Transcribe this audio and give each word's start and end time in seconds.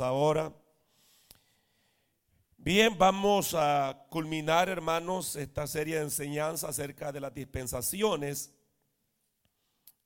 ahora. 0.00 0.52
Bien, 2.58 2.98
vamos 2.98 3.54
a 3.54 4.06
culminar, 4.10 4.68
hermanos, 4.68 5.36
esta 5.36 5.68
serie 5.68 5.96
de 5.96 6.02
enseñanza 6.02 6.68
acerca 6.68 7.12
de 7.12 7.20
las 7.20 7.32
dispensaciones. 7.32 8.52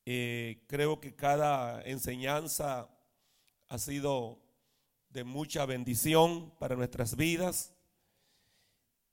Eh, 0.04 0.62
creo 0.66 1.00
que 1.00 1.16
cada 1.16 1.80
enseñanza 1.82 2.90
ha 3.68 3.78
sido 3.78 4.38
de 5.08 5.24
mucha 5.24 5.64
bendición 5.64 6.52
para 6.58 6.76
nuestras 6.76 7.16
vidas, 7.16 7.72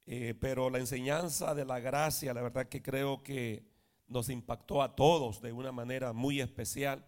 eh, 0.05 0.35
pero 0.39 0.69
la 0.69 0.79
enseñanza 0.79 1.55
de 1.55 1.63
la 1.63 1.79
gracia, 1.79 2.33
la 2.33 2.41
verdad 2.41 2.67
que 2.67 2.81
creo 2.81 3.23
que 3.23 3.63
nos 4.07 4.27
impactó 4.29 4.81
a 4.81 4.93
todos 4.93 5.41
de 5.41 5.53
una 5.53 5.71
manera 5.71 6.11
muy 6.11 6.41
especial. 6.41 7.05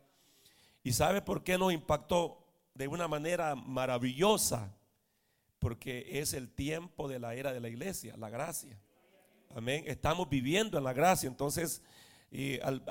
¿Y 0.84 0.94
sabe 0.94 1.22
por 1.22 1.44
qué 1.44 1.58
nos 1.58 1.74
impactó? 1.74 2.49
De 2.80 2.88
una 2.88 3.10
manera 3.10 3.56
maravillosa, 3.56 4.74
porque 5.60 6.22
es 6.22 6.34
el 6.34 6.50
tiempo 6.50 7.10
de 7.10 7.20
la 7.20 7.36
era 7.36 7.52
de 7.52 7.60
la 7.60 7.68
iglesia, 7.68 8.16
la 8.16 8.30
gracia. 8.30 8.80
Amén. 9.54 9.84
Estamos 9.86 10.30
viviendo 10.30 10.78
en 10.78 10.86
la 10.86 10.94
gracia. 10.94 11.28
Entonces, 11.28 11.82
al, 12.64 12.82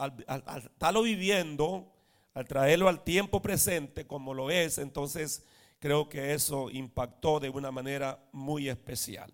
estarlo 0.66 1.00
viviendo, 1.00 1.90
al 2.34 2.46
traerlo 2.46 2.90
al 2.90 3.02
tiempo 3.02 3.40
presente 3.40 4.06
como 4.06 4.34
lo 4.34 4.50
es, 4.50 4.76
entonces 4.76 5.42
creo 5.78 6.06
que 6.10 6.34
eso 6.34 6.68
impactó 6.68 7.40
de 7.40 7.48
una 7.48 7.70
manera 7.70 8.22
muy 8.30 8.68
especial. 8.68 9.32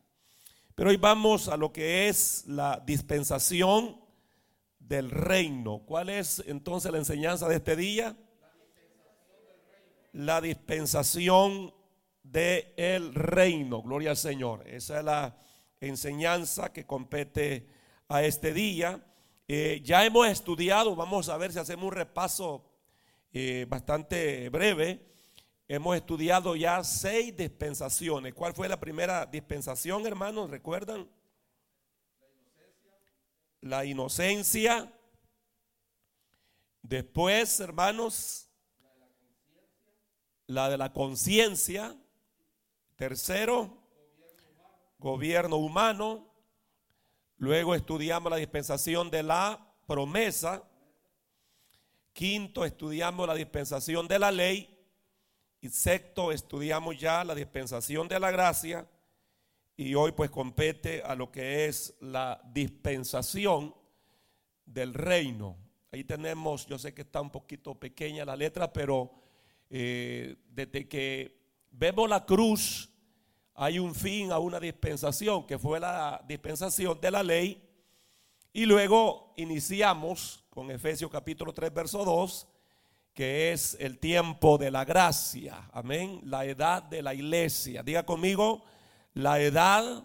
Pero 0.77 0.91
hoy 0.91 0.97
vamos 0.97 1.49
a 1.49 1.57
lo 1.57 1.73
que 1.73 2.09
es 2.09 2.45
la 2.47 2.81
dispensación 2.87 4.01
del 4.79 5.11
reino. 5.11 5.83
¿Cuál 5.85 6.11
es 6.11 6.45
entonces 6.47 6.93
la 6.93 6.99
enseñanza 6.99 7.49
de 7.49 7.57
este 7.57 7.75
día? 7.75 8.17
La 10.15 10.41
dispensación 10.41 11.75
del 12.23 12.73
el 12.77 13.15
reino. 13.15 13.83
Gloria 13.83 14.11
al 14.11 14.17
Señor. 14.17 14.67
Esa 14.69 14.99
es 14.99 15.05
la 15.05 15.37
enseñanza 15.81 16.73
que 16.73 16.87
compete 16.87 17.67
a 18.09 18.23
este 18.23 18.55
día. 18.55 19.05
Eh, 19.49 19.81
ya 19.85 20.05
hemos 20.05 20.29
estudiado, 20.29 20.95
vamos 20.95 21.29
a 21.29 21.37
ver 21.37 21.53
si 21.53 21.59
hacemos 21.59 21.87
un 21.87 21.93
repaso 21.93 22.65
eh, 23.33 23.67
bastante 23.69 24.49
breve. 24.51 25.05
Hemos 25.67 25.97
estudiado 25.97 26.55
ya 26.55 26.85
seis 26.85 27.37
dispensaciones. 27.37 28.35
¿Cuál 28.35 28.55
fue 28.55 28.69
la 28.69 28.79
primera 28.79 29.27
dispensación, 29.27 30.07
hermanos? 30.07 30.49
¿Recuerdan? 30.49 31.11
La 33.61 33.85
inocencia. 33.85 34.93
Después, 36.83 37.59
hermanos, 37.59 38.44
la 40.47 40.69
de 40.69 40.79
la 40.79 40.93
conciencia. 40.93 41.97
Tercero, 42.97 43.77
gobierno 44.99 45.57
humano. 45.57 46.33
Luego 47.37 47.75
estudiamos 47.75 48.31
la 48.31 48.37
dispensación 48.37 49.11
de 49.11 49.23
la 49.23 49.75
promesa. 49.87 50.63
Quinto, 52.13 52.65
estudiamos 52.65 53.27
la 53.27 53.35
dispensación 53.35 54.07
de 54.07 54.19
la 54.19 54.31
ley. 54.31 54.71
Y 55.61 55.69
sexto, 55.71 56.31
estudiamos 56.31 56.99
ya 56.99 57.25
la 57.25 57.35
dispensación 57.35 58.07
de 58.07 58.21
la 58.21 58.31
gracia. 58.31 58.89
Y 59.77 59.95
hoy 59.95 60.13
pues 60.13 60.31
compete 60.31 61.03
a 61.03 61.17
lo 61.17 61.33
que 61.33 61.67
es 61.67 61.97
la 62.01 62.41
dispensación 62.53 63.75
del 64.65 64.95
reino. 64.95 65.57
Ahí 65.91 66.05
tenemos, 66.05 66.67
yo 66.67 66.79
sé 66.79 66.95
que 66.95 67.03
está 67.03 67.21
un 67.21 67.31
poquito 67.31 67.75
pequeña 67.75 68.25
la 68.25 68.37
letra, 68.37 68.73
pero 68.73 69.24
eh, 69.71 70.37
desde 70.49 70.89
que 70.89 71.39
vemos 71.71 72.09
la 72.09 72.25
cruz, 72.25 72.91
hay 73.55 73.79
un 73.79 73.95
fin 73.95 74.33
a 74.33 74.39
una 74.39 74.59
dispensación, 74.59 75.47
que 75.47 75.59
fue 75.59 75.79
la 75.79 76.23
dispensación 76.27 77.01
de 77.01 77.11
la 77.11 77.23
ley. 77.23 77.63
Y 78.53 78.67
luego 78.67 79.33
iniciamos 79.37 80.45
con 80.51 80.71
Efesios 80.71 81.11
capítulo 81.11 81.53
3, 81.53 81.73
verso 81.73 82.05
2, 82.05 82.49
que 83.13 83.53
es 83.53 83.77
el 83.79 83.99
tiempo 83.99 84.59
de 84.59 84.71
la 84.71 84.85
gracia. 84.85 85.69
Amén. 85.73 86.21
La 86.25 86.45
edad 86.45 86.83
de 86.83 87.03
la 87.03 87.15
iglesia. 87.15 87.83
Diga 87.83 88.05
conmigo, 88.05 88.65
la 89.15 89.41
edad 89.41 90.05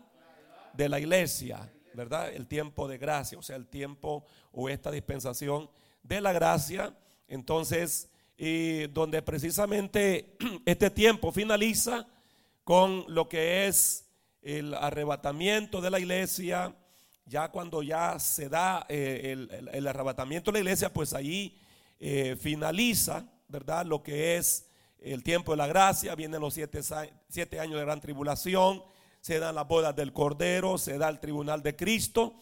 de 0.74 0.90
la 0.90 1.00
iglesia. 1.00 1.72
¿Verdad? 1.94 2.32
El 2.32 2.48
tiempo 2.48 2.88
de 2.88 3.00
gracia, 3.00 3.38
o 3.38 3.42
sea, 3.42 3.56
el 3.56 3.68
tiempo 3.68 4.24
o 4.52 4.70
esta 4.70 4.92
dispensación 4.92 5.70
de 6.04 6.22
la 6.22 6.32
gracia. 6.32 6.96
Entonces, 7.28 8.09
y 8.42 8.88
donde 8.88 9.22
precisamente 9.22 10.38
este 10.66 10.90
tiempo 10.90 11.30
finaliza 11.34 12.08
con 12.64 13.04
lo 13.10 13.28
que 13.28 13.68
es 13.68 14.06
el 14.42 14.74
arrebatamiento 14.74 15.82
de 15.82 15.90
la 15.90 16.00
iglesia, 16.00 16.74
ya 17.26 17.50
cuando 17.50 17.84
ya 17.84 18.18
se 18.18 18.48
da 18.48 18.86
eh, 18.88 19.36
el, 19.74 19.88
arrebatamiento 19.88 20.52
de 20.52 20.54
la 20.54 20.60
iglesia, 20.60 20.94
pues 20.94 21.14
ahí 21.14 21.60
eh, 22.00 22.38
finaliza, 22.40 23.26
¿verdad? 23.50 23.86
Lo 23.86 24.02
que 24.02 24.38
es 24.38 24.70
el 25.00 25.22
tiempo 25.22 25.52
de 25.52 25.58
la 25.58 25.68
gracia, 25.68 26.16
vienen 26.16 26.40
los 26.40 26.54
siete, 26.54 26.80
siete 27.28 27.60
años 27.60 27.76
de 27.76 27.86
gran 27.86 28.00
tribulación, 28.00 28.82
se 29.20 29.40
dan 29.40 29.56
las 29.56 29.68
bodas 29.68 29.94
del 29.98 30.14
Cordero, 30.14 30.78
se 30.78 30.98
da 30.98 31.10
el 31.10 31.20
tribunal 31.20 31.62
de 31.62 31.76
Cristo, 31.76 32.36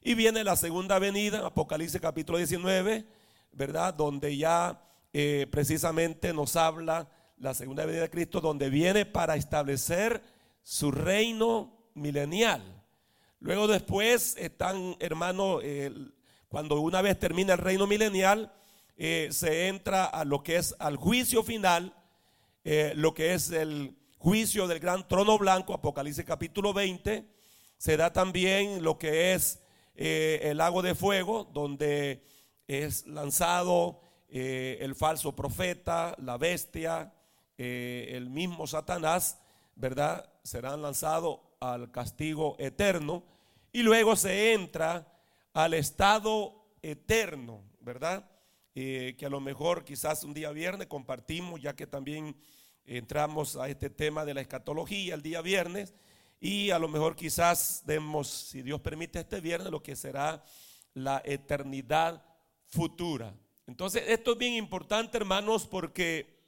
y 0.00 0.14
viene 0.14 0.44
la 0.44 0.56
segunda 0.56 0.98
venida, 0.98 1.46
Apocalipsis 1.46 2.00
capítulo 2.00 2.38
19, 2.38 3.04
¿verdad? 3.52 3.92
Donde 3.92 4.34
ya 4.34 4.80
eh, 5.12 5.46
precisamente 5.50 6.32
nos 6.32 6.56
habla 6.56 7.08
la 7.36 7.52
segunda 7.52 7.84
venida 7.84 8.02
de 8.02 8.10
Cristo, 8.10 8.40
donde 8.40 8.70
viene 8.70 9.04
para 9.04 9.36
establecer 9.36 10.22
su 10.62 10.90
reino 10.90 11.90
milenial. 11.94 12.62
Luego 13.40 13.66
después 13.66 14.36
están, 14.38 14.96
hermano, 15.00 15.58
cuando 16.48 16.80
una 16.80 17.02
vez 17.02 17.18
termina 17.18 17.54
el 17.54 17.58
reino 17.58 17.86
milenial, 17.86 18.54
eh, 18.96 19.28
se 19.32 19.68
entra 19.68 20.04
a 20.04 20.24
lo 20.24 20.42
que 20.42 20.56
es 20.56 20.74
al 20.78 20.96
juicio 20.96 21.42
final, 21.42 21.94
eh, 22.64 22.92
lo 22.94 23.12
que 23.12 23.34
es 23.34 23.50
el 23.50 23.96
juicio 24.18 24.68
del 24.68 24.78
gran 24.78 25.06
trono 25.08 25.36
blanco, 25.36 25.74
Apocalipsis 25.74 26.24
capítulo 26.24 26.72
20. 26.72 27.26
Se 27.76 27.96
da 27.96 28.12
también 28.12 28.82
lo 28.82 28.98
que 28.98 29.34
es 29.34 29.58
el 29.94 30.56
lago 30.56 30.80
de 30.80 30.94
fuego, 30.94 31.50
donde 31.52 32.24
es 32.66 33.06
lanzado 33.06 34.00
eh, 34.34 34.78
el 34.80 34.94
falso 34.94 35.36
profeta, 35.36 36.14
la 36.16 36.38
bestia, 36.38 37.12
eh, 37.58 38.12
el 38.12 38.30
mismo 38.30 38.66
Satanás, 38.66 39.38
¿verdad? 39.76 40.32
Serán 40.42 40.80
lanzados 40.80 41.40
al 41.60 41.90
castigo 41.90 42.56
eterno 42.58 43.24
y 43.72 43.82
luego 43.82 44.16
se 44.16 44.54
entra 44.54 45.06
al 45.52 45.74
estado 45.74 46.64
eterno, 46.80 47.62
¿verdad? 47.80 48.26
Eh, 48.74 49.16
que 49.18 49.26
a 49.26 49.28
lo 49.28 49.38
mejor 49.38 49.84
quizás 49.84 50.24
un 50.24 50.32
día 50.32 50.50
viernes 50.50 50.86
compartimos, 50.86 51.60
ya 51.60 51.76
que 51.76 51.86
también 51.86 52.34
entramos 52.86 53.56
a 53.56 53.68
este 53.68 53.90
tema 53.90 54.24
de 54.24 54.32
la 54.32 54.40
escatología 54.40 55.14
el 55.14 55.20
día 55.20 55.42
viernes, 55.42 55.92
y 56.40 56.70
a 56.70 56.78
lo 56.78 56.88
mejor 56.88 57.16
quizás 57.16 57.82
demos, 57.84 58.28
si 58.28 58.62
Dios 58.62 58.80
permite 58.80 59.20
este 59.20 59.42
viernes, 59.42 59.70
lo 59.70 59.82
que 59.82 59.94
será 59.94 60.42
la 60.94 61.20
eternidad 61.22 62.24
futura. 62.64 63.34
Entonces, 63.66 64.04
esto 64.08 64.32
es 64.32 64.38
bien 64.38 64.54
importante, 64.54 65.16
hermanos, 65.16 65.66
porque, 65.66 66.38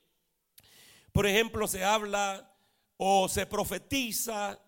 por 1.13 1.27
ejemplo, 1.27 1.67
se 1.69 1.85
habla 1.85 2.51
o 2.97 3.29
se 3.29 3.47
profetiza 3.47 4.61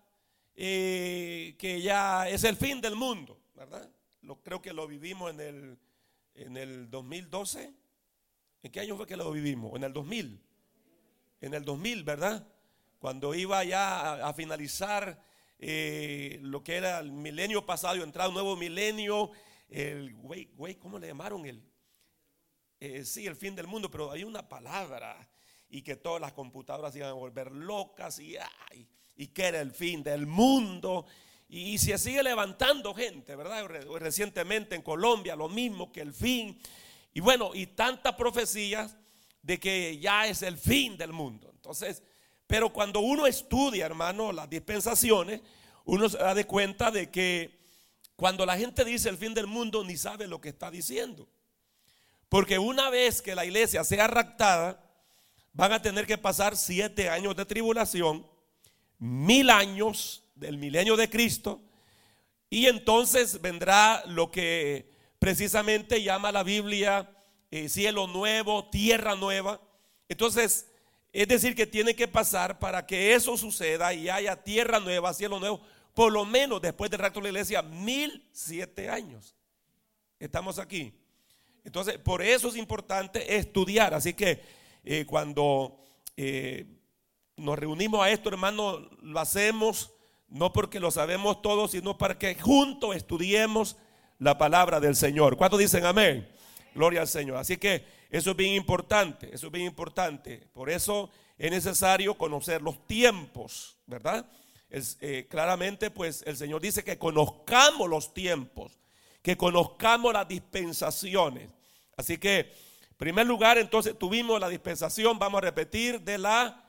eh, 0.55 1.55
que 1.59 1.81
ya 1.81 2.29
es 2.29 2.43
el 2.43 2.55
fin 2.55 2.81
del 2.81 2.95
mundo, 2.95 3.39
¿verdad? 3.55 3.89
Lo, 4.21 4.41
creo 4.41 4.61
que 4.61 4.73
lo 4.73 4.87
vivimos 4.87 5.31
en 5.31 5.39
el, 5.39 5.77
en 6.35 6.57
el 6.57 6.89
2012. 6.89 7.73
¿En 8.63 8.71
qué 8.71 8.79
año 8.79 8.95
fue 8.97 9.05
que 9.05 9.17
lo 9.17 9.31
vivimos? 9.31 9.75
En 9.75 9.83
el 9.83 9.93
2000. 9.93 10.41
En 11.41 11.53
el 11.53 11.63
2000, 11.63 12.03
¿verdad? 12.03 12.47
Cuando 12.99 13.35
iba 13.35 13.63
ya 13.63 14.27
a, 14.27 14.33
finalizar 14.33 15.21
eh, 15.59 16.39
lo 16.41 16.63
que 16.63 16.75
era 16.75 16.99
el 16.99 17.11
milenio 17.11 17.65
pasado 17.65 17.97
y 17.97 18.01
entrar 18.01 18.29
un 18.29 18.33
nuevo 18.33 18.55
milenio, 18.55 19.31
el 19.69 20.15
güey, 20.15 20.49
güey, 20.55 20.75
¿cómo 20.75 20.97
le 20.97 21.07
llamaron? 21.07 21.45
El 21.45 21.61
eh, 22.79 23.03
sí, 23.05 23.25
el 23.25 23.35
fin 23.35 23.55
del 23.55 23.67
mundo, 23.67 23.89
pero 23.89 24.11
hay 24.11 24.23
una 24.23 24.47
palabra 24.47 25.27
y 25.69 25.81
que 25.81 25.95
todas 25.95 26.21
las 26.21 26.33
computadoras 26.33 26.95
iban 26.95 27.09
a 27.09 27.13
volver 27.13 27.51
locas 27.51 28.19
y, 28.19 28.37
ay, 28.37 28.87
y 29.15 29.27
que 29.27 29.45
era 29.45 29.61
el 29.61 29.71
fin 29.71 30.03
del 30.03 30.27
mundo. 30.27 31.05
Y, 31.49 31.77
se 31.77 31.97
sigue 31.97 32.21
levantando 32.23 32.93
gente, 32.93 33.35
¿verdad? 33.35 33.65
Recientemente 33.67 34.75
en 34.75 34.81
Colombia 34.81 35.35
lo 35.35 35.49
mismo 35.49 35.91
que 35.91 36.01
el 36.01 36.13
fin. 36.13 36.59
Y 37.13 37.19
bueno, 37.19 37.51
y 37.53 37.67
tantas 37.67 38.15
profecías 38.15 38.95
de 39.41 39.59
que 39.59 39.97
ya 39.97 40.27
es 40.27 40.41
el 40.41 40.57
fin 40.57 40.97
del 40.97 41.13
mundo. 41.13 41.49
Entonces, 41.53 42.03
pero 42.45 42.71
cuando 42.71 42.99
uno 42.99 43.25
estudia, 43.25 43.85
hermano, 43.85 44.31
las 44.31 44.49
dispensaciones, 44.49 45.41
uno 45.85 46.09
se 46.09 46.17
da 46.17 46.35
de 46.35 46.45
cuenta 46.45 46.91
de 46.91 47.09
que 47.09 47.57
cuando 48.15 48.45
la 48.45 48.57
gente 48.57 48.83
dice 48.83 49.09
el 49.09 49.17
fin 49.17 49.33
del 49.33 49.47
mundo, 49.47 49.83
ni 49.83 49.95
sabe 49.95 50.27
lo 50.27 50.41
que 50.41 50.49
está 50.49 50.69
diciendo. 50.69 51.29
Porque 52.29 52.59
una 52.59 52.89
vez 52.89 53.21
que 53.21 53.35
la 53.35 53.45
iglesia 53.45 53.83
sea 53.83 54.07
raptada, 54.07 54.83
van 55.53 55.71
a 55.71 55.81
tener 55.81 56.05
que 56.05 56.17
pasar 56.17 56.55
siete 56.55 57.09
años 57.09 57.35
de 57.35 57.45
tribulación, 57.45 58.27
mil 58.99 59.49
años 59.49 60.23
del 60.35 60.57
milenio 60.57 60.95
de 60.95 61.09
Cristo, 61.09 61.61
y 62.49 62.67
entonces 62.67 63.41
vendrá 63.41 64.03
lo 64.05 64.31
que 64.31 64.91
precisamente 65.19 66.03
llama 66.03 66.31
la 66.31 66.43
Biblia 66.43 67.09
eh, 67.49 67.69
cielo 67.69 68.07
nuevo, 68.07 68.69
tierra 68.69 69.15
nueva. 69.15 69.61
Entonces, 70.09 70.67
es 71.13 71.27
decir, 71.27 71.55
que 71.55 71.65
tiene 71.65 71.95
que 71.95 72.07
pasar 72.07 72.59
para 72.59 72.85
que 72.85 73.13
eso 73.13 73.37
suceda 73.37 73.93
y 73.93 74.09
haya 74.09 74.43
tierra 74.43 74.79
nueva, 74.79 75.13
cielo 75.13 75.39
nuevo, 75.39 75.61
por 75.93 76.11
lo 76.11 76.25
menos 76.25 76.61
después 76.61 76.91
del 76.91 76.99
rapto 76.99 77.19
de 77.19 77.23
la 77.23 77.29
iglesia, 77.29 77.61
mil 77.61 78.27
siete 78.31 78.89
años. 78.89 79.35
Estamos 80.19 80.59
aquí. 80.59 80.93
Entonces, 81.67 81.97
por 81.97 82.21
eso 82.21 82.47
es 82.47 82.55
importante 82.55 83.35
estudiar. 83.35 83.93
Así 83.93 84.13
que 84.13 84.41
eh, 84.85 85.05
cuando 85.05 85.77
eh, 86.15 86.65
nos 87.35 87.59
reunimos 87.59 88.01
a 88.01 88.09
esto, 88.09 88.29
hermano, 88.29 88.89
lo 89.01 89.19
hacemos 89.19 89.91
no 90.29 90.53
porque 90.53 90.79
lo 90.79 90.91
sabemos 90.91 91.41
todos, 91.41 91.71
sino 91.71 91.97
para 91.97 92.17
que 92.17 92.35
juntos 92.35 92.95
estudiemos 92.95 93.75
la 94.17 94.37
palabra 94.37 94.79
del 94.79 94.95
Señor. 94.95 95.35
¿Cuántos 95.35 95.59
dicen 95.59 95.85
amén? 95.85 96.25
Gloria 96.73 97.01
al 97.01 97.09
Señor. 97.09 97.35
Así 97.35 97.57
que 97.57 97.83
eso 98.09 98.31
es 98.31 98.37
bien 98.37 98.53
importante, 98.53 99.29
eso 99.33 99.47
es 99.47 99.51
bien 99.51 99.65
importante. 99.65 100.47
Por 100.53 100.69
eso 100.69 101.09
es 101.37 101.51
necesario 101.51 102.13
conocer 102.17 102.61
los 102.61 102.87
tiempos, 102.87 103.75
¿verdad? 103.87 104.25
Es, 104.69 104.97
eh, 105.01 105.27
claramente, 105.29 105.91
pues 105.91 106.23
el 106.25 106.37
Señor 106.37 106.61
dice 106.61 106.85
que 106.85 106.97
conozcamos 106.97 107.89
los 107.89 108.13
tiempos, 108.13 108.79
que 109.21 109.35
conozcamos 109.35 110.13
las 110.13 110.29
dispensaciones. 110.29 111.56
Así 111.97 112.19
que, 112.19 112.41
en 112.91 112.97
primer 112.97 113.25
lugar, 113.25 113.57
entonces 113.57 113.97
tuvimos 113.97 114.39
la 114.39 114.49
dispensación, 114.49 115.17
vamos 115.17 115.39
a 115.39 115.41
repetir, 115.41 116.01
de 116.01 116.19
la 116.19 116.63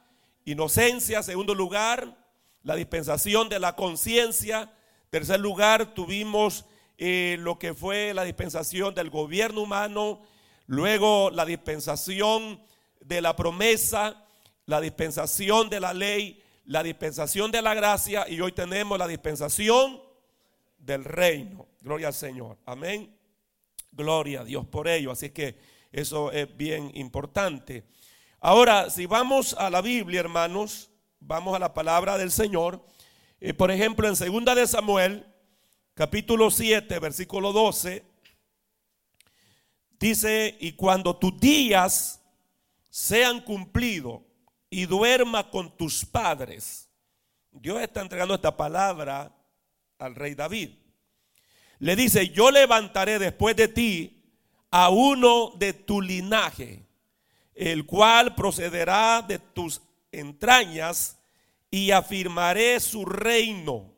inocencia. 0.46 1.22
Segundo 1.22 1.54
lugar, 1.54 2.16
la 2.62 2.74
dispensación 2.74 3.50
de 3.50 3.58
la 3.58 3.76
conciencia. 3.76 4.72
Tercer 5.10 5.38
lugar, 5.38 5.92
tuvimos 5.92 6.64
eh, 6.96 7.36
lo 7.40 7.58
que 7.58 7.74
fue 7.74 8.14
la 8.14 8.24
dispensación 8.24 8.94
del 8.94 9.10
gobierno 9.10 9.60
humano. 9.62 10.22
Luego, 10.66 11.30
la 11.30 11.44
dispensación 11.44 12.62
de 13.00 13.20
la 13.20 13.36
promesa, 13.36 14.24
la 14.64 14.80
dispensación 14.80 15.68
de 15.68 15.80
la 15.80 15.92
ley, 15.92 16.42
la 16.64 16.82
dispensación 16.82 17.50
de 17.50 17.60
la 17.60 17.74
gracia. 17.74 18.26
Y 18.30 18.40
hoy 18.40 18.52
tenemos 18.52 18.98
la 18.98 19.06
dispensación 19.06 20.00
del 20.78 21.04
reino. 21.04 21.66
Gloria 21.82 22.06
al 22.06 22.14
Señor. 22.14 22.56
Amén. 22.64 23.17
Gloria 23.98 24.42
a 24.42 24.44
Dios 24.44 24.64
por 24.64 24.86
ello. 24.86 25.10
Así 25.10 25.30
que 25.30 25.58
eso 25.90 26.30
es 26.30 26.56
bien 26.56 26.92
importante. 26.94 27.84
Ahora, 28.38 28.90
si 28.90 29.06
vamos 29.06 29.54
a 29.54 29.68
la 29.70 29.82
Biblia, 29.82 30.20
hermanos, 30.20 30.88
vamos 31.18 31.56
a 31.56 31.58
la 31.58 31.74
palabra 31.74 32.16
del 32.16 32.30
Señor. 32.30 32.86
Eh, 33.40 33.52
por 33.52 33.72
ejemplo, 33.72 34.06
en 34.06 34.14
segunda 34.14 34.54
de 34.54 34.68
Samuel, 34.68 35.26
capítulo 35.94 36.48
7, 36.52 37.00
versículo 37.00 37.52
12, 37.52 38.04
dice, 39.98 40.56
y 40.60 40.74
cuando 40.74 41.16
tus 41.16 41.36
días 41.40 42.22
sean 42.90 43.40
cumplidos 43.40 44.20
y 44.70 44.86
duerma 44.86 45.50
con 45.50 45.76
tus 45.76 46.06
padres, 46.06 46.88
Dios 47.50 47.82
está 47.82 48.00
entregando 48.00 48.36
esta 48.36 48.56
palabra 48.56 49.34
al 49.98 50.14
rey 50.14 50.36
David 50.36 50.87
le 51.78 51.96
dice, 51.96 52.28
yo 52.30 52.50
levantaré 52.50 53.18
después 53.18 53.54
de 53.56 53.68
ti 53.68 54.22
a 54.70 54.90
uno 54.90 55.52
de 55.56 55.72
tu 55.72 56.00
linaje, 56.00 56.84
el 57.54 57.86
cual 57.86 58.34
procederá 58.34 59.22
de 59.22 59.38
tus 59.38 59.80
entrañas 60.10 61.18
y 61.70 61.90
afirmaré 61.90 62.80
su 62.80 63.04
reino. 63.04 63.94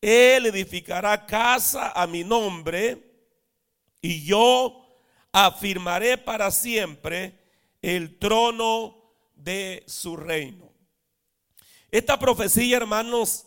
Él 0.00 0.46
edificará 0.46 1.26
casa 1.26 1.92
a 1.94 2.06
mi 2.06 2.24
nombre 2.24 3.10
y 4.00 4.24
yo 4.24 4.84
afirmaré 5.32 6.18
para 6.18 6.50
siempre 6.50 7.38
el 7.80 8.18
trono 8.18 8.96
de 9.34 9.84
su 9.86 10.16
reino. 10.16 10.72
Esta 11.90 12.18
profecía, 12.18 12.78
hermanos, 12.78 13.46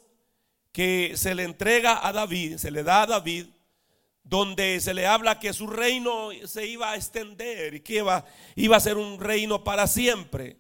que 0.76 1.14
se 1.16 1.34
le 1.34 1.44
entrega 1.44 2.06
a 2.06 2.12
David, 2.12 2.58
se 2.58 2.70
le 2.70 2.84
da 2.84 3.04
a 3.04 3.08
David, 3.08 3.46
donde 4.26 4.82
se 4.82 4.94
le 4.94 5.08
habla 5.08 5.40
que 5.40 5.54
su 5.54 5.68
reino 5.68 6.32
se 6.44 6.68
iba 6.68 6.92
a 6.92 6.98
extender 6.98 7.76
y 7.76 7.80
que 7.80 8.00
iba, 8.00 8.26
iba 8.58 8.76
a 8.76 8.82
ser 8.82 8.98
un 8.98 9.18
reino 9.18 9.64
para 9.64 9.88
siempre. 9.88 10.58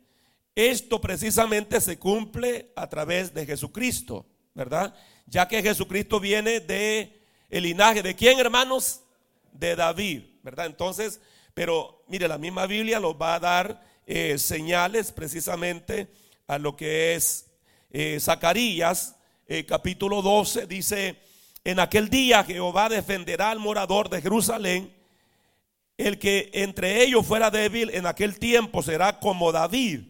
Esto 0.56 1.01
precisamente 1.01 1.81
se 1.81 2.00
cumple 2.00 2.71
a 2.77 2.88
través 2.88 3.33
de 3.33 3.45
Jesucristo, 3.45 4.25
¿verdad? 4.53 4.95
Ya 5.25 5.50
que 5.50 5.62
Jesucristo 5.62 6.21
viene 6.21 6.62
de 6.62 7.21
el 7.50 7.63
linaje 7.63 8.01
de 8.01 8.15
quién, 8.15 8.39
hermanos? 8.39 9.01
De 9.51 9.75
David, 9.75 10.21
¿verdad? 10.44 10.67
Entonces, 10.67 11.19
pero 11.53 12.06
mire, 12.07 12.29
la 12.29 12.38
misma 12.38 12.67
Biblia 12.67 13.01
nos 13.01 13.15
va 13.21 13.35
a 13.35 13.39
dar 13.41 13.83
eh, 14.06 14.38
señales 14.38 15.12
precisamente 15.12 16.07
a 16.47 16.57
lo 16.57 16.77
que 16.77 17.15
es 17.15 17.47
eh, 17.91 18.17
Zacarías 18.21 19.15
eh, 19.47 19.65
capítulo 19.65 20.21
12, 20.21 20.65
dice, 20.68 21.18
en 21.63 21.80
aquel 21.80 22.09
día 22.09 22.44
Jehová 22.44 22.89
defenderá 22.89 23.51
al 23.51 23.59
morador 23.59 24.09
de 24.09 24.21
Jerusalén, 24.21 24.94
el 25.97 26.19
que 26.19 26.50
entre 26.53 27.03
ellos 27.03 27.25
fuera 27.25 27.51
débil 27.51 27.89
en 27.92 28.06
aquel 28.06 28.39
tiempo 28.39 28.81
será 28.81 29.19
como 29.19 29.51
David, 29.51 30.01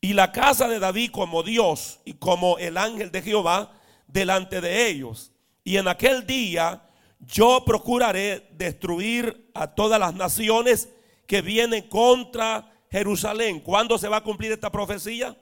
y 0.00 0.12
la 0.12 0.30
casa 0.30 0.68
de 0.68 0.78
David 0.78 1.10
como 1.10 1.42
Dios 1.42 2.00
y 2.04 2.14
como 2.14 2.58
el 2.58 2.76
ángel 2.76 3.10
de 3.10 3.22
Jehová 3.22 3.72
delante 4.06 4.60
de 4.60 4.86
ellos. 4.88 5.32
Y 5.64 5.76
en 5.76 5.88
aquel 5.88 6.24
día 6.24 6.84
yo 7.20 7.64
procuraré 7.64 8.48
destruir 8.52 9.50
a 9.54 9.74
todas 9.74 9.98
las 9.98 10.14
naciones 10.14 10.88
que 11.26 11.42
vienen 11.42 11.88
contra 11.88 12.72
Jerusalén. 12.90 13.58
¿Cuándo 13.58 13.98
se 13.98 14.08
va 14.08 14.18
a 14.18 14.24
cumplir 14.24 14.52
esta 14.52 14.70
profecía? 14.70 15.36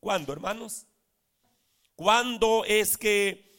¿Cuándo, 0.00 0.32
hermanos? 0.32 0.86
¿Cuándo 1.96 2.64
es 2.64 2.98
que 2.98 3.52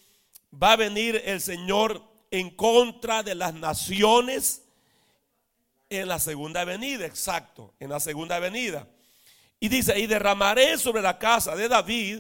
va 0.52 0.74
a 0.74 0.78
venir 0.78 1.22
el 1.26 1.40
Señor 1.40 2.04
en 2.32 2.50
contra 2.50 3.24
de 3.24 3.36
las 3.36 3.54
naciones? 3.54 4.64
En 5.90 6.08
la 6.08 6.20
segunda 6.20 6.66
venida, 6.66 7.06
exacto, 7.06 7.74
en 7.80 7.90
la 7.90 8.00
segunda 8.00 8.40
venida. 8.40 8.88
Y 9.60 9.70
dice, 9.70 9.98
y 10.00 10.08
derramaré 10.08 10.78
sobre 10.78 11.02
la 11.02 11.18
casa 11.18 11.56
de 11.56 11.70
David 11.70 12.20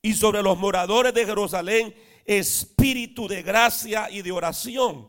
y 0.00 0.14
sobre 0.14 0.42
los 0.42 0.56
moradores 0.56 1.12
de 1.12 1.26
Jerusalén 1.26 1.94
espíritu 2.24 3.28
de 3.28 3.42
gracia 3.42 4.10
y 4.10 4.22
de 4.22 4.32
oración. 4.32 5.08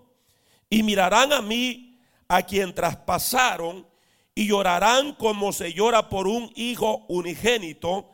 Y 0.69 0.83
mirarán 0.83 1.33
a 1.33 1.41
mí, 1.41 1.99
a 2.27 2.43
quien 2.43 2.73
traspasaron, 2.73 3.87
y 4.35 4.47
llorarán 4.47 5.15
como 5.15 5.51
se 5.53 5.73
llora 5.73 6.09
por 6.09 6.27
un 6.27 6.51
hijo 6.55 7.05
unigénito, 7.07 8.09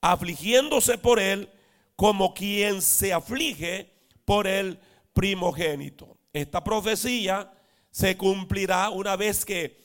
afligiéndose 0.00 0.98
por 0.98 1.20
él 1.20 1.50
como 1.98 2.32
quien 2.32 2.80
se 2.80 3.12
aflige 3.12 3.92
por 4.24 4.46
el 4.46 4.78
primogénito. 5.12 6.16
Esta 6.32 6.62
profecía 6.62 7.50
se 7.90 8.16
cumplirá 8.16 8.90
una 8.90 9.16
vez 9.16 9.44
que 9.44 9.76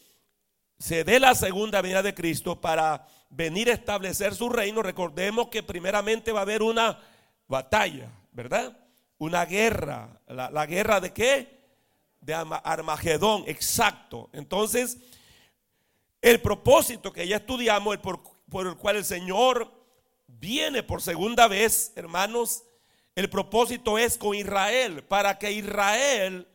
se 0.77 1.03
dé 1.03 1.19
la 1.19 1.33
segunda 1.33 1.81
venida 1.81 2.03
de 2.03 2.13
Cristo 2.13 2.61
para 2.61 3.07
venir 3.31 3.71
a 3.71 3.73
establecer 3.73 4.35
su 4.35 4.47
reino. 4.49 4.83
Recordemos 4.83 5.47
que 5.47 5.63
primeramente 5.63 6.31
va 6.31 6.41
a 6.41 6.43
haber 6.43 6.61
una 6.61 6.99
batalla, 7.47 8.11
¿verdad? 8.31 8.77
Una 9.17 9.43
guerra. 9.45 10.21
¿La, 10.27 10.67
guerra 10.67 11.01
de 11.01 11.13
qué? 11.13 11.63
De 12.21 12.35
Armagedón, 12.35 13.43
exacto. 13.47 14.29
Entonces, 14.33 14.99
el 16.21 16.39
propósito 16.41 17.11
que 17.11 17.27
ya 17.27 17.37
estudiamos, 17.37 17.97
por, 17.97 18.21
por 18.51 18.67
el 18.67 18.75
cual 18.75 18.97
el 18.97 19.03
Señor 19.03 19.82
viene 20.43 20.83
por 20.83 21.01
segunda 21.01 21.47
vez, 21.47 21.93
hermanos, 21.95 22.63
el 23.15 23.29
propósito 23.29 23.97
es 23.97 24.17
con 24.17 24.35
Israel, 24.35 25.01
para 25.05 25.39
que 25.39 25.53
Israel 25.53 26.45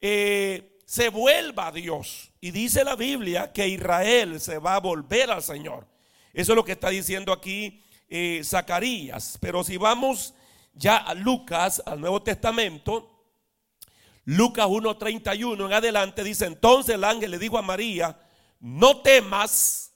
eh, 0.00 0.78
se 0.86 1.08
vuelva 1.08 1.66
a 1.66 1.72
Dios. 1.72 2.30
Y 2.40 2.52
dice 2.52 2.84
la 2.84 2.94
Biblia 2.94 3.52
que 3.52 3.66
Israel 3.66 4.40
se 4.40 4.58
va 4.58 4.76
a 4.76 4.80
volver 4.80 5.32
al 5.32 5.42
Señor. 5.42 5.84
Eso 6.32 6.52
es 6.52 6.56
lo 6.56 6.64
que 6.64 6.72
está 6.72 6.90
diciendo 6.90 7.32
aquí 7.32 7.82
eh, 8.08 8.40
Zacarías. 8.44 9.36
Pero 9.40 9.64
si 9.64 9.78
vamos 9.78 10.32
ya 10.72 10.98
a 10.98 11.12
Lucas, 11.14 11.82
al 11.86 12.00
Nuevo 12.00 12.22
Testamento, 12.22 13.10
Lucas 14.26 14.66
1.31 14.66 15.66
en 15.66 15.72
adelante 15.72 16.22
dice, 16.22 16.46
entonces 16.46 16.94
el 16.94 17.02
ángel 17.02 17.32
le 17.32 17.38
dijo 17.40 17.58
a 17.58 17.62
María, 17.62 18.16
no 18.60 19.00
temas 19.00 19.92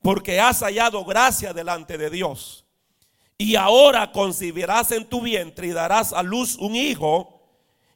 porque 0.00 0.40
has 0.40 0.60
hallado 0.60 1.04
gracia 1.04 1.52
delante 1.52 1.98
de 1.98 2.08
Dios. 2.08 2.64
Y 3.38 3.54
ahora 3.54 4.10
concibirás 4.10 4.90
en 4.90 5.08
tu 5.08 5.20
vientre 5.20 5.68
y 5.68 5.70
darás 5.70 6.12
a 6.12 6.24
luz 6.24 6.56
un 6.56 6.74
hijo 6.74 7.40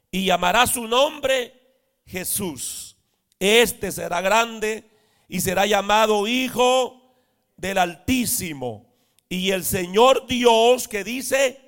y 0.09 0.25
llamarás 0.25 0.69
su 0.71 0.87
nombre 0.87 1.75
Jesús. 2.05 2.95
Este 3.39 3.91
será 3.91 4.21
grande 4.21 4.89
y 5.27 5.41
será 5.41 5.65
llamado 5.65 6.27
hijo 6.27 7.13
del 7.57 7.77
Altísimo. 7.77 8.95
Y 9.27 9.51
el 9.51 9.65
Señor 9.65 10.27
Dios 10.27 10.87
que 10.87 11.03
dice, 11.03 11.59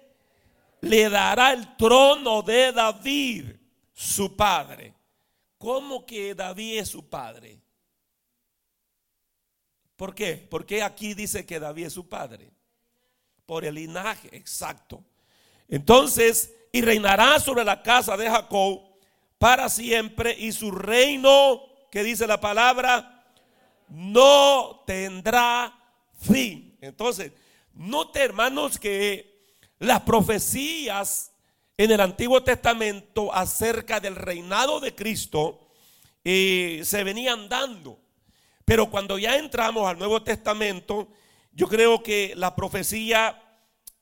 le 0.79 1.09
dará 1.09 1.51
el 1.51 1.75
trono 1.75 2.43
de 2.43 2.71
David, 2.71 3.55
su 3.93 4.37
padre. 4.37 4.93
¿Cómo 5.57 6.05
que 6.05 6.33
David 6.33 6.79
es 6.79 6.89
su 6.89 7.09
padre? 7.09 7.59
¿Por 9.97 10.15
qué? 10.15 10.47
Porque 10.49 10.81
aquí 10.81 11.13
dice 11.13 11.45
que 11.45 11.59
David 11.59 11.87
es 11.87 11.93
su 11.93 12.07
padre. 12.07 12.54
Por 13.45 13.65
el 13.65 13.75
linaje, 13.75 14.29
exacto. 14.35 15.03
Entonces, 15.67 16.53
y 16.71 16.81
reinará 16.81 17.39
sobre 17.39 17.63
la 17.63 17.81
casa 17.81 18.17
de 18.17 18.29
Jacob 18.29 18.81
para 19.37 19.69
siempre 19.69 20.35
y 20.37 20.51
su 20.51 20.71
reino, 20.71 21.61
que 21.91 22.03
dice 22.03 22.27
la 22.27 22.39
palabra, 22.39 23.23
no 23.89 24.83
tendrá 24.85 25.73
fin. 26.19 26.77
Entonces, 26.81 27.31
note 27.73 28.19
hermanos 28.19 28.79
que 28.79 29.35
las 29.79 30.01
profecías 30.01 31.31
en 31.77 31.91
el 31.91 32.01
Antiguo 32.01 32.43
Testamento 32.43 33.33
acerca 33.33 33.99
del 33.99 34.15
reinado 34.15 34.79
de 34.79 34.95
Cristo 34.95 35.67
eh, 36.23 36.81
se 36.83 37.03
venían 37.03 37.49
dando. 37.49 37.99
Pero 38.63 38.89
cuando 38.89 39.19
ya 39.19 39.37
entramos 39.37 39.87
al 39.87 39.99
Nuevo 39.99 40.23
Testamento, 40.23 41.09
yo 41.55 41.69
creo 41.69 42.03
que 42.03 42.33
la 42.35 42.53
profecía 42.53 43.41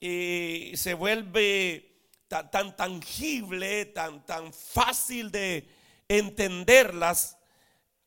eh, 0.02 0.74
se 0.76 0.96
vuelve 0.96 2.10
tan, 2.28 2.50
tan, 2.50 2.76
tangible, 2.76 3.86
tan, 3.86 4.26
tan 4.26 4.52
fácil 4.52 5.30
de 5.32 5.70
entenderlas 6.08 7.38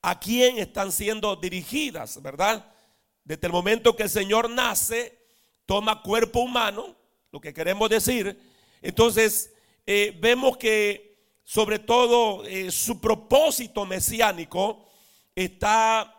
a 0.02 0.18
quién 0.18 0.58
están 0.58 0.90
siendo 0.90 1.36
dirigidas, 1.36 2.20
¿verdad? 2.20 2.74
Desde 3.22 3.46
el 3.46 3.52
momento 3.52 3.94
que 3.94 4.02
el 4.02 4.10
Señor 4.10 4.50
nace, 4.50 5.16
toma 5.64 6.02
cuerpo 6.02 6.40
humano, 6.40 6.96
lo 7.30 7.40
que 7.40 7.54
queremos 7.54 7.88
decir, 7.88 8.36
entonces 8.82 9.52
eh, 9.86 10.12
vemos 10.20 10.56
que 10.56 11.38
sobre 11.44 11.78
todo 11.78 12.44
eh, 12.44 12.72
su 12.72 13.00
propósito 13.00 13.86
mesiánico 13.86 14.88
está 15.36 16.12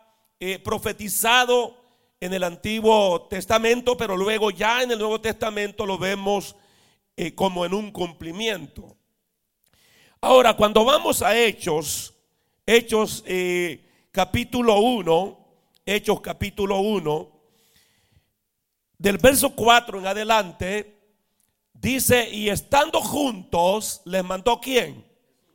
profetizado 0.62 1.77
en 2.20 2.34
el 2.34 2.42
Antiguo 2.42 3.28
Testamento, 3.28 3.96
pero 3.96 4.16
luego 4.16 4.50
ya 4.50 4.82
en 4.82 4.90
el 4.90 4.98
Nuevo 4.98 5.20
Testamento 5.20 5.86
lo 5.86 5.98
vemos 5.98 6.56
eh, 7.16 7.34
como 7.34 7.64
en 7.64 7.74
un 7.74 7.92
cumplimiento. 7.92 8.96
Ahora, 10.20 10.56
cuando 10.56 10.84
vamos 10.84 11.22
a 11.22 11.38
Hechos, 11.38 12.14
Hechos 12.66 13.22
eh, 13.26 13.88
capítulo 14.10 14.80
1, 14.80 15.38
Hechos 15.86 16.20
capítulo 16.20 16.80
1, 16.80 17.30
del 18.98 19.18
verso 19.18 19.54
4 19.54 20.00
en 20.00 20.06
adelante, 20.08 20.98
dice, 21.72 22.28
y 22.30 22.48
estando 22.48 23.00
juntos, 23.00 24.02
les 24.04 24.24
mandó 24.24 24.60
quién? 24.60 25.06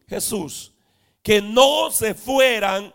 Jesús, 0.07 0.71
que 1.21 1.41
no 1.41 1.91
se 1.91 2.13
fueran 2.13 2.93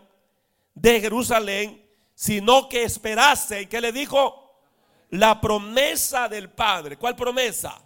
de 0.73 1.01
Jerusalén, 1.01 1.78
sino 2.19 2.67
que 2.67 2.83
esperase. 2.83 3.69
¿Qué 3.69 3.79
le 3.79 3.93
dijo? 3.93 4.59
La 5.11 5.39
promesa 5.39 6.27
del 6.27 6.49
Padre. 6.49 6.97
¿Cuál 6.97 7.15
promesa? 7.15 7.81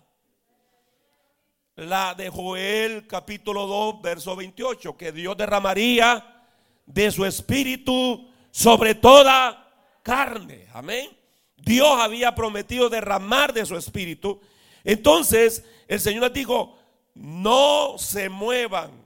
La 1.75 2.15
de 2.15 2.29
Joel 2.29 3.05
capítulo 3.05 3.67
2, 3.67 4.01
verso 4.01 4.35
28, 4.35 4.97
que 4.97 5.11
Dios 5.11 5.37
derramaría 5.37 6.47
de 6.83 7.11
su 7.11 7.25
espíritu 7.25 8.27
sobre 8.49 8.95
toda 8.95 9.71
carne. 10.01 10.65
Amén. 10.73 11.15
Dios 11.55 11.99
había 11.99 12.33
prometido 12.33 12.89
derramar 12.89 13.53
de 13.53 13.67
su 13.67 13.77
espíritu. 13.77 14.41
Entonces 14.83 15.63
el 15.87 15.99
Señor 15.99 16.23
les 16.23 16.33
dijo, 16.33 16.79
no 17.13 17.99
se 17.99 18.29
muevan, 18.29 19.05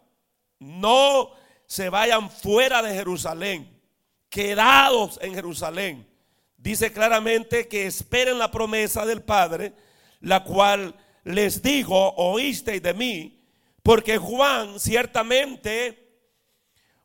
no 0.57 1.31
se 1.65 1.89
vayan 1.89 2.29
fuera 2.31 2.81
de 2.81 2.93
Jerusalén 2.93 3.76
quedados 4.29 5.19
en 5.21 5.33
Jerusalén. 5.33 6.07
Dice 6.57 6.91
claramente 6.91 7.67
que 7.67 7.85
esperen 7.85 8.39
la 8.39 8.51
promesa 8.51 9.05
del 9.05 9.21
Padre, 9.21 9.73
la 10.21 10.43
cual 10.43 10.95
les 11.23 11.61
dijo, 11.61 12.13
oísteis 12.15 12.81
de 12.81 12.93
mí, 12.93 13.39
porque 13.83 14.17
Juan 14.17 14.79
ciertamente 14.79 16.07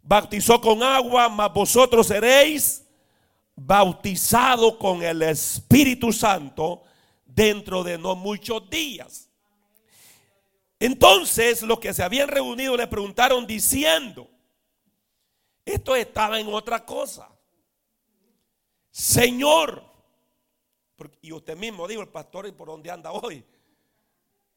bautizó 0.03 0.61
con 0.61 0.83
agua, 0.83 1.29
mas 1.29 1.53
vosotros 1.53 2.09
seréis 2.09 2.85
bautizados 3.55 4.77
con 4.77 5.03
el 5.03 5.23
Espíritu 5.23 6.13
Santo 6.13 6.83
dentro 7.25 7.85
de 7.85 7.99
no 7.99 8.17
muchos 8.17 8.69
días. 8.69 9.29
Entonces 10.81 11.63
los 11.63 11.79
que 11.79 11.95
se 11.95 12.03
habían 12.03 12.29
reunido 12.29 12.77
le 12.77 12.89
preguntaron 12.89 13.47
diciendo, 13.47 14.29
esto 15.65 15.95
estaba 15.97 16.41
en 16.41 16.53
otra 16.53 16.85
cosa. 16.85 17.29
Señor, 18.91 19.83
y 21.21 21.33
usted 21.33 21.57
mismo 21.57 21.89
dijo, 21.89 22.03
el 22.03 22.09
pastor, 22.09 22.47
¿y 22.47 22.53
por 22.53 22.69
dónde 22.69 22.91
anda 22.91 23.13
hoy? 23.13 23.45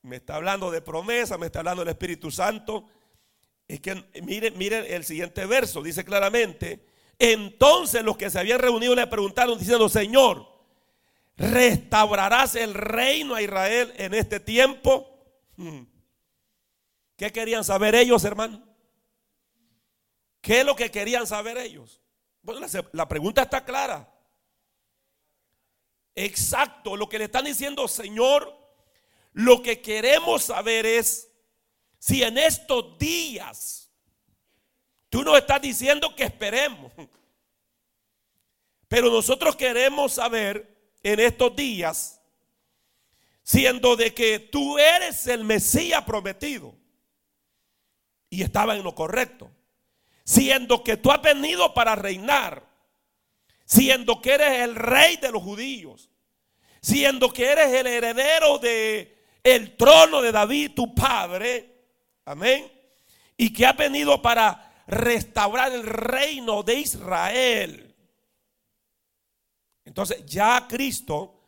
Me 0.01 0.17
está 0.17 0.35
hablando 0.35 0.69
de 0.69 0.81
promesa, 0.81 1.38
me 1.38 1.47
está 1.47 1.59
hablando 1.59 1.83
del 1.83 1.93
Espíritu 1.93 2.29
Santo. 2.29 2.88
Es 3.67 3.79
que 3.79 4.03
mire, 4.21 4.51
mire 4.51 4.95
el 4.95 5.03
siguiente 5.03 5.45
verso, 5.45 5.81
dice 5.81 6.05
claramente, 6.05 6.85
entonces 7.17 8.03
los 8.03 8.17
que 8.17 8.29
se 8.29 8.39
habían 8.39 8.59
reunido 8.59 8.93
le 8.93 9.07
preguntaron 9.07 9.57
diciendo, 9.57 9.89
Señor, 9.89 10.47
¿restaurarás 11.38 12.55
el 12.55 12.74
reino 12.74 13.35
a 13.35 13.41
Israel 13.41 13.93
en 13.97 14.13
este 14.13 14.39
tiempo? 14.39 15.07
Hmm. 15.55 15.83
¿Qué 17.15 17.31
querían 17.31 17.63
saber 17.63 17.95
ellos, 17.95 18.24
hermano? 18.25 18.62
¿Qué 20.45 20.59
es 20.59 20.65
lo 20.65 20.75
que 20.75 20.91
querían 20.91 21.25
saber 21.25 21.57
ellos? 21.57 22.03
Bueno, 22.43 22.67
la, 22.91 23.07
pregunta 23.07 23.41
está 23.41 23.65
clara. 23.65 24.07
Exacto, 26.13 26.95
lo 26.95 27.09
que 27.09 27.17
le 27.17 27.25
están 27.25 27.45
diciendo, 27.45 27.87
Señor, 27.87 28.55
lo 29.33 29.63
que 29.63 29.81
queremos 29.81 30.43
saber 30.43 30.85
es 30.85 31.31
si 31.97 32.21
en 32.21 32.37
estos 32.37 32.95
días 32.99 33.91
tú 35.09 35.23
nos 35.23 35.35
estás 35.35 35.59
diciendo 35.63 36.15
que 36.15 36.25
esperemos. 36.25 36.93
Pero 38.87 39.09
nosotros 39.09 39.55
queremos 39.55 40.13
saber 40.13 40.93
en 41.01 41.21
estos 41.21 41.55
días, 41.55 42.21
siendo 43.41 43.95
de 43.95 44.13
que 44.13 44.37
tú 44.37 44.77
eres 44.77 45.25
el 45.25 45.43
Mesías 45.43 46.03
prometido. 46.03 46.77
Y 48.29 48.43
estaba 48.43 48.75
en 48.75 48.83
lo 48.83 48.93
correcto 48.93 49.51
siendo 50.25 50.84
que 50.84 50.98
tú 50.98 51.12
has 51.12 51.22
venido 51.22 51.74
para 51.74 51.96
reinar, 51.96 52.67
siendo 53.63 54.22
que 54.22 54.34
eres 54.34 54.62
el 54.62 54.75
rey 54.75 55.17
de 55.17 55.32
los 55.32 55.41
judíos, 55.41 56.10
siendo 56.82 57.32
que 57.32 57.51
eres 57.51 57.72
el 57.72 57.88
heredero 57.88 58.58
de 58.58 59.15
el 59.44 59.77
trono 59.77 60.24
de 60.24 60.32
David, 60.32 60.72
tu 60.75 60.96
padre, 60.96 61.84
amén, 62.25 62.72
y 63.38 63.53
que 63.53 63.65
has 63.65 63.77
venido 63.77 64.20
para 64.20 64.84
restaurar 64.88 65.72
el 65.72 65.84
reino 65.84 66.63
de 66.63 66.74
Israel. 66.74 67.96
Entonces, 69.84 70.25
ya 70.25 70.65
Cristo, 70.67 71.44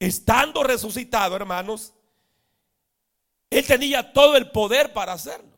estando 0.00 0.64
resucitado, 0.64 1.36
hermanos, 1.36 1.94
él 3.48 3.64
tenía 3.64 4.12
todo 4.12 4.36
el 4.36 4.50
poder 4.50 4.92
para 4.92 5.12
hacerlo. 5.12 5.53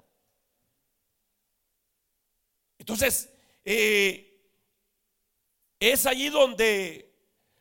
Entonces, 2.86 3.34
eh, 3.64 4.40
es 5.80 6.06
allí 6.06 6.28
donde 6.28 7.12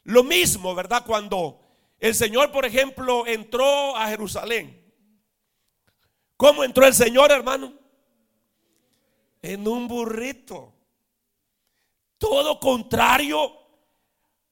lo 0.03 0.23
mismo, 0.23 0.75
¿verdad? 0.75 1.03
Cuando 1.03 1.59
el 1.97 2.13
Señor, 2.13 2.51
por 2.51 2.63
ejemplo, 2.63 3.25
entró 3.25 3.97
a 3.97 4.07
Jerusalén. 4.09 4.85
¿Cómo 6.37 6.63
entró 6.63 6.85
el 6.85 6.93
Señor, 6.93 7.31
hermano? 7.31 7.73
En 9.41 9.67
un 9.67 9.87
burrito. 9.87 10.75
Todo 12.19 12.59
contrario 12.59 13.51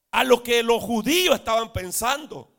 a 0.10 0.24
lo 0.24 0.42
que 0.42 0.64
los 0.64 0.82
judíos 0.82 1.36
estaban 1.36 1.72
pensando. 1.72 2.52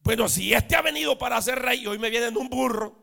Bueno, 0.00 0.28
si 0.28 0.52
este 0.52 0.74
ha 0.74 0.82
venido 0.82 1.16
para 1.16 1.40
ser 1.40 1.60
rey 1.60 1.86
hoy 1.86 1.96
me 2.00 2.10
viene 2.10 2.26
en 2.26 2.36
un 2.36 2.48
burro, 2.48 2.99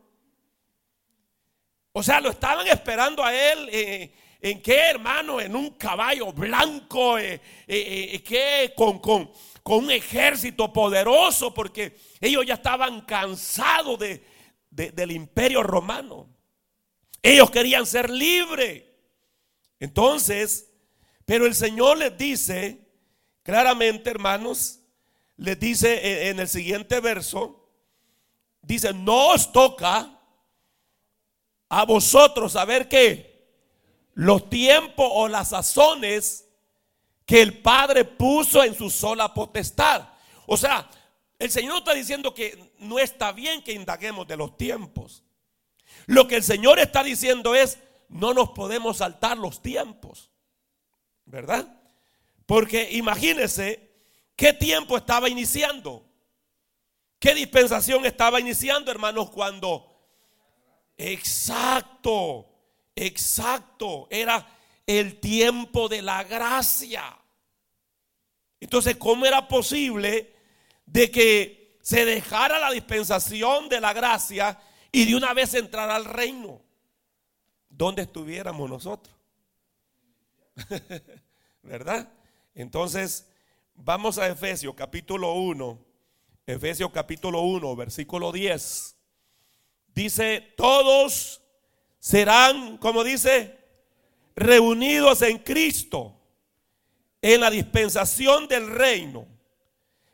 o 1.98 2.02
sea, 2.04 2.20
lo 2.20 2.30
estaban 2.30 2.64
esperando 2.68 3.24
a 3.24 3.34
él. 3.34 3.68
Eh, 3.72 4.12
¿En 4.40 4.62
qué, 4.62 4.76
hermano? 4.90 5.40
En 5.40 5.56
un 5.56 5.70
caballo 5.70 6.32
blanco, 6.32 7.18
eh, 7.18 7.40
eh, 7.66 8.72
con, 8.76 9.00
con, 9.00 9.32
un 9.64 9.90
ejército 9.90 10.72
poderoso, 10.72 11.52
porque 11.52 11.98
ellos 12.20 12.46
ya 12.46 12.54
estaban 12.54 13.00
cansados 13.00 13.98
de, 13.98 14.22
del 14.70 15.10
imperio 15.10 15.64
romano. 15.64 16.28
Ellos 17.20 17.50
querían 17.50 17.84
ser 17.84 18.08
libres. 18.10 18.84
Entonces, 19.80 20.70
pero 21.24 21.46
el 21.46 21.54
Señor 21.56 21.98
les 21.98 22.16
dice 22.16 22.78
claramente, 23.42 24.08
hermanos, 24.08 24.78
les 25.36 25.58
dice 25.58 26.28
en 26.28 26.38
el 26.38 26.46
siguiente 26.46 27.00
verso, 27.00 27.68
dice, 28.62 28.94
no 28.94 29.30
os 29.30 29.50
toca 29.50 30.17
a 31.68 31.84
vosotros 31.84 32.52
saber 32.52 32.88
qué, 32.88 33.28
los 34.14 34.48
tiempos 34.48 35.08
o 35.12 35.28
las 35.28 35.50
sazones 35.50 36.48
que 37.24 37.42
el 37.42 37.60
Padre 37.60 38.04
puso 38.04 38.64
en 38.64 38.74
su 38.74 38.90
sola 38.90 39.32
potestad. 39.34 40.08
O 40.46 40.56
sea, 40.56 40.88
el 41.38 41.50
Señor 41.50 41.78
está 41.78 41.94
diciendo 41.94 42.34
que 42.34 42.72
no 42.78 42.98
está 42.98 43.32
bien 43.32 43.62
que 43.62 43.72
indaguemos 43.72 44.26
de 44.26 44.36
los 44.36 44.56
tiempos. 44.56 45.22
Lo 46.06 46.26
que 46.26 46.36
el 46.36 46.42
Señor 46.42 46.78
está 46.78 47.04
diciendo 47.04 47.54
es, 47.54 47.78
no 48.08 48.32
nos 48.32 48.50
podemos 48.50 48.96
saltar 48.96 49.36
los 49.36 49.60
tiempos. 49.60 50.30
¿Verdad? 51.26 51.80
Porque 52.46 52.88
imagínense 52.92 53.92
qué 54.34 54.54
tiempo 54.54 54.96
estaba 54.96 55.28
iniciando. 55.28 56.06
¿Qué 57.18 57.34
dispensación 57.34 58.06
estaba 58.06 58.40
iniciando, 58.40 58.90
hermanos, 58.90 59.30
cuando... 59.30 59.97
Exacto, 60.98 62.46
exacto. 62.96 64.08
Era 64.10 64.46
el 64.84 65.20
tiempo 65.20 65.88
de 65.88 66.02
la 66.02 66.24
gracia. 66.24 67.16
Entonces, 68.60 68.96
¿cómo 68.96 69.24
era 69.24 69.46
posible 69.46 70.34
de 70.84 71.10
que 71.10 71.78
se 71.80 72.04
dejara 72.04 72.58
la 72.58 72.72
dispensación 72.72 73.68
de 73.68 73.80
la 73.80 73.92
gracia 73.92 74.60
y 74.90 75.06
de 75.06 75.14
una 75.14 75.32
vez 75.32 75.54
entrar 75.54 75.88
al 75.88 76.04
reino? 76.04 76.60
¿Dónde 77.68 78.02
estuviéramos 78.02 78.68
nosotros? 78.68 79.14
¿Verdad? 81.62 82.12
Entonces, 82.54 83.28
vamos 83.74 84.18
a 84.18 84.26
Efesios 84.26 84.74
capítulo 84.74 85.34
1. 85.34 85.78
Efesios 86.46 86.90
capítulo 86.90 87.42
1, 87.42 87.76
versículo 87.76 88.32
10. 88.32 88.97
Dice, 89.98 90.54
todos 90.56 91.42
serán, 91.98 92.78
como 92.78 93.02
dice, 93.02 93.58
reunidos 94.36 95.22
en 95.22 95.38
Cristo 95.38 96.14
en 97.20 97.40
la 97.40 97.50
dispensación 97.50 98.46
del 98.46 98.70
reino, 98.70 99.26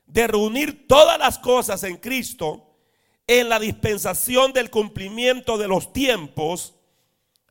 de 0.06 0.26
reunir 0.26 0.88
todas 0.88 1.18
las 1.18 1.38
cosas 1.38 1.82
en 1.82 1.98
Cristo 1.98 2.78
en 3.26 3.50
la 3.50 3.58
dispensación 3.58 4.54
del 4.54 4.70
cumplimiento 4.70 5.58
de 5.58 5.68
los 5.68 5.92
tiempos, 5.92 6.74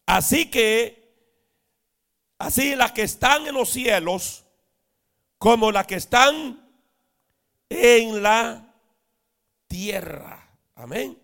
así 0.08 0.50
que, 0.50 1.14
así 2.40 2.76
las 2.76 2.94
que 2.94 3.04
están 3.04 3.46
en 3.46 3.54
los 3.54 3.70
cielos, 3.70 4.44
como 5.38 5.72
las 5.72 5.86
que 5.86 5.96
están 5.96 6.68
en 7.70 8.24
la 8.24 8.74
tierra. 9.68 10.50
Amén. 10.74 11.23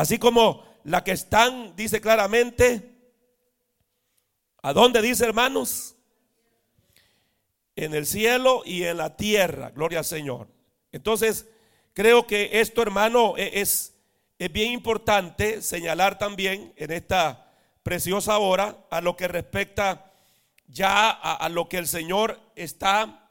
Así 0.00 0.18
como 0.18 0.64
las 0.84 1.02
que 1.02 1.12
están, 1.12 1.76
dice 1.76 2.00
claramente, 2.00 2.94
¿a 4.62 4.72
dónde 4.72 5.02
dice 5.02 5.24
hermanos? 5.24 5.96
En 7.76 7.94
el 7.94 8.06
cielo 8.06 8.62
y 8.64 8.84
en 8.84 8.96
la 8.96 9.16
tierra. 9.16 9.70
Gloria 9.70 9.98
al 9.98 10.04
Señor. 10.04 10.48
Entonces, 10.92 11.46
Creo 11.92 12.26
que 12.26 12.60
esto, 12.60 12.82
hermano, 12.82 13.36
e, 13.36 13.60
es, 13.60 13.94
es 14.38 14.52
bien 14.52 14.72
importante 14.72 15.60
señalar 15.60 16.18
también 16.18 16.72
en 16.76 16.92
esta 16.92 17.52
preciosa 17.82 18.38
hora 18.38 18.86
a 18.90 19.00
lo 19.00 19.16
que 19.16 19.28
respecta 19.28 20.12
ya 20.66 21.10
a, 21.10 21.48
lo 21.48 21.68
que 21.68 21.78
el 21.78 21.88
Señor 21.88 22.40
está 22.54 23.28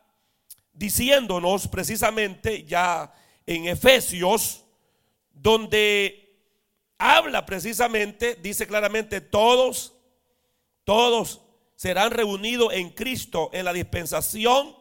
diciéndonos 0.73 1.69
precisamente 1.69 2.65
ya 2.65 3.13
en 3.45 3.67
Efesios, 3.67 4.65
donde 5.31 6.28
habla 6.99 7.45
precisamente, 7.45 8.35
dice 8.35 8.67
claramente, 8.67 9.21
todos, 9.21 9.95
todos 10.83 11.41
serán 11.75 12.11
reunidos 12.11 12.73
en 12.73 12.89
Cristo 12.91 13.49
en 13.53 13.65
la 13.65 13.73
dispensación 13.73 14.75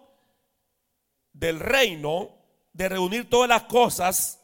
del 1.32 1.60
reino 1.60 2.36
de 2.72 2.88
reunir 2.88 3.30
todas 3.30 3.48
las 3.48 3.62
cosas, 3.62 4.40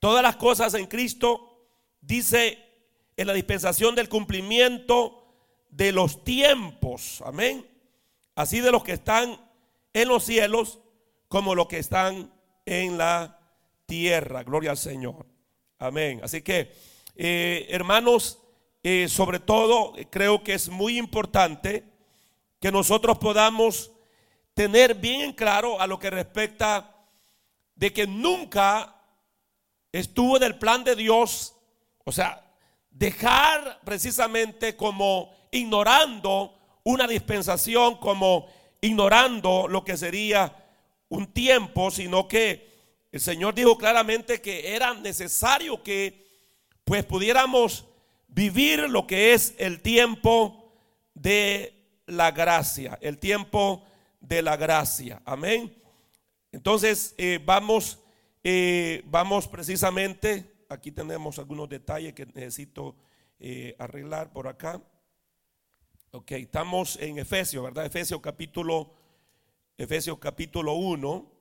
todas 0.00 0.22
las 0.22 0.36
cosas 0.36 0.74
en 0.74 0.86
Cristo, 0.86 1.68
dice 2.00 2.58
en 3.16 3.26
la 3.26 3.34
dispensación 3.34 3.94
del 3.94 4.08
cumplimiento 4.08 5.22
de 5.68 5.92
los 5.92 6.24
tiempos, 6.24 7.22
amén. 7.24 7.66
Así 8.34 8.60
de 8.60 8.72
los 8.72 8.84
que 8.84 8.92
están 8.92 9.38
en 9.92 10.08
los 10.08 10.24
cielos 10.24 10.80
como 11.28 11.54
los 11.54 11.66
que 11.68 11.78
están 11.78 12.32
en 12.64 12.98
la 12.98 13.38
tierra. 13.86 14.42
Gloria 14.44 14.70
al 14.70 14.76
Señor. 14.76 15.35
Amén. 15.78 16.20
Así 16.22 16.40
que, 16.40 16.72
eh, 17.16 17.66
hermanos, 17.68 18.38
eh, 18.82 19.08
sobre 19.08 19.40
todo 19.40 19.92
creo 20.10 20.42
que 20.42 20.54
es 20.54 20.70
muy 20.70 20.96
importante 20.96 21.84
que 22.58 22.72
nosotros 22.72 23.18
podamos 23.18 23.92
tener 24.54 24.94
bien 24.94 25.34
claro 25.34 25.78
a 25.78 25.86
lo 25.86 25.98
que 25.98 26.08
respecta 26.08 26.96
de 27.74 27.92
que 27.92 28.06
nunca 28.06 28.96
estuvo 29.92 30.38
en 30.38 30.44
el 30.44 30.58
plan 30.58 30.82
de 30.82 30.96
Dios, 30.96 31.54
o 32.04 32.12
sea, 32.12 32.42
dejar 32.90 33.80
precisamente 33.84 34.76
como 34.76 35.30
ignorando 35.50 36.56
una 36.84 37.06
dispensación, 37.06 37.96
como 37.96 38.46
ignorando 38.80 39.68
lo 39.68 39.84
que 39.84 39.98
sería 39.98 40.56
un 41.10 41.26
tiempo, 41.26 41.90
sino 41.90 42.26
que 42.26 42.65
el 43.16 43.20
Señor 43.22 43.54
dijo 43.54 43.78
claramente 43.78 44.42
que 44.42 44.74
era 44.74 44.92
necesario 44.92 45.82
que 45.82 46.26
pues 46.84 47.02
pudiéramos 47.02 47.86
vivir 48.28 48.90
lo 48.90 49.06
que 49.06 49.32
es 49.32 49.54
el 49.56 49.80
tiempo 49.80 50.70
de 51.14 52.02
la 52.04 52.30
gracia, 52.30 52.98
el 53.00 53.16
tiempo 53.16 53.86
de 54.20 54.42
la 54.42 54.58
gracia. 54.58 55.22
Amén. 55.24 55.74
Entonces, 56.52 57.14
eh, 57.16 57.40
vamos, 57.42 57.98
eh, 58.44 59.02
vamos 59.06 59.48
precisamente, 59.48 60.66
aquí 60.68 60.92
tenemos 60.92 61.38
algunos 61.38 61.70
detalles 61.70 62.12
que 62.12 62.26
necesito 62.26 62.96
eh, 63.40 63.74
arreglar 63.78 64.30
por 64.30 64.46
acá. 64.46 64.82
Ok, 66.10 66.32
estamos 66.32 66.96
en 66.96 67.18
Efesios, 67.18 67.64
¿verdad? 67.64 67.86
Efesios 67.86 68.20
capítulo, 68.20 68.92
Efesios 69.78 70.18
capítulo 70.18 70.74
1, 70.74 71.32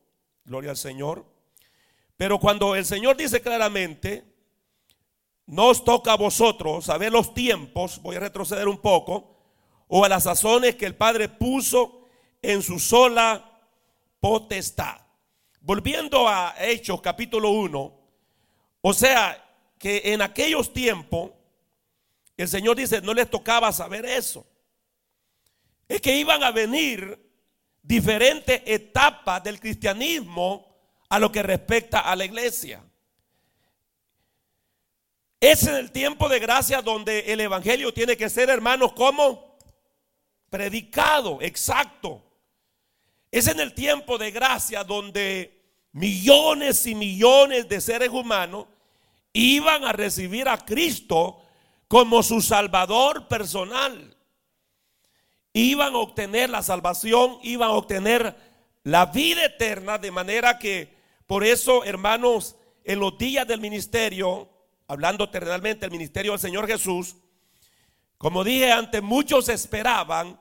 gloria 0.46 0.70
al 0.70 0.78
Señor. 0.78 1.35
Pero 2.18 2.40
cuando 2.40 2.76
el 2.76 2.86
Señor 2.86 3.18
dice 3.18 3.42
claramente, 3.42 4.24
no 5.48 5.68
os 5.68 5.84
toca 5.84 6.14
a 6.14 6.18
vosotros 6.18 6.86
saber 6.86 7.12
los 7.12 7.34
tiempos, 7.34 8.02
voy 8.02 8.16
a 8.16 8.22
retroceder 8.22 8.68
un 8.68 8.78
poco, 8.78 9.36
o 9.88 10.04
a 10.04 10.10
las 10.10 10.24
sazones 10.24 10.76
que 10.76 10.86
el 10.86 10.96
Padre 10.96 11.30
puso 11.30 12.08
en 12.42 12.62
su 12.62 12.80
sola 12.80 13.62
potestad. 14.20 15.02
Volviendo 15.60 16.28
a 16.28 16.56
Hechos 16.60 17.02
capítulo 17.02 17.50
1, 17.50 18.00
o 18.82 18.94
sea 18.94 19.44
que 19.78 20.02
en 20.06 20.22
aquellos 20.22 20.72
tiempos 20.74 21.32
el 22.38 22.48
Señor 22.48 22.76
dice, 22.76 23.02
no 23.02 23.14
les 23.14 23.30
tocaba 23.30 23.72
saber 23.72 24.06
eso. 24.06 24.46
Es 25.88 26.02
que 26.02 26.18
iban 26.18 26.44
a 26.44 26.52
venir 26.52 27.20
diferentes 27.82 28.62
etapas 28.66 29.44
del 29.44 29.60
cristianismo 29.60 30.65
a 31.16 31.20
lo 31.20 31.32
que 31.32 31.42
respecta 31.42 32.02
a 32.02 32.14
la 32.14 32.26
iglesia. 32.26 32.84
Es 35.40 35.66
en 35.66 35.76
el 35.76 35.92
tiempo 35.94 36.28
de 36.28 36.40
gracia 36.40 36.82
donde 36.82 37.32
el 37.32 37.40
Evangelio 37.40 37.94
tiene 37.94 38.18
que 38.18 38.30
ser, 38.30 38.50
hermanos, 38.50 38.92
como 38.92 39.56
predicado, 40.50 41.38
exacto. 41.42 42.22
Es 43.32 43.48
en 43.48 43.62
el 43.62 43.74
tiempo 43.74 44.18
de 44.18 44.32
gracia 44.32 44.84
donde 44.84 45.64
millones 45.94 46.86
y 46.86 46.96
millones 46.96 47.70
de 47.70 47.80
seres 47.80 48.10
humanos 48.10 48.66
iban 49.32 49.86
a 49.86 49.94
recibir 49.94 50.50
a 50.50 50.58
Cristo 50.58 51.42
como 51.88 52.24
su 52.24 52.42
Salvador 52.42 53.30
personal. 53.30 54.18
Iban 55.54 55.94
a 55.94 56.00
obtener 56.00 56.50
la 56.50 56.62
salvación, 56.62 57.38
iban 57.42 57.70
a 57.70 57.74
obtener 57.74 58.36
la 58.84 59.06
vida 59.06 59.46
eterna, 59.46 59.98
de 59.98 60.12
manera 60.12 60.60
que 60.60 60.95
por 61.28 61.44
eso, 61.44 61.84
hermanos, 61.84 62.56
en 62.84 63.00
los 63.00 63.18
días 63.18 63.48
del 63.48 63.60
ministerio, 63.60 64.50
hablando 64.88 65.30
terrenalmente 65.30 65.82
del 65.82 65.92
ministerio 65.92 66.34
del 66.34 66.40
Señor 66.40 66.68
Jesús, 66.68 67.16
como 68.18 68.44
dije 68.44 68.72
antes, 68.72 69.02
muchos 69.02 69.50
esperaban 69.50 70.40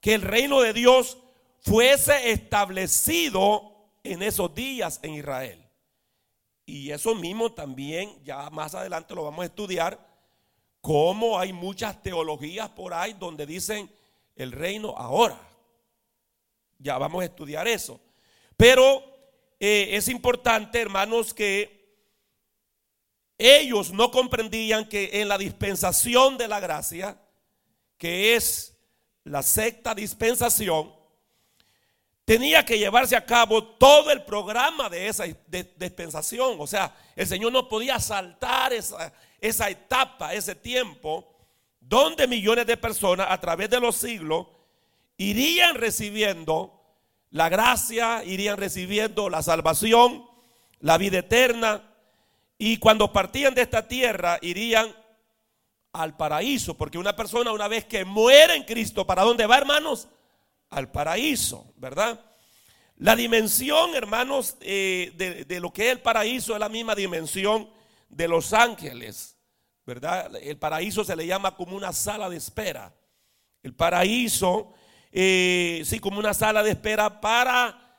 que 0.00 0.14
el 0.14 0.22
reino 0.22 0.60
de 0.60 0.72
Dios 0.72 1.18
fuese 1.60 2.30
establecido 2.30 3.90
en 4.04 4.22
esos 4.22 4.54
días 4.54 5.00
en 5.02 5.14
Israel. 5.14 5.66
Y 6.64 6.90
eso 6.90 7.14
mismo 7.14 7.52
también, 7.52 8.22
ya 8.24 8.50
más 8.50 8.74
adelante 8.74 9.14
lo 9.14 9.24
vamos 9.24 9.42
a 9.42 9.46
estudiar, 9.46 9.98
cómo 10.80 11.38
hay 11.38 11.52
muchas 11.52 12.02
teologías 12.02 12.68
por 12.70 12.92
ahí 12.94 13.14
donde 13.14 13.46
dicen 13.46 13.90
el 14.36 14.52
reino 14.52 14.94
ahora. 14.96 15.38
Ya 16.78 16.98
vamos 16.98 17.22
a 17.22 17.24
estudiar 17.24 17.66
eso. 17.66 17.98
Pero 18.56 19.02
eh, 19.58 19.90
es 19.92 20.08
importante, 20.08 20.80
hermanos, 20.80 21.32
que 21.32 21.76
ellos 23.38 23.92
no 23.92 24.10
comprendían 24.10 24.88
que 24.88 25.20
en 25.20 25.28
la 25.28 25.38
dispensación 25.38 26.38
de 26.38 26.48
la 26.48 26.60
gracia, 26.60 27.20
que 27.98 28.34
es 28.34 28.76
la 29.24 29.42
secta 29.42 29.94
dispensación, 29.94 30.94
tenía 32.24 32.64
que 32.64 32.78
llevarse 32.78 33.16
a 33.16 33.24
cabo 33.24 33.62
todo 33.62 34.10
el 34.10 34.24
programa 34.24 34.88
de 34.88 35.08
esa 35.08 35.24
dispensación. 35.76 36.56
O 36.58 36.66
sea, 36.66 36.94
el 37.14 37.26
Señor 37.26 37.52
no 37.52 37.68
podía 37.68 37.98
saltar 38.00 38.72
esa 38.72 39.70
etapa, 39.70 40.34
ese 40.34 40.54
tiempo, 40.54 41.36
donde 41.80 42.26
millones 42.26 42.66
de 42.66 42.76
personas 42.76 43.28
a 43.30 43.40
través 43.40 43.70
de 43.70 43.80
los 43.80 43.96
siglos 43.96 44.46
irían 45.16 45.76
recibiendo 45.76 46.75
la 47.36 47.50
gracia, 47.50 48.24
irían 48.24 48.56
recibiendo 48.56 49.28
la 49.28 49.42
salvación, 49.42 50.24
la 50.80 50.96
vida 50.96 51.18
eterna, 51.18 51.82
y 52.56 52.78
cuando 52.78 53.12
partían 53.12 53.54
de 53.54 53.60
esta 53.60 53.86
tierra 53.86 54.38
irían 54.40 54.88
al 55.92 56.16
paraíso, 56.16 56.78
porque 56.78 56.96
una 56.96 57.14
persona 57.14 57.52
una 57.52 57.68
vez 57.68 57.84
que 57.84 58.06
muere 58.06 58.56
en 58.56 58.62
Cristo, 58.62 59.06
¿para 59.06 59.22
dónde 59.22 59.44
va, 59.44 59.58
hermanos? 59.58 60.08
Al 60.70 60.90
paraíso, 60.90 61.74
¿verdad? 61.76 62.18
La 62.96 63.14
dimensión, 63.14 63.94
hermanos, 63.94 64.56
eh, 64.62 65.12
de, 65.16 65.44
de, 65.44 65.60
lo 65.60 65.74
que 65.74 65.88
es 65.88 65.92
el 65.92 66.00
paraíso 66.00 66.54
es 66.54 66.60
la 66.60 66.70
misma 66.70 66.94
dimensión 66.94 67.68
de 68.08 68.28
los 68.28 68.54
ángeles, 68.54 69.36
¿verdad? 69.84 70.34
El 70.36 70.56
paraíso 70.56 71.04
se 71.04 71.14
le 71.14 71.26
llama 71.26 71.54
como 71.54 71.76
una 71.76 71.92
sala 71.92 72.30
de 72.30 72.38
espera. 72.38 72.94
El 73.62 73.74
paraíso, 73.74 74.72
eh, 75.18 75.80
sí, 75.86 75.98
como 75.98 76.18
una 76.18 76.34
sala 76.34 76.62
de 76.62 76.72
espera 76.72 77.22
para 77.22 77.98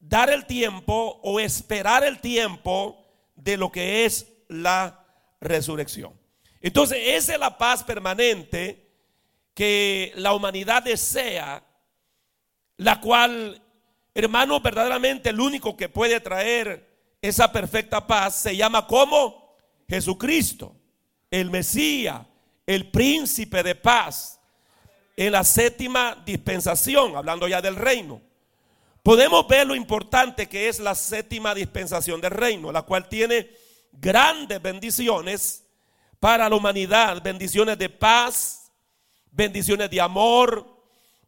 dar 0.00 0.30
el 0.30 0.46
tiempo 0.46 1.20
o 1.22 1.38
esperar 1.38 2.02
el 2.04 2.20
tiempo 2.20 3.04
de 3.34 3.58
lo 3.58 3.70
que 3.70 4.06
es 4.06 4.32
la 4.48 5.04
resurrección. 5.42 6.18
Entonces, 6.62 6.96
esa 7.02 7.34
es 7.34 7.38
la 7.38 7.58
paz 7.58 7.84
permanente 7.84 8.90
que 9.52 10.10
la 10.16 10.32
humanidad 10.32 10.82
desea, 10.82 11.62
la 12.78 12.98
cual, 13.02 13.60
hermano, 14.14 14.60
verdaderamente 14.60 15.28
el 15.28 15.38
único 15.38 15.76
que 15.76 15.90
puede 15.90 16.18
traer 16.18 16.88
esa 17.20 17.52
perfecta 17.52 18.06
paz 18.06 18.40
se 18.40 18.56
llama 18.56 18.86
como 18.86 19.54
Jesucristo, 19.86 20.74
el 21.30 21.50
Mesías, 21.50 22.22
el 22.66 22.90
príncipe 22.90 23.62
de 23.62 23.74
paz, 23.74 24.33
en 25.16 25.32
la 25.32 25.44
séptima 25.44 26.22
dispensación, 26.24 27.16
hablando 27.16 27.48
ya 27.48 27.62
del 27.62 27.76
reino 27.76 28.20
podemos 29.04 29.46
ver 29.46 29.66
lo 29.66 29.76
importante 29.76 30.48
que 30.48 30.66
es 30.66 30.80
la 30.80 30.94
séptima 30.94 31.54
dispensación 31.54 32.22
del 32.22 32.30
reino, 32.30 32.72
la 32.72 32.82
cual 32.82 33.06
tiene 33.06 33.50
grandes 33.92 34.60
bendiciones 34.62 35.62
para 36.18 36.48
la 36.48 36.56
humanidad, 36.56 37.22
bendiciones 37.22 37.76
de 37.76 37.90
paz, 37.90 38.72
bendiciones 39.30 39.90
de 39.90 40.00
amor, 40.00 40.66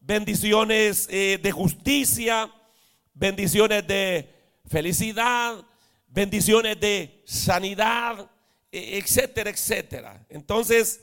bendiciones 0.01 1.07
eh, 1.11 1.38
de 1.40 1.53
justicia, 1.53 2.51
bendiciones 3.12 3.87
de 3.87 4.35
felicidad, 4.66 5.62
bendiciones 6.09 6.81
de 6.81 7.22
sanidad, 7.27 8.31
e, 8.72 8.96
etcétera, 8.96 9.51
etcétera. 9.51 10.27
Entonces, 10.31 11.03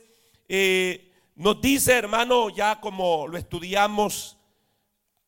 eh, 0.50 1.13
nos 1.36 1.60
dice, 1.62 1.94
hermano, 1.94 2.50
ya 2.50 2.80
como 2.80 3.28
lo 3.28 3.38
estudiamos 3.38 4.38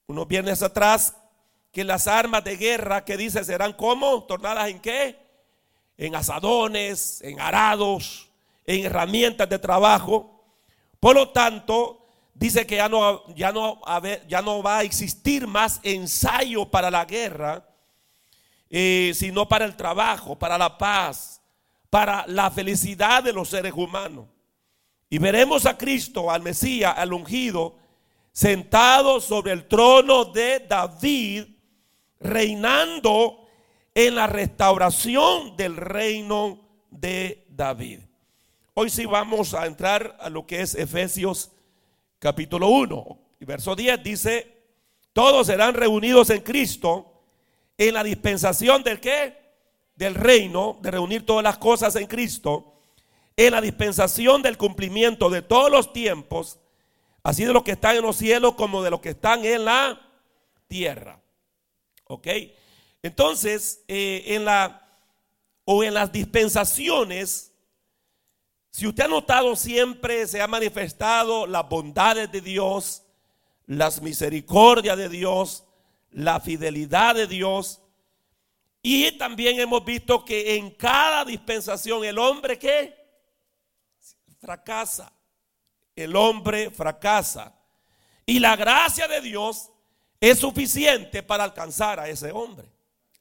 unos 0.08 0.28
viernes 0.28 0.62
atrás, 0.62 1.15
que 1.72 1.84
las 1.84 2.08
armas 2.08 2.44
de 2.44 2.58
guerra 2.58 3.04
que 3.04 3.18
dice 3.18 3.44
serán 3.44 3.74
como 3.74 4.24
tornadas 4.24 4.70
en 4.70 4.80
qué? 4.80 5.20
En 5.98 6.15
asadones, 6.15 7.22
en 7.22 7.39
arados, 7.39 8.30
en 8.65 8.86
herramientas 8.86 9.50
de 9.50 9.60
trabajo. 9.60 10.44
Por 11.00 11.15
lo 11.15 11.30
tanto, 11.30 12.06
dice 12.34 12.68
que 12.68 12.76
ya 12.76 12.88
no, 12.88 13.26
ya 13.36 13.52
no, 13.52 13.82
ya 14.28 14.41
no 14.41 14.62
va 14.62 14.80
a 14.80 14.84
existir 14.84 15.48
más 15.48 15.80
ensayo 15.84 16.70
para 16.70 16.91
la 16.91 17.06
guerra, 17.06 17.68
eh, 18.70 19.12
sino 19.15 19.48
para 19.48 19.65
el 19.65 19.76
trabajo, 19.76 20.38
para 20.38 20.58
la 20.58 20.78
paz, 20.78 21.41
para 21.89 22.26
la 22.28 22.52
felicidad 22.52 23.24
de 23.24 23.34
los 23.34 23.50
seres 23.50 23.74
humanos. 23.74 24.28
Y 25.10 25.18
veremos 25.18 25.65
a 25.65 25.78
Cristo, 25.78 26.32
al 26.32 26.41
Mesías, 26.41 26.94
al 26.98 27.13
ungido, 27.13 27.78
sentado 28.32 29.22
sobre 29.22 29.54
el 29.54 29.68
trono 29.68 30.26
de 30.26 30.65
David 30.68 31.46
reinando 32.20 33.48
en 33.94 34.15
la 34.15 34.28
restauración 34.28 35.56
del 35.56 35.78
reino 35.78 36.60
de 36.89 37.46
David. 37.50 38.00
Hoy 38.74 38.89
sí 38.89 39.06
vamos 39.06 39.54
a 39.54 39.65
entrar 39.68 40.18
a 40.20 40.30
lo 40.30 40.46
que 40.46 40.62
es 40.62 40.76
Efesios 40.76 41.52
capítulo 42.20 42.68
1. 42.68 43.20
Y 43.39 43.46
verso 43.46 43.76
10 43.76 44.04
dice, 44.04 44.63
todos 45.13 45.48
serán 45.48 45.76
reunidos 45.76 46.30
en 46.30 46.41
Cristo 46.41 47.22
en 47.78 47.94
la 47.94 48.04
dispensación 48.04 48.84
del 48.84 49.00
qué? 49.00 49.38
Del 49.96 50.15
reino, 50.15 50.78
de 50.82 50.91
reunir 50.91 51.26
todas 51.26 51.44
las 51.44 51.58
cosas 51.58 51.96
en 51.96 52.08
Cristo, 52.08 52.75
en 53.38 53.52
la 53.52 53.62
dispensación 53.62 54.41
del 54.41 54.58
cumplimiento 54.58 55.30
de 55.30 55.41
todos 55.41 55.69
los 55.69 55.91
tiempos, 55.93 56.60
así 57.24 57.43
de 57.43 57.54
los 57.54 57.63
que 57.63 57.71
están 57.71 57.95
en 57.98 58.04
los 58.04 58.15
cielos 58.15 58.56
como 58.56 58.82
de 58.82 58.91
los 58.91 59.02
que 59.02 59.10
están 59.10 59.43
en 59.45 59.65
la 59.65 60.02
tierra. 60.67 61.21
¿Ok? 62.06 62.28
Entonces, 63.02 63.84
eh, 63.88 64.24
en 64.28 64.45
la 64.45 64.82
o 65.65 65.84
en 65.84 65.95
las 65.95 66.12
dispensaciones, 66.12 67.52
si 68.69 68.88
usted 68.88 69.06
ha 69.06 69.08
notado 69.08 69.56
siempre 69.56 70.28
se 70.28 70.41
ha 70.41 70.48
manifestado 70.48 71.48
las 71.48 71.67
bondades 71.67 72.32
de 72.32 72.41
Dios, 72.41 73.04
las 73.65 74.02
misericordias 74.02 74.98
de 74.98 75.10
Dios, 75.10 75.63
la 76.12 76.39
fidelidad 76.39 77.15
de 77.15 77.28
Dios. 77.28 77.82
Y 78.82 79.17
también 79.17 79.60
hemos 79.60 79.84
visto 79.84 80.24
que 80.24 80.56
en 80.56 80.69
cada 80.71 81.26
dispensación 81.26 82.04
el 82.06 82.19
hombre 82.19 82.60
que 82.60 83.05
fracasa, 84.46 85.12
el 85.96 86.16
hombre 86.16 86.70
fracasa. 86.70 87.54
Y 88.26 88.40
la 88.40 88.56
gracia 88.56 89.08
de 89.08 89.22
Dios 89.22 89.72
es 90.20 90.40
suficiente 90.40 91.24
para 91.24 91.44
alcanzar 91.44 92.00
a 92.00 92.08
ese 92.08 92.32
hombre. 92.32 92.68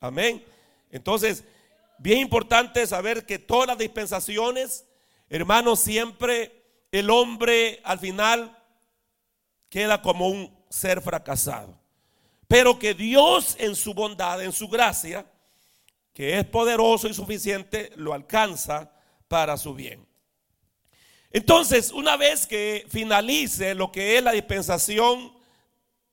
Amén. 0.00 0.44
Entonces, 0.90 1.44
bien 1.98 2.18
importante 2.18 2.86
saber 2.86 3.24
que 3.24 3.38
todas 3.38 3.66
las 3.66 3.78
dispensaciones, 3.78 4.86
hermanos, 5.30 5.80
siempre 5.80 6.62
el 6.92 7.08
hombre 7.10 7.80
al 7.84 7.98
final 7.98 8.56
queda 9.70 10.02
como 10.02 10.28
un 10.28 10.54
ser 10.68 11.00
fracasado. 11.00 11.78
Pero 12.46 12.78
que 12.78 12.92
Dios 12.92 13.56
en 13.58 13.74
su 13.74 13.94
bondad, 13.94 14.42
en 14.42 14.52
su 14.52 14.68
gracia, 14.68 15.26
que 16.12 16.38
es 16.38 16.44
poderoso 16.46 17.08
y 17.08 17.14
suficiente, 17.14 17.92
lo 17.96 18.12
alcanza 18.12 18.92
para 19.26 19.56
su 19.56 19.74
bien. 19.74 20.06
Entonces, 21.34 21.90
una 21.90 22.16
vez 22.16 22.46
que 22.46 22.86
finalice 22.88 23.74
lo 23.74 23.90
que 23.90 24.16
es 24.16 24.22
la 24.22 24.30
dispensación 24.30 25.32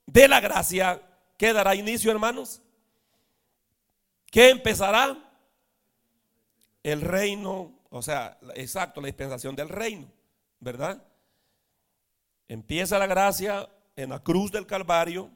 de 0.08 0.28
la 0.28 0.40
gracia, 0.40 1.00
¿qué 1.38 1.54
dará 1.54 1.76
inicio, 1.76 2.10
hermanos? 2.10 2.60
¿Qué 4.32 4.50
empezará? 4.50 5.16
El 6.82 7.02
reino, 7.02 7.72
o 7.92 8.02
sea, 8.02 8.40
exacto, 8.56 9.00
la 9.00 9.06
dispensación 9.06 9.56
del 9.56 9.70
reino, 9.70 10.12
¿verdad? 10.60 11.04
Empieza 12.48 12.98
la 12.98 13.06
gracia 13.06 13.70
en 13.96 14.10
la 14.10 14.24
cruz 14.24 14.52
del 14.52 14.66
Calvario, 14.66 15.30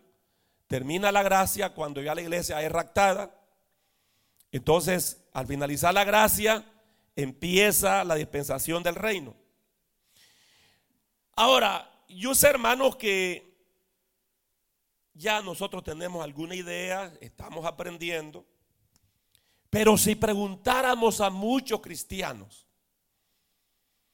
termina 0.65 1.11
la 1.11 1.21
gracia 1.21 1.75
cuando 1.75 2.01
ya 2.01 2.15
la 2.15 2.23
iglesia 2.23 2.59
es 2.63 2.71
raptada. 2.71 3.39
Entonces, 4.51 5.23
al 5.31 5.45
finalizar 5.45 5.93
la 5.93 6.05
gracia, 6.05 6.65
empieza 7.15 8.03
la 8.03 8.15
dispensación 8.15 8.81
del 8.81 8.95
reino. 8.95 9.44
Ahora, 11.35 11.91
yo 12.07 12.33
sé, 12.33 12.47
hermanos, 12.47 12.95
que 12.95 13.55
ya 15.13 15.41
nosotros 15.41 15.83
tenemos 15.83 16.23
alguna 16.23 16.55
idea, 16.55 17.13
estamos 17.19 17.65
aprendiendo. 17.65 18.45
Pero 19.69 19.97
si 19.97 20.15
preguntáramos 20.15 21.19
a 21.19 21.29
muchos 21.29 21.81
cristianos, 21.81 22.65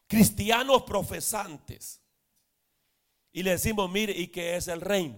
cristianos 0.07 0.83
profesantes, 0.83 2.01
y 3.31 3.43
le 3.43 3.51
decimos, 3.51 3.89
mire, 3.89 4.13
¿y 4.13 4.27
qué 4.27 4.55
es 4.55 4.67
el 4.67 4.81
reino? 4.81 5.17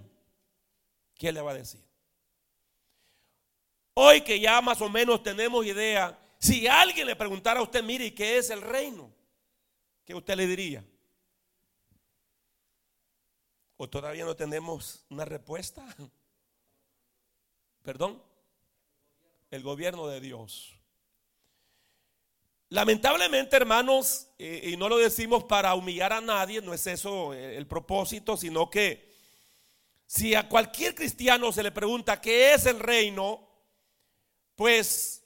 ¿Qué 1.16 1.32
le 1.32 1.42
va 1.42 1.52
a 1.52 1.56
decir? 1.56 1.82
Hoy 3.96 4.22
que 4.22 4.39
ya 4.39 4.62
más 4.62 4.82
o 4.82 4.89
menos 4.89 5.24
tenemos 5.24 5.66
idea, 5.66 6.20
si 6.38 6.68
alguien 6.68 7.08
le 7.08 7.16
preguntara 7.16 7.60
a 7.60 7.63
usted, 7.63 7.84
mire, 7.84 8.08
¿y 8.08 8.12
qué 8.12 8.38
es 8.38 8.50
el 8.50 8.62
reino? 8.62 9.12
¿Qué 10.06 10.13
usted 10.13 10.36
le 10.36 10.48
diría? 10.48 10.86
¿O 13.84 13.89
todavía 13.89 14.24
no 14.24 14.34
tenemos 14.34 15.04
una 15.10 15.26
respuesta? 15.26 15.86
¿Perdón? 17.84 18.24
El 19.52 19.62
gobierno 19.62 20.08
de 20.08 20.22
Dios. 20.22 20.74
Lamentablemente, 22.69 23.58
hermanos, 23.58 24.30
eh, 24.39 24.69
y 24.72 24.78
no 24.78 24.88
lo 24.88 24.98
decimos 25.00 25.43
para 25.43 25.76
humillar 25.76 26.13
a 26.13 26.22
nadie, 26.22 26.62
no 26.62 26.74
es 26.74 26.88
eso 26.88 27.34
el 27.34 27.67
propósito, 27.67 28.38
sino 28.38 28.69
que 28.69 29.13
si 30.06 30.34
a 30.34 30.48
cualquier 30.48 30.96
cristiano 30.96 31.52
se 31.52 31.62
le 31.62 31.74
pregunta 31.74 32.22
qué 32.22 32.54
es 32.54 32.65
el 32.65 32.80
reino, 32.80 33.46
pues 34.56 35.26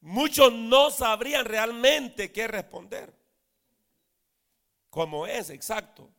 muchos 0.00 0.52
no 0.52 0.90
sabrían 0.90 1.44
realmente 1.44 2.32
qué 2.32 2.48
responder. 2.48 3.14
¿Cómo 4.90 5.24
es? 5.24 5.50
Exacto. 5.50 6.10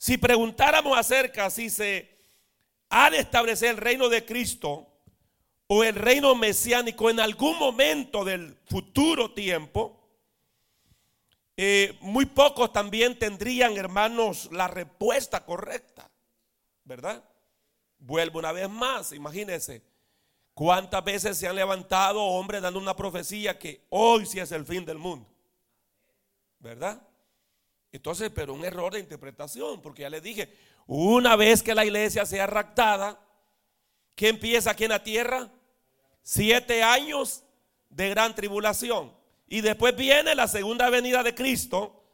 Si 0.00 0.16
preguntáramos 0.16 0.96
acerca 0.96 1.50
si 1.50 1.68
se 1.68 2.08
ha 2.88 3.10
de 3.10 3.18
establecer 3.18 3.72
el 3.72 3.76
reino 3.76 4.08
de 4.08 4.24
Cristo 4.24 4.88
o 5.66 5.84
el 5.84 5.94
reino 5.94 6.34
mesiánico 6.34 7.10
en 7.10 7.20
algún 7.20 7.58
momento 7.58 8.24
del 8.24 8.56
futuro 8.64 9.34
tiempo, 9.34 10.00
eh, 11.54 11.98
muy 12.00 12.24
pocos 12.24 12.72
también 12.72 13.18
tendrían, 13.18 13.76
hermanos, 13.76 14.48
la 14.52 14.68
respuesta 14.68 15.44
correcta, 15.44 16.10
¿verdad? 16.84 17.22
Vuelvo 17.98 18.38
una 18.38 18.52
vez 18.52 18.70
más, 18.70 19.12
imagínense, 19.12 19.82
cuántas 20.54 21.04
veces 21.04 21.36
se 21.36 21.46
han 21.46 21.56
levantado 21.56 22.22
hombres 22.22 22.62
dando 22.62 22.80
una 22.80 22.96
profecía 22.96 23.58
que 23.58 23.84
hoy 23.90 24.24
sí 24.24 24.40
es 24.40 24.50
el 24.50 24.64
fin 24.64 24.86
del 24.86 24.96
mundo, 24.96 25.28
¿verdad? 26.58 27.06
Entonces, 27.92 28.30
pero 28.34 28.54
un 28.54 28.64
error 28.64 28.92
de 28.92 29.00
interpretación, 29.00 29.82
porque 29.82 30.02
ya 30.02 30.10
les 30.10 30.22
dije, 30.22 30.54
una 30.86 31.36
vez 31.36 31.62
que 31.62 31.74
la 31.74 31.84
iglesia 31.84 32.24
sea 32.24 32.46
raptada, 32.46 33.20
¿qué 34.14 34.28
empieza 34.28 34.70
aquí 34.70 34.84
en 34.84 34.90
la 34.90 35.02
tierra? 35.02 35.50
Siete 36.22 36.82
años 36.82 37.42
de 37.88 38.10
gran 38.10 38.34
tribulación. 38.34 39.12
Y 39.48 39.60
después 39.60 39.96
viene 39.96 40.34
la 40.36 40.46
segunda 40.46 40.88
venida 40.90 41.24
de 41.24 41.34
Cristo, 41.34 42.04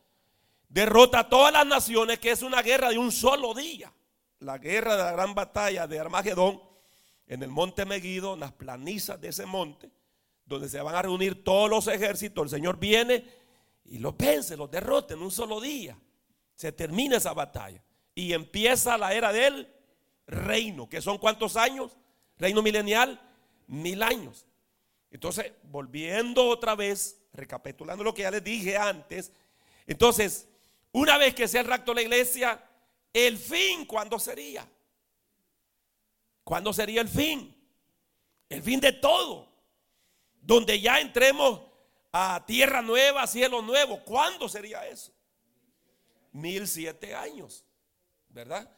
derrota 0.69 1.21
a 1.21 1.29
todas 1.29 1.53
las 1.53 1.67
naciones, 1.67 2.19
que 2.19 2.31
es 2.31 2.43
una 2.43 2.63
guerra 2.63 2.89
de 2.89 2.99
un 2.99 3.13
solo 3.13 3.53
día. 3.53 3.93
La 4.39 4.57
guerra 4.59 4.97
de 4.97 5.03
la 5.03 5.13
gran 5.13 5.35
batalla 5.35 5.87
de 5.87 6.01
Armagedón, 6.01 6.63
en 7.27 7.43
el 7.43 7.51
monte 7.51 7.85
Meguido, 7.85 8.35
en 8.35 8.41
las 8.41 8.53
planizas 8.53 9.21
de 9.21 9.29
ese 9.29 9.45
monte, 9.45 9.91
donde 10.47 10.69
se 10.69 10.81
van 10.81 10.95
a 10.95 11.03
reunir 11.03 11.45
todos 11.45 11.69
los 11.69 11.87
ejércitos. 11.89 12.45
El 12.45 12.51
Señor 12.51 12.79
viene 12.79 13.25
y 13.89 13.99
los 13.99 14.17
vence, 14.17 14.57
los 14.57 14.71
derrota 14.71 15.15
en 15.15 15.23
un 15.23 15.31
solo 15.31 15.61
día. 15.61 15.99
Se 16.55 16.73
termina 16.73 17.17
esa 17.17 17.33
batalla 17.33 17.83
y 18.15 18.33
empieza 18.33 18.97
la 18.97 19.13
era 19.13 19.33
del 19.33 19.73
reino, 20.27 20.89
que 20.89 21.01
son 21.01 21.19
cuántos 21.19 21.57
años? 21.57 21.97
Reino 22.39 22.63
milenial, 22.63 23.21
mil 23.67 24.03
años. 24.03 24.47
Entonces, 25.11 25.53
volviendo 25.65 26.49
otra 26.49 26.75
vez, 26.75 27.23
recapitulando 27.33 28.03
lo 28.03 28.15
que 28.15 28.23
ya 28.23 28.31
les 28.31 28.43
dije 28.43 28.77
antes, 28.77 29.33
entonces, 29.87 30.49
una 30.93 31.17
vez 31.19 31.35
que 31.35 31.47
sea 31.47 31.61
el 31.61 31.67
rapto 31.67 31.93
de 31.93 31.97
la 31.97 32.03
iglesia, 32.03 32.63
el 33.13 33.39
fin, 33.39 33.87
¿cuándo 33.87 34.19
sería? 34.19 34.69
¿Cuándo 36.43 36.73
sería 36.73 37.01
el 37.01 37.09
fin? 37.09 37.55
El 38.49 38.63
fin 38.63 38.81
de 38.81 38.93
todo. 38.93 39.49
Donde 40.41 40.81
ya 40.81 41.01
entremos 41.01 41.66
a 42.19 42.47
tierra 42.47 42.81
nueva, 42.81 43.27
cielo 43.27 43.61
nuevo. 43.61 44.03
¿Cuándo 44.03 44.49
sería 44.49 44.87
eso? 44.87 45.13
Mil 46.33 46.67
siete 46.67 47.15
años, 47.15 47.65
¿verdad? 48.31 48.71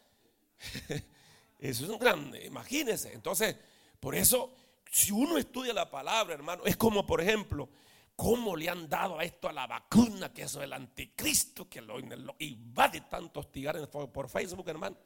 Eso 1.59 1.85
es 1.85 1.91
un 1.91 1.99
gran, 1.99 2.33
imagínense. 2.45 3.13
Entonces, 3.13 3.57
por 3.99 4.15
eso, 4.15 4.55
si 4.93 5.11
uno 5.11 5.39
estudia 5.39 5.73
la 5.73 5.91
palabra, 5.91 6.35
hermano, 6.35 6.65
es 6.65 6.77
como, 6.77 7.05
por 7.05 7.21
ejemplo, 7.21 7.69
cómo 8.15 8.55
le 8.55 8.69
han 8.69 8.89
dado 8.89 9.19
a 9.19 9.25
esto 9.25 9.49
a 9.49 9.53
la 9.53 9.67
vacuna, 9.67 10.33
que 10.33 10.43
eso 10.43 10.61
es 10.61 10.67
el 10.67 10.73
anticristo, 10.73 11.69
que 11.69 11.81
lo, 11.81 11.99
y 12.39 12.73
va 12.73 12.87
de 12.87 13.01
tanto 13.01 13.41
hostigar 13.41 13.91
por 13.91 14.29
Facebook, 14.29 14.69
hermano. 14.69 14.97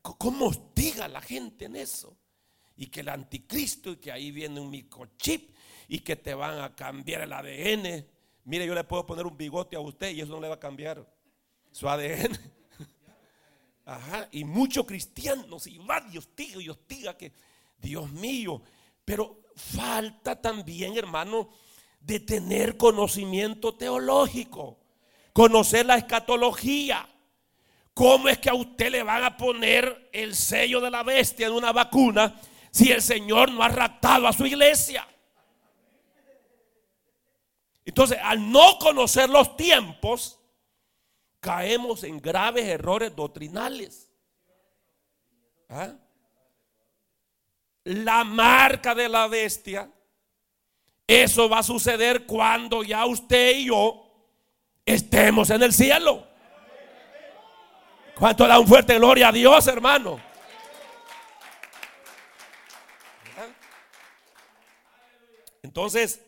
¿Cómo 0.00 0.46
hostiga 0.46 1.04
a 1.04 1.08
la 1.08 1.20
gente 1.20 1.66
en 1.66 1.76
eso? 1.76 2.16
Y 2.76 2.86
que 2.86 3.00
el 3.00 3.10
anticristo, 3.10 3.90
y 3.90 3.96
que 3.96 4.10
ahí 4.10 4.30
viene 4.30 4.58
un 4.58 4.70
microchip, 4.70 5.51
y 5.92 5.98
que 5.98 6.16
te 6.16 6.32
van 6.32 6.58
a 6.58 6.74
cambiar 6.74 7.20
el 7.20 7.34
ADN. 7.34 8.06
Mire, 8.44 8.66
yo 8.66 8.74
le 8.74 8.82
puedo 8.82 9.04
poner 9.04 9.26
un 9.26 9.36
bigote 9.36 9.76
a 9.76 9.80
usted 9.80 10.10
y 10.12 10.22
eso 10.22 10.32
no 10.32 10.40
le 10.40 10.48
va 10.48 10.54
a 10.54 10.58
cambiar 10.58 11.06
su 11.70 11.86
ADN. 11.86 12.32
Ajá, 13.84 14.26
y 14.32 14.42
muchos 14.42 14.86
cristianos, 14.86 15.66
y 15.66 15.76
va 15.76 16.02
y 16.10 16.16
hostiga 16.16 16.62
y 16.62 16.70
hostiga 16.70 17.14
que, 17.18 17.30
Dios 17.76 18.10
mío, 18.10 18.62
pero 19.04 19.42
falta 19.54 20.40
también, 20.40 20.96
hermano, 20.96 21.50
de 22.00 22.20
tener 22.20 22.78
conocimiento 22.78 23.74
teológico, 23.74 24.78
conocer 25.34 25.84
la 25.84 25.98
escatología. 25.98 27.06
¿Cómo 27.92 28.30
es 28.30 28.38
que 28.38 28.48
a 28.48 28.54
usted 28.54 28.92
le 28.92 29.02
van 29.02 29.24
a 29.24 29.36
poner 29.36 30.08
el 30.10 30.34
sello 30.34 30.80
de 30.80 30.90
la 30.90 31.02
bestia 31.02 31.48
en 31.48 31.52
una 31.52 31.70
vacuna 31.70 32.40
si 32.70 32.90
el 32.90 33.02
Señor 33.02 33.52
no 33.52 33.62
ha 33.62 33.68
raptado 33.68 34.26
a 34.26 34.32
su 34.32 34.46
iglesia? 34.46 35.06
Entonces, 37.84 38.18
al 38.22 38.50
no 38.50 38.78
conocer 38.78 39.28
los 39.28 39.56
tiempos, 39.56 40.38
caemos 41.40 42.04
en 42.04 42.20
graves 42.20 42.64
errores 42.64 43.14
doctrinales. 43.14 44.10
¿Ah? 45.68 45.92
La 47.84 48.22
marca 48.22 48.94
de 48.94 49.08
la 49.08 49.26
bestia, 49.26 49.90
eso 51.06 51.48
va 51.48 51.58
a 51.58 51.62
suceder 51.64 52.26
cuando 52.26 52.84
ya 52.84 53.04
usted 53.06 53.56
y 53.56 53.66
yo 53.66 54.06
estemos 54.86 55.50
en 55.50 55.64
el 55.64 55.72
cielo. 55.72 56.26
¿Cuánto 58.16 58.46
da 58.46 58.60
un 58.60 58.68
fuerte 58.68 58.94
gloria 58.96 59.28
a 59.28 59.32
Dios, 59.32 59.66
hermano? 59.66 60.20
¿Ah? 63.36 63.48
Entonces, 65.62 66.20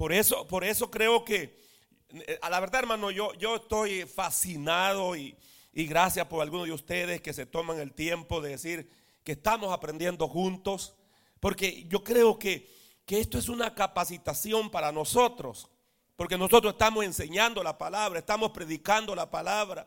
por 0.00 0.14
eso, 0.14 0.46
por 0.46 0.64
eso 0.64 0.90
creo 0.90 1.26
que, 1.26 1.60
eh, 2.08 2.38
a 2.40 2.48
la 2.48 2.58
verdad 2.58 2.80
hermano, 2.80 3.10
yo, 3.10 3.34
yo 3.34 3.56
estoy 3.56 4.06
fascinado 4.06 5.14
y, 5.14 5.36
gracias 5.74 6.26
por 6.26 6.40
algunos 6.40 6.68
de 6.68 6.72
ustedes 6.72 7.20
que 7.20 7.34
se 7.34 7.44
toman 7.44 7.78
el 7.78 7.92
tiempo 7.92 8.40
de 8.40 8.48
decir 8.48 8.90
que 9.22 9.32
estamos 9.32 9.70
aprendiendo 9.70 10.26
juntos, 10.26 10.96
porque 11.38 11.84
yo 11.86 12.02
creo 12.02 12.38
que, 12.38 12.66
que 13.04 13.20
esto 13.20 13.36
es 13.36 13.50
una 13.50 13.74
capacitación 13.74 14.70
para 14.70 14.90
nosotros, 14.90 15.68
porque 16.16 16.38
nosotros 16.38 16.72
estamos 16.72 17.04
enseñando 17.04 17.62
la 17.62 17.76
palabra, 17.76 18.20
estamos 18.20 18.52
predicando 18.52 19.14
la 19.14 19.30
palabra, 19.30 19.86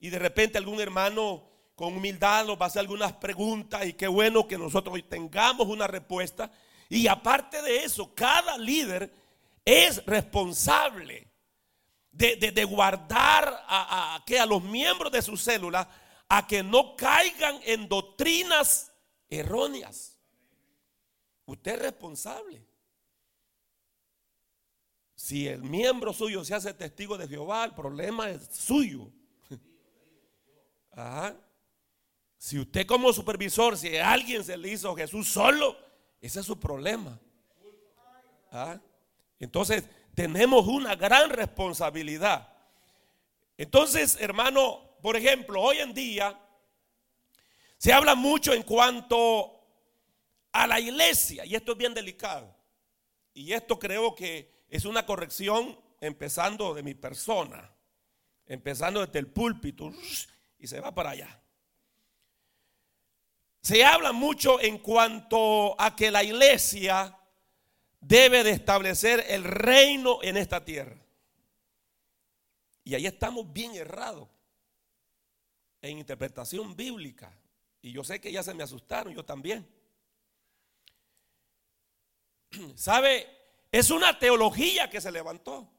y 0.00 0.10
de 0.10 0.18
repente 0.18 0.58
algún 0.58 0.82
hermano 0.82 1.48
con 1.74 1.96
humildad 1.96 2.44
nos 2.44 2.60
va 2.60 2.64
a 2.64 2.68
hacer 2.68 2.80
algunas 2.80 3.14
preguntas 3.14 3.86
y 3.86 3.94
qué 3.94 4.06
bueno 4.06 4.46
que 4.46 4.58
nosotros 4.58 5.00
tengamos 5.08 5.66
una 5.66 5.86
respuesta. 5.86 6.52
Y 6.90 7.06
aparte 7.06 7.62
de 7.62 7.84
eso, 7.84 8.14
cada 8.14 8.58
líder 8.58 9.19
es 9.64 10.04
responsable 10.06 11.30
de, 12.12 12.64
guardar 12.64 13.64
a, 13.66 14.14
a, 14.14 14.24
que 14.24 14.38
a 14.38 14.46
los 14.46 14.62
miembros 14.62 15.12
de 15.12 15.22
su 15.22 15.36
célula 15.36 15.88
a 16.28 16.46
que 16.46 16.62
no 16.62 16.96
caigan 16.96 17.60
en 17.64 17.88
doctrinas 17.88 18.92
erróneas. 19.28 20.16
Usted 21.44 21.74
es 21.74 21.82
responsable. 21.82 22.64
Si 25.16 25.48
el 25.48 25.62
miembro 25.62 26.12
suyo 26.12 26.44
se 26.44 26.54
hace 26.54 26.72
testigo 26.72 27.18
de 27.18 27.28
Jehová, 27.28 27.64
el 27.64 27.74
problema 27.74 28.30
es 28.30 28.46
suyo. 28.52 29.10
Si 32.38 32.58
usted 32.58 32.86
como 32.86 33.12
supervisor, 33.12 33.76
si 33.76 33.98
alguien 33.98 34.42
se 34.42 34.56
le 34.56 34.70
hizo 34.70 34.96
Jesús 34.96 35.28
solo, 35.28 35.76
ese 36.22 36.40
es 36.40 36.46
su 36.46 36.58
problema. 36.58 37.20
¿Ah? 38.50 38.80
Entonces, 39.40 39.88
tenemos 40.14 40.66
una 40.68 40.94
gran 40.94 41.30
responsabilidad. 41.30 42.52
Entonces, 43.56 44.18
hermano, 44.20 44.96
por 45.02 45.16
ejemplo, 45.16 45.60
hoy 45.60 45.78
en 45.78 45.94
día 45.94 46.38
se 47.78 47.92
habla 47.92 48.14
mucho 48.14 48.52
en 48.52 48.62
cuanto 48.62 49.58
a 50.52 50.66
la 50.66 50.78
iglesia, 50.78 51.44
y 51.46 51.54
esto 51.54 51.72
es 51.72 51.78
bien 51.78 51.94
delicado. 51.94 52.54
Y 53.32 53.52
esto 53.52 53.78
creo 53.78 54.14
que 54.14 54.64
es 54.68 54.84
una 54.84 55.06
corrección 55.06 55.80
empezando 56.00 56.74
de 56.74 56.82
mi 56.82 56.94
persona, 56.94 57.72
empezando 58.46 59.04
desde 59.04 59.20
el 59.20 59.28
púlpito 59.28 59.92
y 60.58 60.66
se 60.66 60.80
va 60.80 60.94
para 60.94 61.10
allá. 61.10 61.40
Se 63.62 63.84
habla 63.84 64.12
mucho 64.12 64.60
en 64.60 64.78
cuanto 64.78 65.80
a 65.80 65.94
que 65.94 66.10
la 66.10 66.24
iglesia 66.24 67.16
debe 68.00 68.42
de 68.42 68.50
establecer 68.50 69.24
el 69.28 69.44
reino 69.44 70.18
en 70.22 70.36
esta 70.36 70.64
tierra. 70.64 70.96
Y 72.84 72.94
ahí 72.94 73.06
estamos 73.06 73.52
bien 73.52 73.74
errados. 73.74 74.28
en 75.82 75.96
interpretación 75.96 76.76
bíblica. 76.76 77.32
Y 77.80 77.92
yo 77.92 78.04
sé 78.04 78.20
que 78.20 78.30
ya 78.30 78.42
se 78.42 78.52
me 78.52 78.62
asustaron, 78.62 79.14
yo 79.14 79.24
también. 79.24 79.66
¿Sabe? 82.74 83.26
Es 83.72 83.90
una 83.90 84.18
teología 84.18 84.90
que 84.90 85.00
se 85.00 85.10
levantó. 85.10 85.70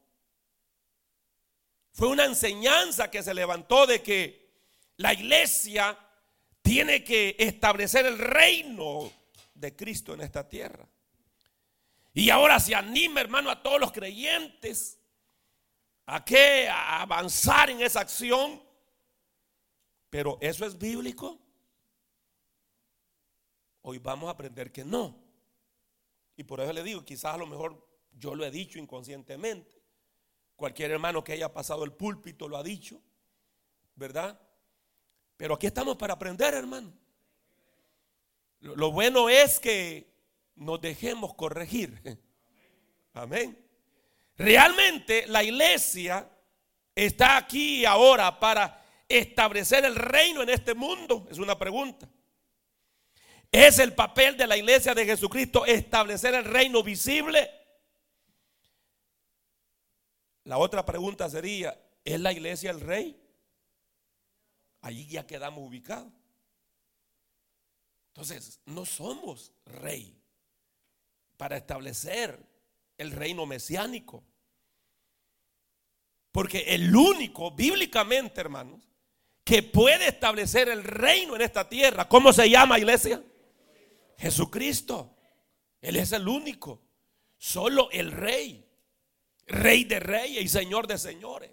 Fue 1.92 2.08
una 2.08 2.24
enseñanza 2.24 3.10
que 3.10 3.22
se 3.22 3.32
levantó 3.32 3.86
de 3.86 4.02
que 4.02 4.50
la 4.96 5.12
iglesia 5.12 5.96
tiene 6.62 7.04
que 7.04 7.36
establecer 7.38 8.06
el 8.06 8.18
reino 8.18 9.12
de 9.54 9.76
Cristo 9.76 10.14
en 10.14 10.22
esta 10.22 10.48
tierra. 10.48 10.88
Y 12.14 12.30
ahora 12.30 12.60
se 12.60 12.74
anima, 12.74 13.20
hermano, 13.20 13.50
a 13.50 13.62
todos 13.62 13.80
los 13.80 13.92
creyentes 13.92 14.98
a 16.06 16.24
que 16.24 16.68
a 16.68 17.02
avanzar 17.02 17.70
en 17.70 17.80
esa 17.80 18.00
acción. 18.00 18.62
Pero 20.10 20.36
eso 20.40 20.66
es 20.66 20.76
bíblico. 20.76 21.38
Hoy 23.80 23.98
vamos 23.98 24.28
a 24.28 24.32
aprender 24.32 24.70
que 24.70 24.84
no. 24.84 25.18
Y 26.36 26.44
por 26.44 26.60
eso 26.60 26.72
le 26.72 26.82
digo, 26.82 27.04
quizás 27.04 27.34
a 27.34 27.38
lo 27.38 27.46
mejor 27.46 27.88
yo 28.12 28.34
lo 28.34 28.44
he 28.44 28.50
dicho 28.50 28.78
inconscientemente. 28.78 29.82
Cualquier 30.54 30.90
hermano 30.90 31.24
que 31.24 31.32
haya 31.32 31.52
pasado 31.52 31.82
el 31.84 31.92
púlpito 31.92 32.46
lo 32.46 32.56
ha 32.56 32.62
dicho, 32.62 33.00
¿verdad? 33.96 34.38
Pero 35.36 35.54
aquí 35.54 35.66
estamos 35.66 35.96
para 35.96 36.14
aprender, 36.14 36.54
hermano. 36.54 36.92
Lo 38.60 38.92
bueno 38.92 39.28
es 39.28 39.58
que 39.58 40.11
nos 40.54 40.80
dejemos 40.80 41.34
corregir. 41.34 42.20
Amén. 43.14 43.58
Realmente 44.36 45.26
la 45.26 45.42
iglesia 45.42 46.28
está 46.94 47.36
aquí 47.36 47.84
ahora 47.84 48.38
para 48.38 48.82
establecer 49.08 49.84
el 49.84 49.96
reino 49.96 50.42
en 50.42 50.48
este 50.48 50.74
mundo. 50.74 51.26
Es 51.30 51.38
una 51.38 51.58
pregunta. 51.58 52.08
¿Es 53.50 53.78
el 53.78 53.94
papel 53.94 54.36
de 54.36 54.46
la 54.46 54.56
iglesia 54.56 54.94
de 54.94 55.04
Jesucristo 55.04 55.66
establecer 55.66 56.34
el 56.34 56.44
reino 56.44 56.82
visible? 56.82 57.50
La 60.44 60.58
otra 60.58 60.84
pregunta 60.84 61.28
sería, 61.28 61.78
¿es 62.04 62.18
la 62.18 62.32
iglesia 62.32 62.70
el 62.70 62.80
rey? 62.80 63.20
Allí 64.80 65.06
ya 65.06 65.26
quedamos 65.26 65.68
ubicados. 65.68 66.12
Entonces, 68.08 68.58
no 68.66 68.84
somos 68.84 69.52
rey 69.64 70.21
para 71.42 71.56
establecer 71.56 72.38
el 72.96 73.10
reino 73.10 73.46
mesiánico. 73.46 74.22
Porque 76.30 76.60
el 76.68 76.94
único, 76.94 77.50
bíblicamente, 77.50 78.40
hermanos, 78.40 78.80
que 79.42 79.64
puede 79.64 80.06
establecer 80.06 80.68
el 80.68 80.84
reino 80.84 81.34
en 81.34 81.42
esta 81.42 81.68
tierra, 81.68 82.08
¿cómo 82.08 82.32
se 82.32 82.48
llama 82.48 82.78
iglesia? 82.78 83.20
Jesucristo. 84.18 85.16
Él 85.80 85.96
es 85.96 86.12
el 86.12 86.28
único. 86.28 86.80
Solo 87.38 87.90
el 87.90 88.12
rey. 88.12 88.64
Rey 89.48 89.82
de 89.82 89.98
reyes 89.98 90.44
y 90.44 90.48
señor 90.48 90.86
de 90.86 90.96
señores. 90.96 91.50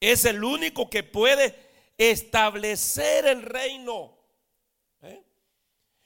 Es 0.00 0.24
el 0.24 0.42
único 0.42 0.90
que 0.90 1.04
puede 1.04 1.54
establecer 1.96 3.26
el 3.26 3.42
reino. 3.42 4.18
¿Eh? 5.02 5.22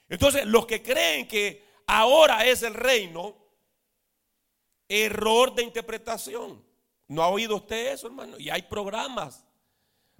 Entonces, 0.09 0.45
los 0.45 0.67
que 0.67 0.83
creen 0.83 1.27
que 1.27 1.66
ahora 1.87 2.45
es 2.45 2.61
el 2.61 2.73
reino, 2.73 3.35
error 4.87 5.55
de 5.55 5.63
interpretación. 5.63 6.63
¿No 7.07 7.23
ha 7.23 7.29
oído 7.29 7.55
usted 7.55 7.93
eso, 7.93 8.07
hermano? 8.07 8.37
Y 8.37 8.49
hay 8.49 8.63
programas, 8.63 9.45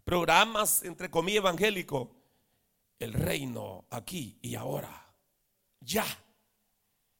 programas 0.04 0.84
entre 0.84 1.12
comillas 1.12 1.42
evangélicos. 1.42 2.08
El 3.00 3.14
reino 3.14 3.86
aquí 3.92 4.40
y 4.42 4.56
ahora 4.56 5.08
ya. 5.82 6.06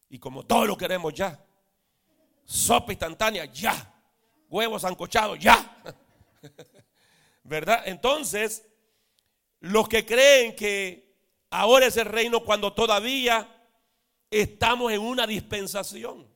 Y 0.10 0.20
como 0.20 0.44
todo 0.46 0.66
lo 0.66 0.78
queremos 0.78 1.14
ya. 1.14 1.44
Sopa 2.46 2.92
instantánea, 2.92 3.46
ya. 3.46 3.94
Huevos 4.50 4.84
ancochados, 4.86 5.38
ya. 5.38 5.84
¿Verdad? 7.44 7.84
Entonces, 7.86 8.66
los 9.60 9.88
que 9.88 10.06
creen 10.06 10.56
que 10.56 11.14
ahora 11.50 11.88
es 11.88 11.98
el 11.98 12.06
reino 12.06 12.44
cuando 12.44 12.74
todavía 12.74 13.57
estamos 14.30 14.92
en 14.92 15.02
una 15.02 15.26
dispensación. 15.26 16.28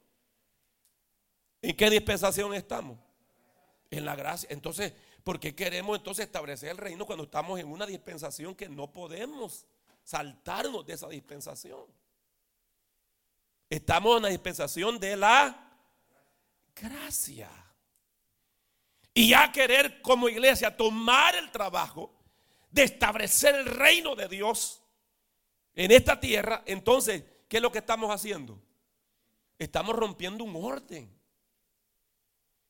¿En 1.61 1.75
qué 1.75 1.89
dispensación 1.89 2.53
estamos? 2.53 2.97
En 3.89 4.05
la 4.05 4.15
gracia. 4.15 4.47
Entonces, 4.51 4.93
¿por 5.23 5.39
qué 5.39 5.53
queremos 5.53 5.97
entonces 5.97 6.25
establecer 6.25 6.69
el 6.69 6.77
reino 6.77 7.05
cuando 7.05 7.25
estamos 7.25 7.59
en 7.59 7.67
una 7.67 7.85
dispensación 7.85 8.55
que 8.55 8.69
no 8.69 8.91
podemos 8.91 9.65
saltarnos 10.03 10.85
de 10.85 10.93
esa 10.93 11.07
dispensación? 11.09 11.85
Estamos 13.69 14.17
en 14.17 14.23
la 14.23 14.29
dispensación 14.29 14.99
de 14.99 15.15
la 15.15 15.71
gracia. 16.75 17.49
Y 19.13 19.29
ya 19.29 19.51
querer 19.51 20.01
como 20.01 20.29
iglesia 20.29 20.75
tomar 20.75 21.35
el 21.35 21.51
trabajo 21.51 22.13
de 22.69 22.83
establecer 22.83 23.55
el 23.55 23.65
reino 23.65 24.15
de 24.15 24.27
Dios 24.27 24.81
en 25.73 25.91
esta 25.91 26.19
tierra, 26.19 26.63
entonces, 26.65 27.23
¿qué 27.51 27.57
es 27.57 27.61
lo 27.61 27.69
que 27.69 27.79
estamos 27.79 28.09
haciendo? 28.09 28.57
Estamos 29.59 29.93
rompiendo 29.93 30.45
un 30.45 30.55
orden. 30.55 31.13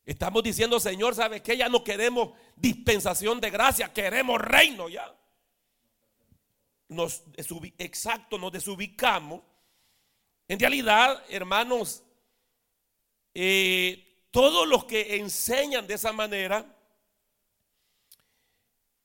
Estamos 0.04 0.42
diciendo, 0.42 0.80
Señor, 0.80 1.14
¿sabes 1.14 1.40
qué? 1.40 1.56
Ya 1.56 1.68
no 1.68 1.84
queremos 1.84 2.32
dispensación 2.56 3.40
de 3.40 3.50
gracia, 3.50 3.92
queremos 3.92 4.40
reino 4.40 4.88
ya. 4.88 5.16
Exacto, 7.78 8.38
nos 8.38 8.50
desubicamos 8.50 9.42
en 10.48 10.58
realidad, 10.58 11.24
hermanos, 11.28 12.02
eh, 13.32 14.26
todos 14.30 14.66
los 14.66 14.84
que 14.84 15.16
enseñan 15.16 15.86
de 15.86 15.94
esa 15.94 16.12
manera 16.12 16.76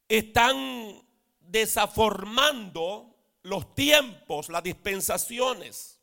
están 0.09 1.07
desaformando 1.39 3.16
los 3.47 3.73
tiempos, 3.75 4.49
las 4.49 4.63
dispensaciones, 4.63 5.99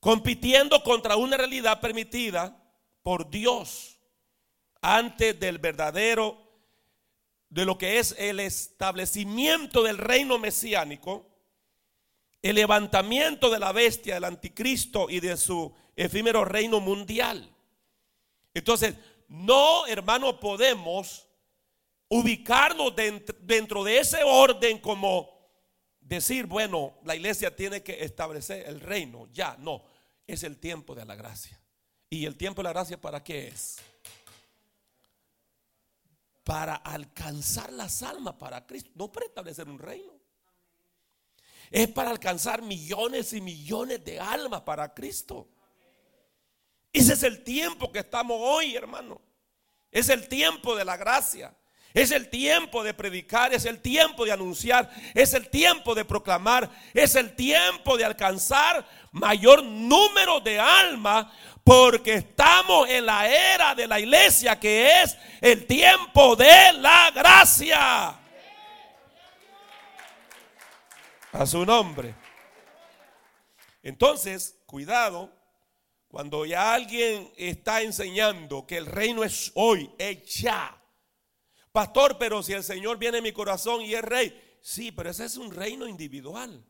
compitiendo 0.00 0.82
contra 0.82 1.16
una 1.16 1.36
realidad 1.36 1.80
permitida 1.80 2.56
por 3.02 3.28
Dios 3.30 3.98
antes 4.80 5.38
del 5.38 5.58
verdadero, 5.58 6.38
de 7.48 7.64
lo 7.64 7.76
que 7.76 7.98
es 7.98 8.14
el 8.18 8.40
establecimiento 8.40 9.82
del 9.82 9.98
reino 9.98 10.38
mesiánico 10.38 11.32
el 12.42 12.56
levantamiento 12.56 13.50
de 13.50 13.60
la 13.60 13.72
bestia, 13.72 14.14
del 14.14 14.24
anticristo 14.24 15.08
y 15.08 15.20
de 15.20 15.36
su 15.36 15.72
efímero 15.94 16.44
reino 16.44 16.80
mundial. 16.80 17.48
Entonces, 18.52 18.96
no, 19.28 19.86
hermano, 19.86 20.38
podemos 20.40 21.28
ubicarnos 22.08 22.94
dentro, 22.96 23.84
de 23.84 23.98
ese 23.98 24.22
orden 24.24 24.78
como 24.78 25.31
decir, 26.16 26.46
bueno, 26.46 26.98
la 27.04 27.14
iglesia 27.14 27.54
tiene 27.54 27.82
que 27.82 28.04
establecer 28.04 28.66
el 28.68 28.80
reino. 28.80 29.28
Ya, 29.32 29.56
no, 29.58 29.84
es 30.26 30.42
el 30.42 30.58
tiempo 30.58 30.94
de 30.94 31.04
la 31.04 31.14
gracia. 31.14 31.60
¿Y 32.10 32.26
el 32.26 32.36
tiempo 32.36 32.62
de 32.62 32.64
la 32.64 32.72
gracia 32.72 33.00
para 33.00 33.22
qué 33.22 33.48
es? 33.48 33.76
Para 36.44 36.74
alcanzar 36.74 37.72
las 37.72 38.02
almas 38.02 38.34
para 38.34 38.66
Cristo, 38.66 38.90
no 38.94 39.10
para 39.10 39.26
establecer 39.26 39.68
un 39.68 39.78
reino 39.78 40.22
es 41.72 41.88
para 41.88 42.10
alcanzar 42.10 42.60
millones 42.60 43.32
y 43.32 43.40
millones 43.40 44.04
de 44.04 44.20
almas 44.20 44.60
para 44.60 44.92
Cristo. 44.92 45.48
Ese 46.92 47.14
es 47.14 47.22
el 47.22 47.42
tiempo 47.42 47.90
que 47.90 48.00
estamos 48.00 48.36
hoy, 48.38 48.76
hermano. 48.76 49.22
Es 49.90 50.10
el 50.10 50.28
tiempo 50.28 50.76
de 50.76 50.84
la 50.84 50.98
gracia. 50.98 51.56
Es 51.94 52.10
el 52.10 52.28
tiempo 52.28 52.82
de 52.82 52.94
predicar, 52.94 53.52
es 53.52 53.64
el 53.64 53.80
tiempo 53.80 54.24
de 54.24 54.32
anunciar, 54.32 54.90
es 55.14 55.34
el 55.34 55.48
tiempo 55.48 55.94
de 55.94 56.04
proclamar, 56.04 56.70
es 56.94 57.14
el 57.14 57.34
tiempo 57.36 57.96
de 57.96 58.04
alcanzar 58.04 58.86
mayor 59.12 59.62
número 59.62 60.40
de 60.40 60.58
almas 60.58 61.26
porque 61.62 62.14
estamos 62.14 62.88
en 62.88 63.06
la 63.06 63.28
era 63.28 63.74
de 63.74 63.86
la 63.86 64.00
iglesia 64.00 64.58
que 64.58 65.02
es 65.02 65.16
el 65.40 65.66
tiempo 65.66 66.34
de 66.34 66.72
la 66.74 67.10
gracia. 67.10 68.18
a 71.32 71.46
su 71.46 71.64
nombre. 71.64 72.14
Entonces, 73.82 74.58
cuidado, 74.66 75.32
cuando 76.08 76.44
ya 76.44 76.74
alguien 76.74 77.32
está 77.36 77.80
enseñando 77.80 78.66
que 78.66 78.76
el 78.76 78.86
reino 78.86 79.24
es 79.24 79.50
hoy, 79.54 79.90
es 79.98 80.24
ya. 80.34 80.78
Pastor, 81.72 82.18
pero 82.18 82.42
si 82.42 82.52
el 82.52 82.62
Señor 82.62 82.98
viene 82.98 83.18
en 83.18 83.24
mi 83.24 83.32
corazón 83.32 83.80
y 83.82 83.94
es 83.94 84.02
rey, 84.02 84.58
sí, 84.60 84.92
pero 84.92 85.10
ese 85.10 85.24
es 85.24 85.36
un 85.36 85.50
reino 85.50 85.88
individual. 85.88 86.62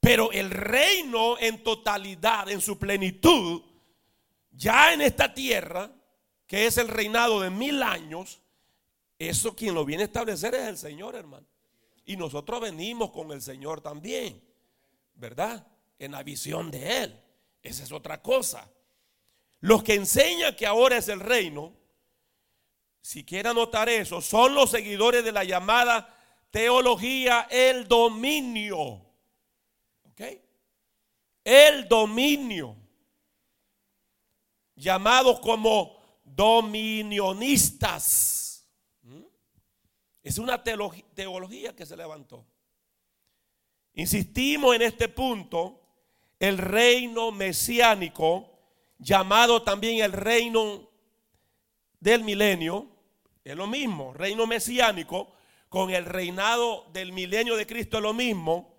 Pero 0.00 0.32
el 0.32 0.50
reino 0.50 1.38
en 1.38 1.62
totalidad, 1.62 2.48
en 2.48 2.62
su 2.62 2.78
plenitud, 2.78 3.62
ya 4.50 4.94
en 4.94 5.02
esta 5.02 5.34
tierra, 5.34 5.92
que 6.46 6.66
es 6.66 6.78
el 6.78 6.88
reinado 6.88 7.40
de 7.40 7.50
mil 7.50 7.82
años, 7.82 8.40
Eso 9.20 9.54
quien 9.54 9.74
lo 9.74 9.84
viene 9.84 10.04
a 10.04 10.06
establecer 10.06 10.54
es 10.54 10.66
el 10.66 10.78
Señor, 10.78 11.14
hermano. 11.14 11.46
Y 12.06 12.16
nosotros 12.16 12.58
venimos 12.58 13.10
con 13.10 13.30
el 13.32 13.42
Señor 13.42 13.82
también, 13.82 14.42
¿verdad? 15.14 15.66
En 15.98 16.12
la 16.12 16.22
visión 16.22 16.70
de 16.70 17.02
Él. 17.02 17.20
Esa 17.62 17.84
es 17.84 17.92
otra 17.92 18.22
cosa. 18.22 18.66
Los 19.60 19.82
que 19.82 19.92
enseñan 19.94 20.56
que 20.56 20.66
ahora 20.66 20.96
es 20.96 21.08
el 21.08 21.20
reino, 21.20 21.74
si 23.00 23.24
quiere 23.24 23.48
anotar 23.48 23.88
eso, 23.88 24.20
son 24.20 24.54
los 24.54 24.70
seguidores 24.70 25.24
de 25.24 25.32
la 25.32 25.44
llamada 25.44 26.14
teología 26.50 27.48
el 27.50 27.88
dominio. 27.88 29.06
¿Ok? 30.04 30.20
El 31.44 31.88
dominio. 31.88 32.76
Llamados 34.76 35.40
como 35.40 35.98
dominionistas. 36.24 38.68
¿Mm? 39.02 39.22
Es 40.22 40.38
una 40.38 40.62
teología 40.62 41.74
que 41.74 41.86
se 41.86 41.96
levantó. 41.96 42.46
Insistimos 43.94 44.76
en 44.76 44.82
este 44.82 45.08
punto, 45.08 45.80
el 46.38 46.58
reino 46.58 47.32
mesiánico, 47.32 48.58
llamado 48.98 49.62
también 49.62 50.04
el 50.04 50.12
reino 50.12 50.90
del 51.98 52.22
milenio, 52.24 52.89
es 53.50 53.56
lo 53.56 53.66
mismo, 53.66 54.12
reino 54.14 54.46
mesiánico, 54.46 55.32
con 55.68 55.90
el 55.90 56.04
reinado 56.04 56.86
del 56.92 57.12
milenio 57.12 57.56
de 57.56 57.66
Cristo 57.66 57.98
es 57.98 58.02
lo 58.02 58.12
mismo, 58.12 58.74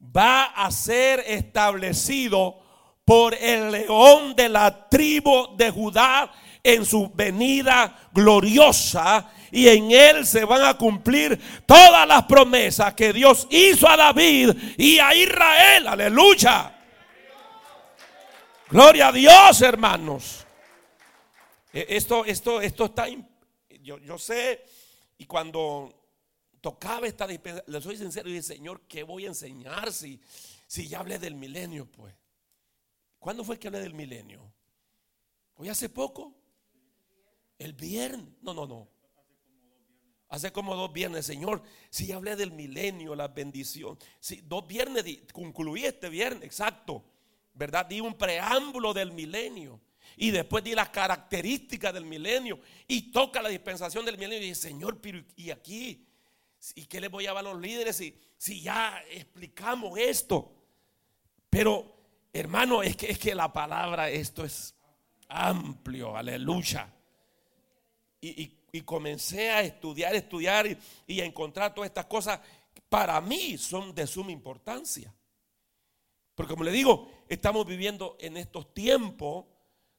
va 0.00 0.44
a 0.44 0.70
ser 0.70 1.24
establecido 1.26 2.60
por 3.04 3.34
el 3.34 3.70
león 3.70 4.34
de 4.36 4.48
la 4.48 4.88
tribu 4.88 5.56
de 5.56 5.70
Judá 5.70 6.30
en 6.62 6.84
su 6.84 7.10
venida 7.14 8.08
gloriosa 8.12 9.30
y 9.50 9.68
en 9.68 9.90
él 9.90 10.26
se 10.26 10.44
van 10.44 10.62
a 10.64 10.74
cumplir 10.74 11.40
todas 11.64 12.06
las 12.06 12.24
promesas 12.24 12.94
que 12.94 13.12
Dios 13.12 13.46
hizo 13.50 13.88
a 13.88 13.96
David 13.96 14.50
y 14.76 14.98
a 14.98 15.14
Israel. 15.14 15.86
Aleluya. 15.86 16.74
Gloria 18.68 19.08
a 19.08 19.12
Dios, 19.12 19.62
hermanos. 19.62 20.46
E, 21.72 21.86
esto, 21.88 22.24
esto, 22.24 22.60
esto 22.60 22.86
está, 22.86 23.06
yo, 23.88 23.98
yo 23.98 24.18
sé, 24.18 24.62
y 25.16 25.24
cuando 25.24 25.94
tocaba 26.60 27.06
esta 27.06 27.26
le 27.26 27.80
soy 27.80 27.96
sincero 27.96 28.28
y 28.28 28.32
dije, 28.32 28.42
Señor, 28.42 28.82
¿qué 28.82 29.02
voy 29.02 29.24
a 29.24 29.28
enseñar 29.28 29.92
si, 29.92 30.20
si 30.66 30.88
ya 30.88 31.00
hablé 31.00 31.18
del 31.18 31.34
milenio? 31.34 31.86
Pues, 31.86 32.14
¿cuándo 33.18 33.44
fue 33.44 33.58
que 33.58 33.68
hablé 33.68 33.80
del 33.80 33.94
milenio? 33.94 34.52
¿Hoy 35.54 35.70
hace 35.70 35.88
poco? 35.88 36.34
El 37.58 37.72
viernes. 37.72 38.34
No, 38.42 38.52
no, 38.52 38.66
no. 38.66 38.88
Hace 40.28 40.52
como 40.52 40.76
dos 40.76 40.92
viernes, 40.92 41.24
Señor, 41.24 41.62
si 41.88 42.08
ya 42.08 42.16
hablé 42.16 42.36
del 42.36 42.52
milenio, 42.52 43.14
la 43.14 43.28
bendición. 43.28 43.98
Si 44.20 44.42
dos 44.42 44.66
viernes, 44.66 45.04
concluí 45.32 45.86
este 45.86 46.10
viernes, 46.10 46.44
exacto. 46.44 47.02
¿Verdad? 47.54 47.86
Di 47.86 48.02
un 48.02 48.14
preámbulo 48.14 48.92
del 48.92 49.12
milenio. 49.12 49.80
Y 50.16 50.30
después 50.30 50.64
di 50.64 50.74
las 50.74 50.88
características 50.88 51.92
del 51.94 52.04
milenio. 52.04 52.60
Y 52.86 53.10
toca 53.12 53.42
la 53.42 53.48
dispensación 53.48 54.04
del 54.04 54.18
milenio. 54.18 54.38
Y 54.38 54.48
dice, 54.48 54.68
Señor, 54.68 55.00
pero 55.00 55.22
¿y 55.36 55.50
aquí? 55.50 56.06
¿Y 56.74 56.86
qué 56.86 57.00
les 57.00 57.10
voy 57.10 57.26
a 57.26 57.32
dar 57.32 57.46
a 57.46 57.52
los 57.52 57.60
líderes 57.60 57.96
si, 57.96 58.18
si 58.36 58.60
ya 58.60 59.02
explicamos 59.10 59.98
esto? 59.98 60.54
Pero, 61.50 61.96
hermano, 62.32 62.82
es 62.82 62.96
que, 62.96 63.10
es 63.10 63.18
que 63.18 63.34
la 63.34 63.52
palabra, 63.52 64.10
esto 64.10 64.44
es 64.44 64.74
amplio, 65.28 66.16
aleluya. 66.16 66.92
Y, 68.20 68.54
comencé 68.84 69.50
a 69.50 69.62
estudiar, 69.62 70.14
estudiar 70.14 70.64
y, 70.68 70.78
y 71.08 71.20
a 71.20 71.24
encontrar 71.24 71.74
todas 71.74 71.88
estas 71.88 72.06
cosas 72.06 72.38
para 72.88 73.20
mí 73.20 73.58
son 73.58 73.94
de 73.94 74.06
suma 74.06 74.30
importancia. 74.30 75.12
Porque 76.34 76.52
como 76.52 76.64
le 76.64 76.70
digo, 76.70 77.10
estamos 77.28 77.66
viviendo 77.66 78.16
en 78.20 78.36
estos 78.36 78.72
tiempos 78.72 79.46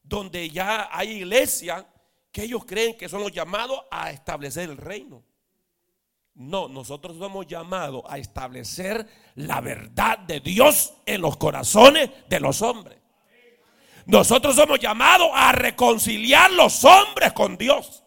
donde 0.09 0.49
ya 0.49 0.89
hay 0.91 1.11
iglesia 1.11 1.85
que 2.31 2.43
ellos 2.43 2.65
creen 2.65 2.97
que 2.97 3.07
son 3.07 3.21
los 3.21 3.31
llamados 3.31 3.79
a 3.91 4.09
establecer 4.09 4.69
el 4.69 4.77
reino. 4.77 5.23
No, 6.33 6.67
nosotros 6.67 7.17
somos 7.17 7.45
llamados 7.45 8.01
a 8.07 8.17
establecer 8.17 9.05
la 9.35 9.61
verdad 9.61 10.17
de 10.19 10.39
Dios 10.39 10.93
en 11.05 11.21
los 11.21 11.37
corazones 11.37 12.09
de 12.27 12.39
los 12.39 12.61
hombres. 12.63 12.97
Nosotros 14.05 14.55
somos 14.55 14.79
llamados 14.79 15.29
a 15.33 15.51
reconciliar 15.51 16.51
los 16.53 16.83
hombres 16.83 17.31
con 17.33 17.55
Dios. 17.57 18.03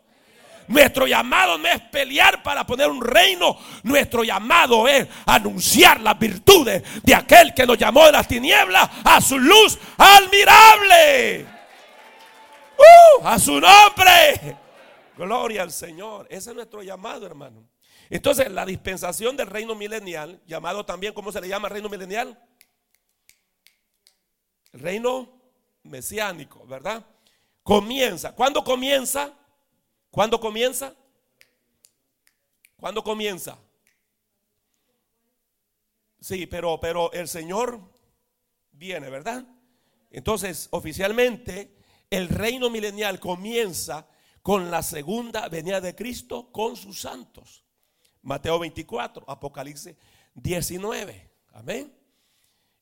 Nuestro 0.66 1.06
llamado 1.06 1.58
no 1.58 1.68
es 1.68 1.80
pelear 1.82 2.42
para 2.42 2.66
poner 2.66 2.88
un 2.88 3.00
reino. 3.00 3.56
Nuestro 3.84 4.24
llamado 4.24 4.88
es 4.88 5.06
anunciar 5.26 6.00
las 6.00 6.18
virtudes 6.18 6.82
de 7.02 7.14
aquel 7.14 7.54
que 7.54 7.66
nos 7.66 7.78
llamó 7.78 8.06
de 8.06 8.12
las 8.12 8.26
tinieblas 8.26 8.90
a 9.04 9.20
su 9.20 9.38
luz 9.38 9.78
admirable. 9.98 11.61
¡Uh! 12.78 13.26
a 13.26 13.38
su 13.38 13.52
nombre. 13.52 14.58
Gloria 15.16 15.62
al 15.62 15.72
Señor. 15.72 16.26
Ese 16.30 16.50
es 16.50 16.56
nuestro 16.56 16.82
llamado, 16.82 17.26
hermano. 17.26 17.68
Entonces, 18.10 18.50
la 18.50 18.66
dispensación 18.66 19.36
del 19.36 19.46
reino 19.46 19.74
milenial, 19.74 20.42
llamado 20.46 20.84
también, 20.84 21.14
¿cómo 21.14 21.32
se 21.32 21.40
le 21.40 21.48
llama 21.48 21.68
reino 21.68 21.88
milenial? 21.88 22.38
El 24.72 24.80
reino 24.80 25.40
mesiánico, 25.82 26.66
¿verdad? 26.66 27.04
Comienza. 27.62 28.34
¿Cuándo 28.34 28.64
comienza? 28.64 29.32
¿Cuándo 30.10 30.40
comienza? 30.40 30.94
¿Cuándo 32.76 33.02
comienza? 33.02 33.58
Sí, 36.20 36.46
pero, 36.46 36.78
pero 36.80 37.12
el 37.12 37.28
Señor 37.28 37.80
viene, 38.72 39.10
¿verdad? 39.10 39.44
Entonces, 40.10 40.68
oficialmente, 40.70 41.81
el 42.12 42.28
reino 42.28 42.68
milenial 42.68 43.18
comienza 43.18 44.06
con 44.42 44.70
la 44.70 44.82
segunda 44.82 45.48
venida 45.48 45.80
de 45.80 45.94
Cristo 45.94 46.52
con 46.52 46.76
sus 46.76 47.00
santos. 47.00 47.64
Mateo 48.20 48.58
24, 48.58 49.24
Apocalipsis 49.26 49.96
19. 50.34 51.30
Amén. 51.54 51.90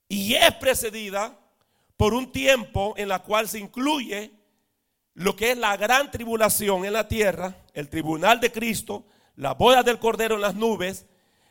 Y 0.09 0.35
es 0.35 0.53
precedida 0.57 1.39
por 1.97 2.13
un 2.13 2.33
tiempo 2.33 2.95
en 2.97 3.09
la 3.09 3.23
cual 3.23 3.49
se 3.49 3.61
incluye 3.61 4.33
lo 5.15 5.37
que 5.37 5.53
es 5.53 5.59
la 5.59 5.77
gran 5.77 6.11
tribulación 6.11 6.85
en 6.85 6.93
la 6.93 7.07
tierra, 7.07 7.55
el 7.73 7.89
tribunal 7.89 8.41
de 8.41 8.51
Cristo, 8.51 9.07
la 9.37 9.55
boda 9.55 9.85
del 9.85 10.01
Cordero 10.01 10.35
en 10.35 10.41
las 10.41 10.57
nubes, 10.57 11.07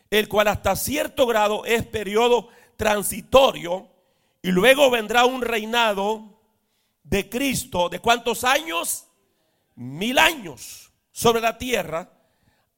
el 0.10 0.28
cual 0.28 0.50
hasta 0.50 0.76
cierto 0.76 1.26
grado 1.28 1.64
es 1.64 1.86
periodo 1.86 2.50
transitorio, 2.76 3.88
y 4.42 4.52
luego 4.52 4.92
vendrá 4.92 5.24
un 5.24 5.42
reinado 5.42 6.39
de 7.10 7.28
Cristo, 7.28 7.90
¿de 7.90 8.00
cuántos 8.00 8.44
años? 8.44 9.08
Mil 9.76 10.20
años 10.20 10.92
sobre 11.12 11.42
la 11.42 11.58
tierra, 11.58 12.12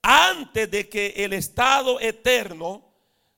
antes 0.02 0.72
de 0.72 0.88
que 0.88 1.08
el 1.18 1.34
estado 1.34 2.00
eterno 2.00 2.94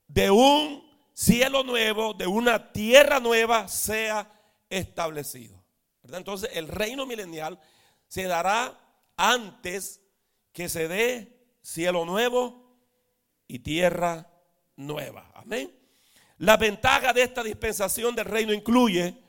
de 0.08 0.30
un 0.30 0.84
cielo 1.14 1.64
nuevo, 1.64 2.14
de 2.14 2.28
una 2.28 2.72
tierra 2.72 3.20
nueva, 3.20 3.68
sea 3.68 4.30
establecido. 4.70 5.64
Entonces 6.04 6.52
el 6.54 6.68
reino 6.68 7.06
milenial 7.06 7.60
se 8.08 8.24
dará 8.24 8.80
antes 9.18 10.02
que 10.52 10.70
se 10.70 10.88
dé 10.88 11.56
cielo 11.62 12.06
nuevo 12.06 12.78
y 13.48 13.60
tierra 13.60 14.30
nueva. 14.76 15.32
Amén. 15.34 15.74
La 16.38 16.58
ventaja 16.58 17.14
de 17.14 17.24
esta 17.24 17.44
dispensación 17.44 18.16
del 18.16 18.26
reino 18.26 18.54
incluye 18.54 19.23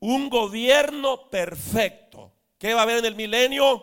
un 0.00 0.28
gobierno 0.28 1.28
perfecto. 1.28 2.32
¿Qué 2.58 2.74
va 2.74 2.80
a 2.80 2.82
haber 2.84 2.98
en 2.98 3.04
el 3.04 3.14
milenio? 3.14 3.82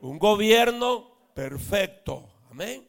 Un 0.00 0.18
gobierno 0.18 1.30
perfecto. 1.34 2.28
Amén. 2.50 2.86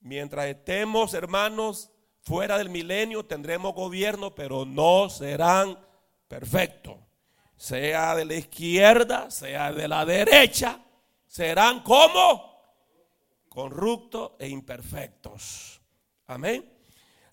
Mientras 0.00 0.46
estemos, 0.46 1.14
hermanos, 1.14 1.90
fuera 2.22 2.58
del 2.58 2.70
milenio, 2.70 3.24
tendremos 3.24 3.74
gobierno, 3.74 4.34
pero 4.34 4.64
no 4.64 5.08
serán 5.08 5.78
perfectos. 6.28 6.96
Sea 7.56 8.16
de 8.16 8.24
la 8.24 8.34
izquierda, 8.34 9.30
sea 9.30 9.72
de 9.72 9.86
la 9.86 10.04
derecha, 10.04 10.80
serán 11.26 11.82
como 11.82 12.52
corruptos 13.48 14.32
e 14.38 14.48
imperfectos. 14.48 15.80
Amén. 16.26 16.68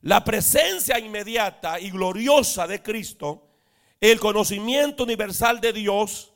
La 0.01 0.24
presencia 0.24 0.99
inmediata 0.99 1.80
y 1.80 1.89
gloriosa 1.89 2.68
de 2.68 2.82
Cristo, 2.82 3.49
el 4.02 4.20
conocimiento 4.20 5.04
universal 5.04 5.60
de 5.60 5.74
Dios 5.74 6.34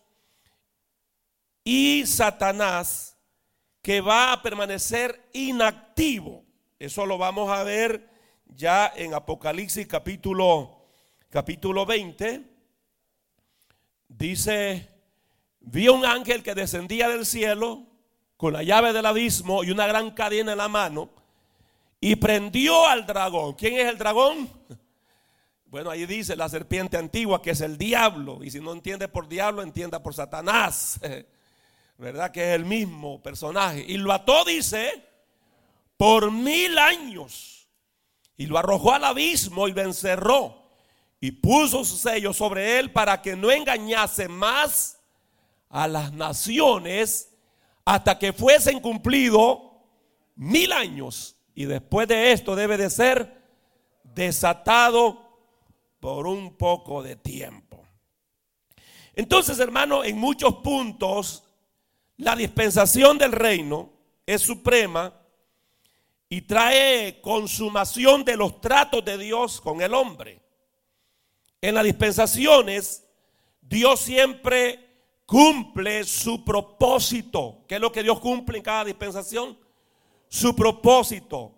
y 1.63 2.05
Satanás 2.05 3.17
que 3.81 4.01
va 4.01 4.33
a 4.33 4.41
permanecer 4.41 5.29
inactivo. 5.33 6.43
Eso 6.79 7.05
lo 7.05 7.17
vamos 7.17 7.49
a 7.49 7.63
ver 7.63 8.09
ya 8.47 8.91
en 8.95 9.13
Apocalipsis 9.13 9.87
capítulo, 9.87 10.85
capítulo 11.29 11.85
20. 11.85 12.43
Dice, 14.07 14.89
vi 15.59 15.87
un 15.87 16.05
ángel 16.05 16.43
que 16.43 16.55
descendía 16.55 17.09
del 17.09 17.25
cielo 17.25 17.83
con 18.37 18.53
la 18.53 18.63
llave 18.63 18.93
del 18.93 19.05
abismo 19.05 19.63
y 19.63 19.71
una 19.71 19.87
gran 19.87 20.11
cadena 20.11 20.51
en 20.51 20.57
la 20.57 20.67
mano 20.67 21.09
y 21.99 22.15
prendió 22.17 22.85
al 22.87 23.05
dragón. 23.05 23.53
¿Quién 23.53 23.75
es 23.75 23.87
el 23.87 23.97
dragón? 23.97 24.49
Bueno, 25.73 25.89
ahí 25.89 26.05
dice 26.05 26.35
la 26.35 26.49
serpiente 26.49 26.97
antigua 26.97 27.41
que 27.41 27.49
es 27.49 27.61
el 27.61 27.79
diablo. 27.79 28.43
Y 28.43 28.51
si 28.51 28.59
no 28.59 28.73
entiende 28.73 29.07
por 29.07 29.27
diablo, 29.27 29.63
entienda 29.63 30.03
por 30.03 30.13
Satanás. 30.13 30.99
¿Verdad? 31.97 32.29
Que 32.29 32.51
es 32.51 32.55
el 32.55 32.63
mismo 32.63 33.23
personaje. 33.23 33.83
Y 33.87 33.97
lo 33.97 34.13
ató, 34.13 34.45
dice, 34.45 35.03
por 35.97 36.31
mil 36.31 36.77
años. 36.77 37.67
Y 38.37 38.45
lo 38.45 38.59
arrojó 38.59 38.93
al 38.93 39.03
abismo 39.03 39.67
y 39.67 39.73
lo 39.73 39.81
encerró. 39.81 40.69
Y 41.19 41.31
puso 41.31 41.83
su 41.83 41.97
sello 41.97 42.33
sobre 42.33 42.77
él 42.77 42.91
para 42.91 43.19
que 43.23 43.35
no 43.35 43.49
engañase 43.49 44.27
más 44.27 44.99
a 45.69 45.87
las 45.87 46.13
naciones 46.13 47.33
hasta 47.83 48.19
que 48.19 48.31
fuesen 48.31 48.79
cumplidos 48.79 49.57
mil 50.35 50.71
años. 50.71 51.35
Y 51.55 51.65
después 51.65 52.07
de 52.07 52.31
esto 52.31 52.55
debe 52.55 52.77
de 52.77 52.91
ser 52.91 53.41
desatado 54.03 55.22
por 56.03 56.27
un 56.27 56.57
poco 56.57 57.01
de 57.01 57.15
tiempo. 57.15 57.81
Entonces, 59.15 59.57
hermano, 59.59 60.03
en 60.03 60.17
muchos 60.17 60.55
puntos 60.55 61.45
la 62.17 62.35
dispensación 62.35 63.17
del 63.17 63.31
reino 63.31 63.89
es 64.25 64.41
suprema 64.41 65.13
y 66.27 66.41
trae 66.41 67.21
consumación 67.21 68.25
de 68.25 68.35
los 68.35 68.59
tratos 68.59 69.05
de 69.05 69.17
Dios 69.17 69.61
con 69.61 69.81
el 69.81 69.93
hombre. 69.93 70.41
En 71.61 71.73
las 71.73 71.85
dispensaciones, 71.85 73.05
Dios 73.61 74.01
siempre 74.01 75.05
cumple 75.25 76.03
su 76.03 76.43
propósito. 76.43 77.63
¿Qué 77.65 77.75
es 77.75 77.81
lo 77.81 77.93
que 77.93 78.03
Dios 78.03 78.19
cumple 78.19 78.57
en 78.57 78.63
cada 78.65 78.83
dispensación? 78.83 79.57
Su 80.27 80.53
propósito 80.53 81.55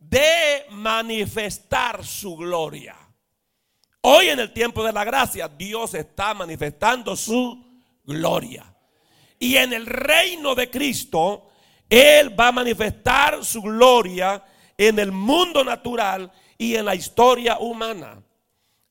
de 0.00 0.66
manifestar 0.72 2.04
su 2.04 2.34
gloria. 2.34 3.05
Hoy 4.08 4.28
en 4.28 4.38
el 4.38 4.52
tiempo 4.52 4.84
de 4.84 4.92
la 4.92 5.02
gracia, 5.02 5.48
Dios 5.48 5.92
está 5.94 6.32
manifestando 6.32 7.16
su 7.16 7.60
gloria. 8.04 8.72
Y 9.36 9.56
en 9.56 9.72
el 9.72 9.84
reino 9.84 10.54
de 10.54 10.70
Cristo, 10.70 11.48
Él 11.90 12.38
va 12.38 12.46
a 12.46 12.52
manifestar 12.52 13.44
su 13.44 13.60
gloria 13.60 14.44
en 14.78 15.00
el 15.00 15.10
mundo 15.10 15.64
natural 15.64 16.30
y 16.56 16.76
en 16.76 16.84
la 16.84 16.94
historia 16.94 17.58
humana. 17.58 18.22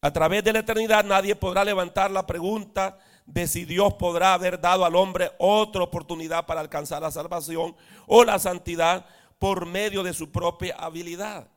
A 0.02 0.12
través 0.12 0.44
de 0.44 0.52
la 0.52 0.60
eternidad 0.60 1.06
nadie 1.06 1.34
podrá 1.34 1.64
levantar 1.64 2.12
la 2.12 2.28
pregunta 2.28 3.00
de 3.26 3.48
si 3.48 3.64
Dios 3.64 3.94
podrá 3.94 4.34
haber 4.34 4.60
dado 4.60 4.84
al 4.84 4.98
hombre 4.98 5.32
otra 5.38 5.84
oportunidad 5.84 6.46
para 6.46 6.60
alcanzar 6.60 7.02
la 7.02 7.10
salvación 7.10 7.74
o 8.06 8.26
la 8.26 8.38
santidad 8.38 9.06
por 9.40 9.66
medio 9.66 10.04
de 10.04 10.14
su 10.14 10.30
propia 10.30 10.76
habilidad. 10.76 11.48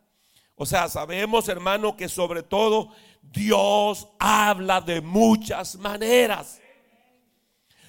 O 0.54 0.66
sea, 0.66 0.88
sabemos, 0.88 1.48
hermano, 1.48 1.96
que 1.96 2.08
sobre 2.08 2.42
todo 2.42 2.90
Dios 3.32 4.08
habla 4.18 4.80
de 4.80 5.00
muchas 5.00 5.76
maneras. 5.76 6.60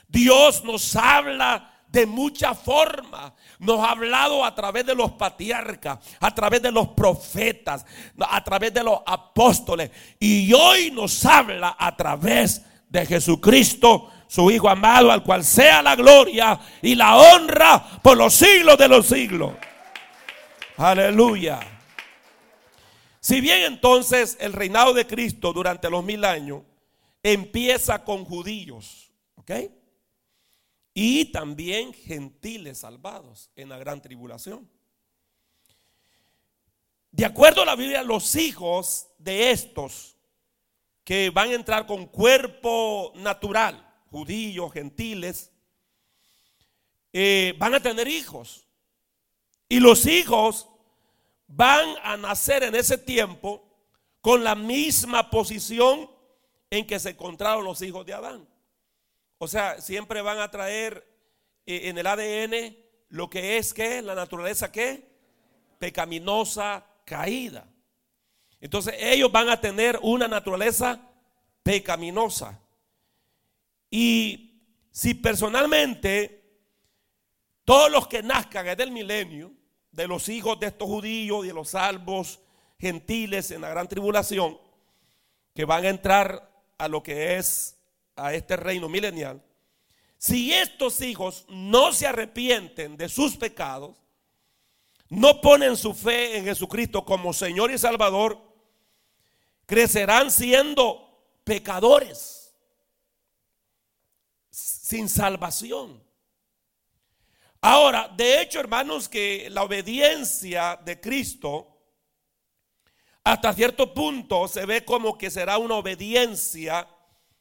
Dios 0.08 0.64
nos 0.64 0.96
habla 0.96 1.72
de 1.88 2.06
muchas 2.06 2.58
formas. 2.58 3.34
Nos 3.60 3.80
ha 3.80 3.92
hablado 3.92 4.44
a 4.44 4.54
través 4.54 4.86
de 4.86 4.96
los 4.96 5.12
patriarcas, 5.12 6.00
a 6.20 6.34
través 6.34 6.62
de 6.62 6.72
los 6.72 6.90
profetas, 6.90 7.86
a 8.20 8.44
través 8.44 8.74
de 8.74 8.84
los 8.84 9.00
apóstoles. 9.06 9.92
Y 10.20 10.52
hoy 10.54 10.92
nos 10.92 11.26
habla 11.26 11.76
a 11.78 11.96
través 11.96 12.64
de 12.88 13.06
Jesucristo, 13.06 14.12
su 14.28 14.50
Hijo 14.52 14.70
amado, 14.70 15.12
al 15.12 15.24
cual 15.24 15.44
sea 15.44 15.82
la 15.82 15.96
gloria 15.96 16.60
y 16.82 16.96
la 16.96 17.18
honra 17.18 18.00
por 18.02 18.18
los 18.18 18.34
siglos 18.34 18.78
de 18.78 18.88
los 18.88 19.08
siglos. 19.08 19.54
Aleluya. 20.78 21.79
Si 23.20 23.42
bien 23.42 23.64
entonces 23.64 24.38
el 24.40 24.54
reinado 24.54 24.94
de 24.94 25.06
Cristo 25.06 25.52
durante 25.52 25.90
los 25.90 26.04
mil 26.04 26.24
años 26.24 26.64
empieza 27.22 28.04
con 28.04 28.24
judíos, 28.24 29.12
¿ok? 29.36 29.52
Y 30.94 31.26
también 31.26 31.94
gentiles 31.94 32.80
salvados 32.80 33.50
en 33.56 33.70
la 33.70 33.78
gran 33.78 34.02
tribulación. 34.02 34.70
De 37.12 37.26
acuerdo 37.26 37.64
a 37.64 37.66
la 37.66 37.76
Biblia, 37.76 38.04
los 38.04 38.36
hijos 38.36 39.08
de 39.18 39.52
estos 39.52 40.16
que 41.04 41.30
van 41.32 41.50
a 41.50 41.56
entrar 41.56 41.88
con 41.88 42.06
cuerpo 42.06 43.12
natural, 43.16 43.86
judíos, 44.12 44.72
gentiles, 44.72 45.52
eh, 47.12 47.56
van 47.58 47.74
a 47.74 47.82
tener 47.82 48.08
hijos. 48.08 48.68
Y 49.68 49.80
los 49.80 50.06
hijos 50.06 50.69
van 51.50 51.96
a 52.04 52.16
nacer 52.16 52.64
en 52.64 52.76
ese 52.76 52.98
tiempo 52.98 53.68
con 54.22 54.44
la 54.44 54.56
misma 54.56 55.30
posición 55.30 56.10
en 56.70 56.86
que 56.86 57.00
se 57.00 57.10
encontraron 57.10 57.64
los 57.64 57.82
hijos 57.82 58.06
de 58.06 58.14
Adán. 58.14 58.48
O 59.40 59.48
sea, 59.48 59.82
siempre 59.82 60.22
van 60.22 60.40
a 60.40 60.52
traer 60.52 61.06
eh, 61.66 61.90
en 61.90 61.98
el 61.98 62.06
ADN 62.06 62.78
lo 63.10 63.30
que 63.30 63.58
es 63.58 63.74
que 63.74 64.02
la 64.02 64.14
naturaleza 64.14 64.72
que 64.72 65.10
pecaminosa 65.80 66.86
caída. 67.04 67.68
Entonces 68.62 68.94
ellos 69.00 69.32
van 69.32 69.50
a 69.50 69.60
tener 69.60 70.00
una 70.04 70.28
naturaleza 70.28 71.02
pecaminosa. 71.64 72.62
Y 73.90 74.62
si 74.92 75.16
personalmente 75.16 76.44
todos 77.66 77.90
los 77.90 78.08
que 78.08 78.22
nazcan 78.22 78.66
desde 78.66 78.84
el 78.84 78.92
milenio 78.92 79.59
de 79.92 80.08
los 80.08 80.30
hijos 80.30 80.60
de 80.60 80.68
estos 80.68 80.88
judíos 80.88 81.46
y 81.46 81.50
de 81.50 81.54
los 81.54 81.70
salvos 81.70 82.40
gentiles 82.80 83.52
en 83.52 83.62
la 83.62 83.70
gran 83.70 83.88
tribulación, 83.88 84.58
que 85.54 85.66
van 85.66 85.86
a 85.86 85.90
entrar 85.90 86.50
a 86.78 86.88
lo 86.88 87.04
que 87.04 87.38
es 87.38 87.78
a 88.16 88.34
este 88.34 88.56
reino 88.56 88.88
milenial, 88.88 89.44
si 90.18 90.54
estos 90.54 91.02
hijos 91.02 91.46
no 91.48 91.94
se 91.94 92.06
arrepienten 92.06 92.98
de 92.98 93.08
sus 93.08 93.38
pecados, 93.38 93.96
no 95.10 95.42
ponen 95.42 95.76
su 95.76 95.94
fe 95.94 96.38
en 96.38 96.46
Jesucristo 96.46 97.04
como 97.04 97.34
Señor 97.34 97.72
y 97.72 97.78
Salvador, 97.78 98.38
crecerán 99.66 100.30
siendo 100.30 101.10
pecadores, 101.44 102.54
sin 104.50 105.10
salvación. 105.10 106.04
Ahora, 107.62 108.08
de 108.16 108.42
hecho, 108.42 108.60
hermanos, 108.60 109.10
que 109.10 109.50
la 109.50 109.64
obediencia 109.64 110.80
de 110.84 111.00
Cristo 111.00 111.78
hasta 113.24 113.54
cierto 113.54 113.94
punto 113.94 114.48
se 114.48 114.66
ve 114.66 114.86
como 114.86 115.18
que 115.18 115.30
será 115.30 115.58
una 115.58 115.76
obediencia 115.76 116.88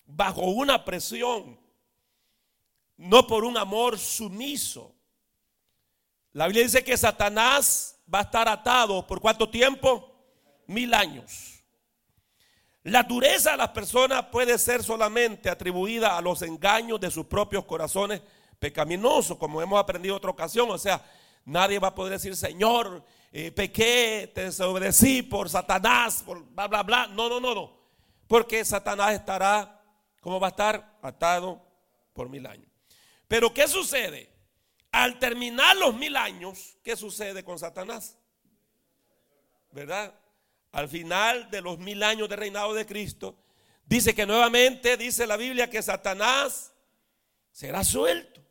bajo 0.06 0.42
una 0.42 0.84
presión, 0.84 1.58
no 2.96 3.26
por 3.26 3.44
un 3.44 3.56
amor 3.56 3.98
sumiso. 3.98 4.94
La 6.32 6.46
Biblia 6.46 6.64
dice 6.64 6.82
que 6.82 6.96
Satanás 6.96 8.00
va 8.12 8.20
a 8.20 8.22
estar 8.22 8.48
atado 8.48 9.06
por 9.06 9.20
cuánto 9.20 9.48
tiempo? 9.48 10.14
Mil 10.66 10.92
años. 10.94 11.62
La 12.82 13.02
dureza 13.02 13.52
de 13.52 13.58
las 13.58 13.70
personas 13.70 14.26
puede 14.26 14.58
ser 14.58 14.82
solamente 14.82 15.48
atribuida 15.48 16.16
a 16.16 16.22
los 16.22 16.42
engaños 16.42 16.98
de 17.00 17.10
sus 17.10 17.26
propios 17.26 17.64
corazones 17.64 18.20
pecaminoso, 18.58 19.38
como 19.38 19.62
hemos 19.62 19.80
aprendido 19.80 20.14
en 20.14 20.18
otra 20.18 20.30
ocasión. 20.30 20.70
O 20.70 20.78
sea, 20.78 21.04
nadie 21.44 21.78
va 21.78 21.88
a 21.88 21.94
poder 21.94 22.14
decir, 22.14 22.36
Señor, 22.36 23.04
eh, 23.32 23.52
pequé, 23.52 24.30
te 24.34 24.44
desobedecí 24.44 25.22
por 25.22 25.48
Satanás, 25.48 26.22
por 26.24 26.44
bla, 26.44 26.68
bla, 26.68 26.82
bla. 26.82 27.06
No, 27.08 27.28
no, 27.28 27.40
no, 27.40 27.54
no. 27.54 27.78
Porque 28.26 28.64
Satanás 28.64 29.14
estará, 29.14 29.82
¿cómo 30.20 30.40
va 30.40 30.48
a 30.48 30.50
estar? 30.50 30.98
Atado 31.02 31.64
por 32.12 32.28
mil 32.28 32.46
años. 32.46 32.68
Pero 33.26 33.52
¿qué 33.52 33.68
sucede? 33.68 34.32
Al 34.90 35.18
terminar 35.18 35.76
los 35.76 35.94
mil 35.94 36.16
años, 36.16 36.78
¿qué 36.82 36.96
sucede 36.96 37.44
con 37.44 37.58
Satanás? 37.58 38.18
¿Verdad? 39.70 40.14
Al 40.72 40.88
final 40.88 41.50
de 41.50 41.60
los 41.60 41.78
mil 41.78 42.02
años 42.02 42.28
de 42.28 42.36
reinado 42.36 42.74
de 42.74 42.86
Cristo, 42.86 43.38
dice 43.84 44.14
que 44.14 44.26
nuevamente, 44.26 44.96
dice 44.96 45.26
la 45.26 45.36
Biblia, 45.36 45.70
que 45.70 45.82
Satanás 45.82 46.72
será 47.52 47.84
suelto 47.84 48.47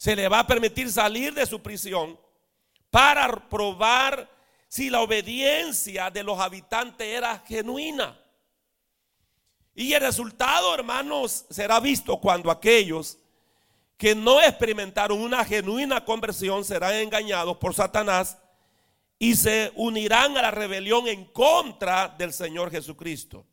se 0.00 0.16
le 0.16 0.28
va 0.28 0.38
a 0.38 0.46
permitir 0.46 0.90
salir 0.90 1.34
de 1.34 1.44
su 1.44 1.60
prisión 1.60 2.18
para 2.88 3.28
probar 3.50 4.30
si 4.66 4.88
la 4.88 5.02
obediencia 5.02 6.10
de 6.10 6.22
los 6.22 6.40
habitantes 6.40 7.06
era 7.06 7.38
genuina. 7.46 8.18
Y 9.74 9.92
el 9.92 10.00
resultado, 10.00 10.74
hermanos, 10.74 11.44
será 11.50 11.80
visto 11.80 12.16
cuando 12.18 12.50
aquellos 12.50 13.18
que 13.98 14.14
no 14.14 14.40
experimentaron 14.40 15.20
una 15.20 15.44
genuina 15.44 16.02
conversión 16.02 16.64
serán 16.64 16.94
engañados 16.94 17.58
por 17.58 17.74
Satanás 17.74 18.38
y 19.18 19.36
se 19.36 19.70
unirán 19.74 20.34
a 20.38 20.40
la 20.40 20.50
rebelión 20.50 21.08
en 21.08 21.26
contra 21.26 22.08
del 22.08 22.32
Señor 22.32 22.70
Jesucristo. 22.70 23.44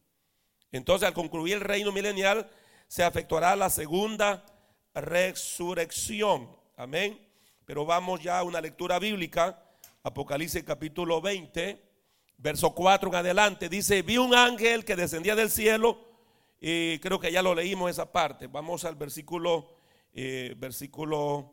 Entonces, 0.72 1.10
al 1.10 1.14
concluir 1.14 1.56
el 1.56 1.62
reino 1.62 1.92
milenial, 1.92 2.50
se 2.88 3.06
efectuará 3.06 3.54
la 3.58 3.70
segunda 3.70 4.46
resurrección. 5.02 6.50
Amén. 6.76 7.20
pero 7.66 7.86
vamos 7.86 8.22
ya 8.22 8.40
a 8.40 8.44
una 8.44 8.62
lectura 8.62 8.98
bíblica, 8.98 9.62
Apocalipsis 10.04 10.64
capítulo 10.64 11.20
20, 11.20 11.84
verso 12.38 12.74
4 12.74 13.10
en 13.10 13.16
adelante, 13.16 13.68
dice, 13.68 14.04
vi 14.04 14.18
un 14.18 14.34
ángel 14.34 14.86
que 14.86 14.96
descendía 14.96 15.36
del 15.36 15.50
cielo, 15.50 16.00
y 16.62 16.98
creo 17.00 17.20
que 17.20 17.32
ya 17.32 17.42
lo 17.42 17.54
leímos 17.54 17.92
esa 17.92 18.12
parte, 18.12 18.48
vamos 18.48 18.86
al 18.86 18.96
versículo, 18.96 19.76
eh, 20.14 20.56
versículo, 20.58 21.52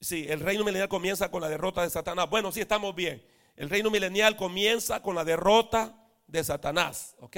sí, 0.00 0.26
el 0.28 0.40
reino 0.40 0.62
milenial 0.62 0.88
comienza 0.88 1.30
con 1.30 1.40
la 1.40 1.48
derrota 1.48 1.82
de 1.82 1.90
Satanás, 1.90 2.30
bueno, 2.30 2.52
sí, 2.52 2.60
estamos 2.60 2.94
bien, 2.94 3.20
el 3.56 3.68
reino 3.68 3.90
milenial 3.90 4.36
comienza 4.36 5.02
con 5.02 5.16
la 5.16 5.24
derrota 5.24 6.08
de 6.26 6.44
Satanás, 6.44 7.16
¿ok? 7.18 7.32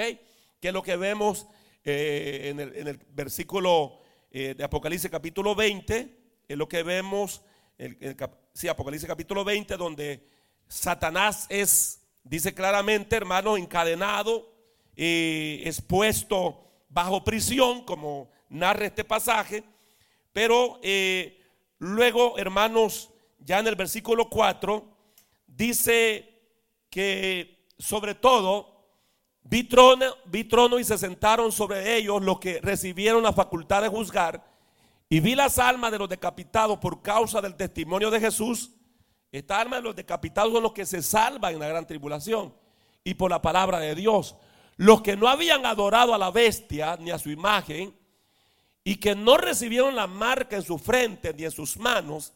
Que 0.61 0.68
es 0.68 0.72
lo 0.72 0.82
que 0.82 0.96
vemos 0.96 1.46
eh, 1.84 2.48
en, 2.50 2.61
el, 2.61 3.00
versículo 3.09 4.01
eh, 4.35 4.55
de 4.57 4.64
Apocalipsis 4.64 5.11
capítulo 5.11 5.55
20, 5.55 6.16
es 6.49 6.57
lo 6.57 6.66
que 6.66 6.83
vemos, 6.83 7.43
el, 7.76 8.16
sí, 8.55 8.66
Apocalipsis 8.66 9.07
capítulo 9.07 9.45
20, 9.45 9.76
donde 9.76 10.26
Satanás 10.66 11.45
es, 11.51 12.01
dice 12.24 12.55
claramente, 12.55 13.14
hermano, 13.14 13.59
encadenado, 13.59 14.51
y 14.97 15.61
expuesto 15.66 16.66
bajo 16.89 17.22
prisión, 17.22 17.85
como 17.85 18.30
narra 18.49 18.87
este 18.87 19.05
pasaje, 19.05 19.64
pero 20.33 20.80
eh, 20.83 21.39
luego, 21.78 22.39
hermanos, 22.39 23.11
ya 23.39 23.59
en 23.59 23.66
el 23.66 23.76
versículo 23.76 24.30
4, 24.30 24.83
dice 25.47 26.41
que 26.89 27.66
sobre 27.78 28.14
todo 28.14 28.72
Vi 29.45 29.64
trono, 29.64 30.78
y 30.78 30.84
se 30.84 30.97
sentaron 30.97 31.51
sobre 31.51 31.97
ellos 31.97 32.22
los 32.22 32.38
que 32.38 32.61
recibieron 32.61 33.22
la 33.22 33.32
facultad 33.32 33.82
de 33.82 33.88
juzgar. 33.88 34.45
Y 35.09 35.20
vi 35.20 35.34
las 35.34 35.59
almas 35.59 35.93
de 35.93 35.99
los 35.99 36.09
decapitados 36.09 36.78
por 36.78 37.03
causa 37.03 37.40
del 37.40 37.57
testimonio 37.57 38.11
de 38.11 38.20
Jesús. 38.20 38.70
Estas 39.30 39.59
almas 39.59 39.80
de 39.80 39.84
los 39.84 39.97
decapitados 39.97 40.53
son 40.53 40.62
los 40.62 40.72
que 40.72 40.86
se 40.86 41.03
salvan 41.03 41.55
en 41.55 41.61
la 41.61 41.68
gran 41.68 41.86
tribulación. 41.86 42.55
Y 43.05 43.14
por 43.14 43.30
la 43.30 43.43
palabra 43.43 43.78
de 43.78 43.95
Dios. 43.95 44.36
Los 44.76 45.03
que 45.03 45.16
no 45.16 45.28
habían 45.28 45.66
adorado 45.66 46.14
a 46.14 46.18
la 46.18 46.30
bestia 46.30 46.97
ni 46.99 47.11
a 47.11 47.18
su 47.18 47.30
imagen. 47.30 47.95
Y 48.84 48.97
que 48.97 49.14
no 49.14 49.36
recibieron 49.36 49.95
la 49.95 50.07
marca 50.07 50.57
en 50.57 50.62
su 50.62 50.78
frente 50.78 51.34
ni 51.34 51.45
en 51.45 51.51
sus 51.51 51.76
manos. 51.76 52.32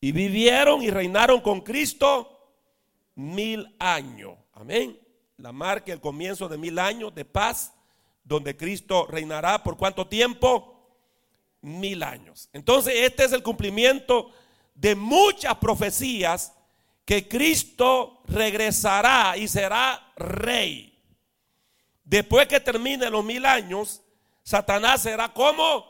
Y 0.00 0.12
vivieron 0.12 0.82
y 0.82 0.90
reinaron 0.90 1.40
con 1.42 1.60
Cristo 1.60 2.54
mil 3.14 3.76
años. 3.78 4.36
Amén 4.54 5.09
la 5.40 5.52
marca, 5.52 5.92
el 5.92 6.00
comienzo 6.00 6.48
de 6.48 6.58
mil 6.58 6.78
años 6.78 7.14
de 7.14 7.24
paz, 7.24 7.72
donde 8.22 8.56
Cristo 8.56 9.06
reinará 9.06 9.62
por 9.62 9.76
cuánto 9.76 10.06
tiempo? 10.06 10.76
Mil 11.62 12.02
años. 12.02 12.48
Entonces 12.52 12.94
este 12.96 13.24
es 13.24 13.32
el 13.32 13.42
cumplimiento 13.42 14.30
de 14.74 14.94
muchas 14.94 15.56
profecías 15.56 16.52
que 17.04 17.26
Cristo 17.26 18.22
regresará 18.26 19.36
y 19.36 19.48
será 19.48 20.12
rey. 20.16 20.98
Después 22.04 22.46
que 22.46 22.60
termine 22.60 23.10
los 23.10 23.24
mil 23.24 23.46
años, 23.46 24.02
Satanás 24.42 25.02
será 25.02 25.32
como 25.32 25.86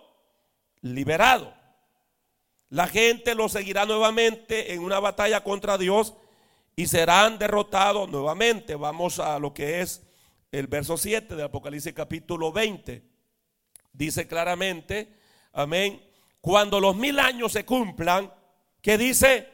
liberado. 0.80 1.54
La 2.68 2.86
gente 2.86 3.34
lo 3.34 3.48
seguirá 3.48 3.84
nuevamente 3.84 4.72
en 4.72 4.80
una 4.80 5.00
batalla 5.00 5.42
contra 5.42 5.76
Dios 5.76 6.14
y 6.76 6.86
serán 6.86 7.38
derrotados 7.38 8.08
nuevamente. 8.08 8.74
Vamos 8.74 9.18
a 9.18 9.38
lo 9.38 9.52
que 9.52 9.80
es 9.80 10.02
el 10.52 10.66
verso 10.66 10.96
7 10.96 11.36
de 11.36 11.42
Apocalipsis 11.42 11.92
capítulo 11.92 12.52
20. 12.52 13.02
Dice 13.92 14.26
claramente, 14.26 15.16
amén, 15.52 16.02
cuando 16.40 16.80
los 16.80 16.96
mil 16.96 17.18
años 17.18 17.52
se 17.52 17.64
cumplan, 17.64 18.32
que 18.80 18.96
dice, 18.96 19.48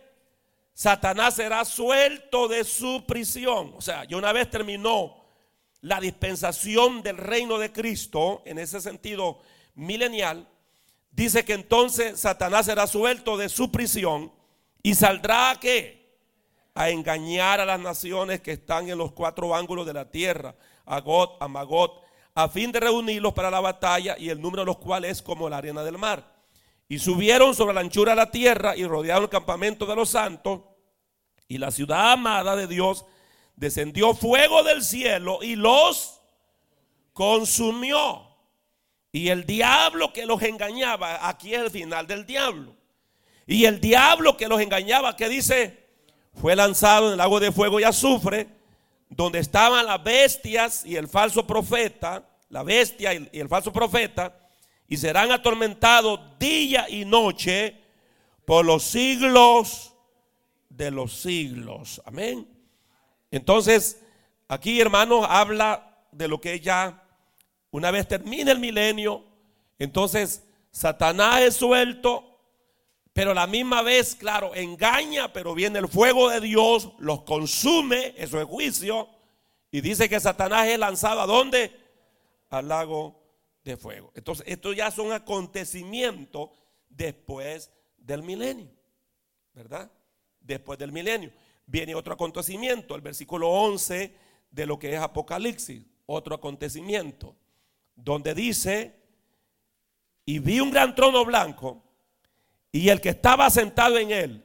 Satanás 0.73 1.35
será 1.35 1.65
suelto 1.65 2.49
de 2.49 2.65
su 2.65 3.05
prisión. 3.07 3.73
O 3.77 3.81
sea, 3.81 4.05
ya 4.05 4.17
una 4.17 4.33
vez 4.33 4.51
terminó 4.51 5.25
la 5.81 6.01
dispensación 6.01 7.03
del 7.03 7.17
reino 7.17 7.59
de 7.59 7.73
Cristo, 7.73 8.43
en 8.45 8.59
ese 8.59 8.81
sentido 8.81 9.41
milenial, 9.75 10.49
dice 11.11 11.45
que 11.45 11.55
entonces 11.55 12.21
Satanás 12.21 12.67
será 12.67 12.87
suelto 12.87 13.37
de 13.37 13.49
su 13.49 13.71
prisión 13.71 14.33
y 14.83 14.95
saldrá 14.95 15.51
a 15.51 15.61
qué? 15.61 15.96
A 16.77 16.91
engañar 16.91 17.59
a 17.59 17.65
las 17.65 17.81
naciones 17.81 18.43
que 18.43 18.53
están 18.53 18.91
en 18.91 18.99
los 18.99 19.13
cuatro 19.13 19.57
ángulos 19.57 19.87
de 19.87 19.95
la 19.95 20.11
tierra, 20.11 20.55
a 20.85 21.01
Got, 21.01 21.43
a 21.43 21.49
Magot, 21.49 22.03
a 22.35 22.51
fin 22.51 22.71
de 22.71 22.81
reunirlos 22.81 23.33
para 23.33 23.51
la 23.51 23.61
batalla 23.61 24.15
y 24.19 24.29
el 24.29 24.43
número 24.43 24.61
de 24.61 24.67
los 24.67 24.77
cuales 24.77 25.13
es 25.13 25.23
como 25.23 25.49
la 25.49 25.57
arena 25.57 25.83
del 25.83 25.97
mar. 25.97 26.35
Y 26.87 26.99
subieron 26.99 27.55
sobre 27.55 27.73
la 27.73 27.81
anchura 27.81 28.13
de 28.13 28.17
la 28.17 28.31
tierra 28.31 28.77
y 28.77 28.85
rodearon 28.85 29.25
el 29.25 29.31
campamento 29.31 29.87
de 29.87 29.97
los 29.97 30.11
santos 30.11 30.61
y 31.49 31.57
la 31.57 31.71
ciudad 31.71 32.13
amada 32.13 32.55
de 32.55 32.67
Dios 32.67 33.07
descendió 33.57 34.15
fuego 34.15 34.63
del 34.63 34.85
cielo 34.85 35.39
y 35.41 35.57
los 35.57 36.21
consumió. 37.15 38.37
Y 39.13 39.31
el 39.31 39.47
diablo 39.47 40.13
que 40.13 40.27
los 40.27 40.43
engañaba, 40.43 41.27
aquí 41.27 41.55
es 41.55 41.63
el 41.63 41.71
final 41.71 42.07
del 42.07 42.27
diablo. 42.27 42.77
Y 43.47 43.65
el 43.65 43.81
diablo 43.81 44.37
que 44.37 44.47
los 44.47 44.61
engañaba, 44.61 45.17
que 45.17 45.31
dice, 45.31 45.86
fue 46.37 46.55
lanzado 46.55 47.07
en 47.07 47.13
el 47.13 47.19
lago 47.19 47.41
de 47.41 47.51
fuego 47.51 47.81
y 47.81 47.85
azufre, 47.85 48.47
donde 49.09 49.39
estaban 49.39 49.87
las 49.87 50.03
bestias 50.03 50.85
y 50.85 50.97
el 50.97 51.09
falso 51.09 51.47
profeta, 51.47 52.29
la 52.51 52.63
bestia 52.63 53.15
y 53.15 53.29
el 53.33 53.49
falso 53.49 53.73
profeta, 53.73 54.37
y 54.89 54.97
serán 54.97 55.33
atormentados 55.33 56.21
día 56.39 56.89
y 56.89 57.05
noche 57.05 57.81
por 58.45 58.65
los 58.65 58.85
siglos 58.85 59.95
de 60.69 60.91
los 60.91 61.13
siglos. 61.13 62.01
Amén. 62.05 62.47
Entonces, 63.31 64.03
aquí 64.47 64.81
hermanos 64.81 65.27
habla 65.29 65.99
de 66.13 66.29
lo 66.29 66.41
que 66.41 66.61
ya, 66.61 67.03
una 67.71 67.91
vez 67.91 68.07
termine 68.07 68.53
el 68.53 68.59
milenio, 68.59 69.25
entonces 69.79 70.45
Satanás 70.71 71.41
es 71.43 71.57
suelto, 71.57 72.36
pero 73.17 73.33
la 73.33 73.47
misma 73.47 73.81
vez, 73.81 74.15
claro, 74.15 74.55
engaña, 74.55 75.33
pero 75.33 75.55
viene 75.55 75.79
el 75.79 75.89
fuego 75.89 76.29
de 76.29 76.39
Dios, 76.39 76.91
los 76.99 77.23
consume, 77.23 78.13
eso 78.19 78.39
es 78.39 78.47
juicio. 78.47 79.09
Y 79.71 79.81
dice 79.81 80.07
que 80.07 80.21
Satanás 80.21 80.69
es 80.69 80.79
lanzado 80.79 81.23
a 81.23 81.27
dónde? 81.27 81.75
Al 82.51 82.69
lago 82.69 83.19
de 83.65 83.79
fuego. 83.79 84.13
Entonces, 84.15 84.45
esto 84.47 84.75
ya 84.75 84.91
son 84.91 85.13
acontecimientos 85.13 86.51
después 86.91 87.71
del 87.97 88.23
milenio, 88.23 88.69
¿verdad? 89.55 89.91
Después 90.39 90.79
del 90.79 90.93
milenio. 90.93 91.33
Viene 91.65 91.95
otro 91.95 92.13
acontecimiento, 92.13 92.95
el 92.95 93.01
versículo 93.01 93.49
11 93.49 94.15
de 94.51 94.67
lo 94.67 94.79
que 94.79 94.93
es 94.93 95.01
Apocalipsis, 95.01 95.87
otro 96.05 96.35
acontecimiento, 96.35 97.35
donde 97.95 98.35
dice, 98.35 98.95
y 100.27 100.39
vi 100.39 100.61
un 100.61 100.71
gran 100.71 100.95
trono 100.95 101.25
blanco 101.25 101.86
y 102.77 102.91
el 102.91 103.01
que 103.01 103.09
estaba 103.09 103.49
sentado 103.51 103.99
en 103.99 104.11
él, 104.11 104.45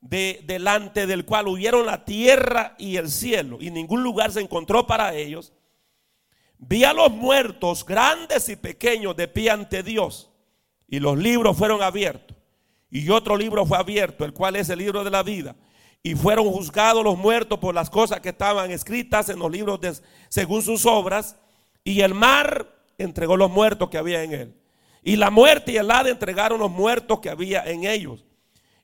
de, 0.00 0.42
delante 0.46 1.06
del 1.06 1.24
cual 1.24 1.48
huyeron 1.48 1.86
la 1.86 2.04
tierra 2.04 2.74
y 2.78 2.96
el 2.96 3.10
cielo, 3.10 3.58
y 3.60 3.70
ningún 3.70 4.02
lugar 4.02 4.32
se 4.32 4.40
encontró 4.40 4.86
para 4.86 5.14
ellos, 5.14 5.52
vi 6.58 6.84
a 6.84 6.92
los 6.92 7.10
muertos, 7.10 7.84
grandes 7.84 8.48
y 8.48 8.56
pequeños, 8.56 9.16
de 9.16 9.28
pie 9.28 9.50
ante 9.50 9.82
Dios, 9.82 10.30
y 10.88 11.00
los 11.00 11.16
libros 11.16 11.56
fueron 11.56 11.82
abiertos. 11.82 12.36
Y 12.90 13.08
otro 13.08 13.36
libro 13.36 13.64
fue 13.64 13.78
abierto, 13.78 14.24
el 14.24 14.32
cual 14.32 14.56
es 14.56 14.68
el 14.68 14.80
libro 14.80 15.04
de 15.04 15.10
la 15.10 15.22
vida. 15.22 15.54
Y 16.02 16.14
fueron 16.16 16.50
juzgados 16.50 17.04
los 17.04 17.16
muertos 17.16 17.60
por 17.60 17.74
las 17.74 17.88
cosas 17.88 18.20
que 18.20 18.30
estaban 18.30 18.72
escritas 18.72 19.28
en 19.28 19.38
los 19.38 19.50
libros 19.50 19.80
de, 19.80 19.94
según 20.28 20.62
sus 20.62 20.84
obras. 20.86 21.36
Y 21.84 22.00
el 22.00 22.14
mar 22.14 22.66
entregó 22.98 23.36
los 23.36 23.50
muertos 23.50 23.88
que 23.90 23.98
había 23.98 24.24
en 24.24 24.32
él. 24.32 24.59
Y 25.02 25.16
la 25.16 25.30
muerte 25.30 25.72
y 25.72 25.76
el 25.76 25.90
Hades 25.90 26.12
entregaron 26.12 26.60
los 26.60 26.70
muertos 26.70 27.20
que 27.20 27.30
había 27.30 27.64
en 27.64 27.84
ellos. 27.84 28.24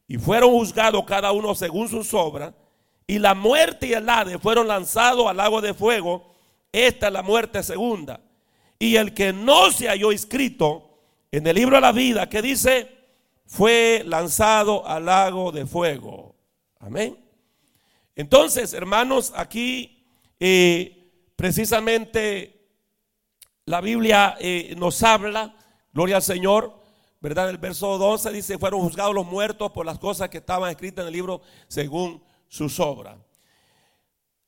Y 0.08 0.18
fueron 0.18 0.50
juzgados 0.50 1.04
cada 1.04 1.32
uno 1.32 1.54
según 1.54 1.88
sus 1.88 2.12
obras. 2.14 2.54
Y 3.06 3.18
la 3.18 3.34
muerte 3.34 3.88
y 3.88 3.92
el 3.92 4.08
Hades 4.08 4.40
fueron 4.40 4.68
lanzados 4.68 5.26
al 5.26 5.36
lago 5.36 5.60
de 5.60 5.74
fuego. 5.74 6.34
Esta 6.72 7.08
es 7.08 7.12
la 7.12 7.22
muerte 7.22 7.62
segunda. 7.62 8.20
Y 8.78 8.96
el 8.96 9.14
que 9.14 9.32
no 9.32 9.70
se 9.70 9.88
halló 9.88 10.12
inscrito 10.12 11.00
en 11.30 11.46
el 11.46 11.56
libro 11.56 11.76
de 11.76 11.82
la 11.82 11.92
vida, 11.92 12.28
que 12.28 12.42
dice, 12.42 12.96
fue 13.46 14.02
lanzado 14.06 14.86
al 14.86 15.06
lago 15.06 15.52
de 15.52 15.66
fuego. 15.66 16.34
Amén. 16.80 17.16
Entonces, 18.14 18.72
hermanos, 18.72 19.32
aquí 19.36 20.06
eh, 20.40 21.10
precisamente 21.36 22.68
la 23.64 23.80
Biblia 23.80 24.36
eh, 24.38 24.74
nos 24.76 25.02
habla 25.02 25.55
Gloria 25.96 26.16
al 26.16 26.22
Señor. 26.22 26.78
¿Verdad? 27.20 27.48
El 27.48 27.56
verso 27.56 27.96
12 27.96 28.30
dice, 28.30 28.58
fueron 28.58 28.82
juzgados 28.82 29.14
los 29.14 29.24
muertos 29.24 29.72
por 29.72 29.86
las 29.86 29.98
cosas 29.98 30.28
que 30.28 30.36
estaban 30.38 30.70
escritas 30.70 31.02
en 31.02 31.06
el 31.06 31.14
libro 31.14 31.40
según 31.66 32.22
sus 32.46 32.78
obras. 32.78 33.16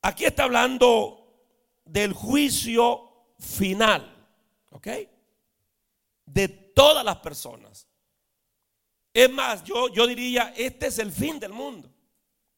Aquí 0.03 0.27
está 0.27 0.45
hablando 0.45 1.49
del 1.87 2.13
juicio 2.13 3.11
final, 3.39 4.29
¿ok? 4.73 4.89
De 6.27 6.49
todas 6.49 7.03
las 7.03 7.17
personas. 7.17 7.89
Es 9.15 9.31
más, 9.31 9.65
yo, 9.65 9.89
yo 9.89 10.07
diría, 10.07 10.53
este 10.55 10.89
es 10.89 10.99
el 10.99 11.11
fin 11.11 11.41
del 11.41 11.55
mundo. 11.55 11.91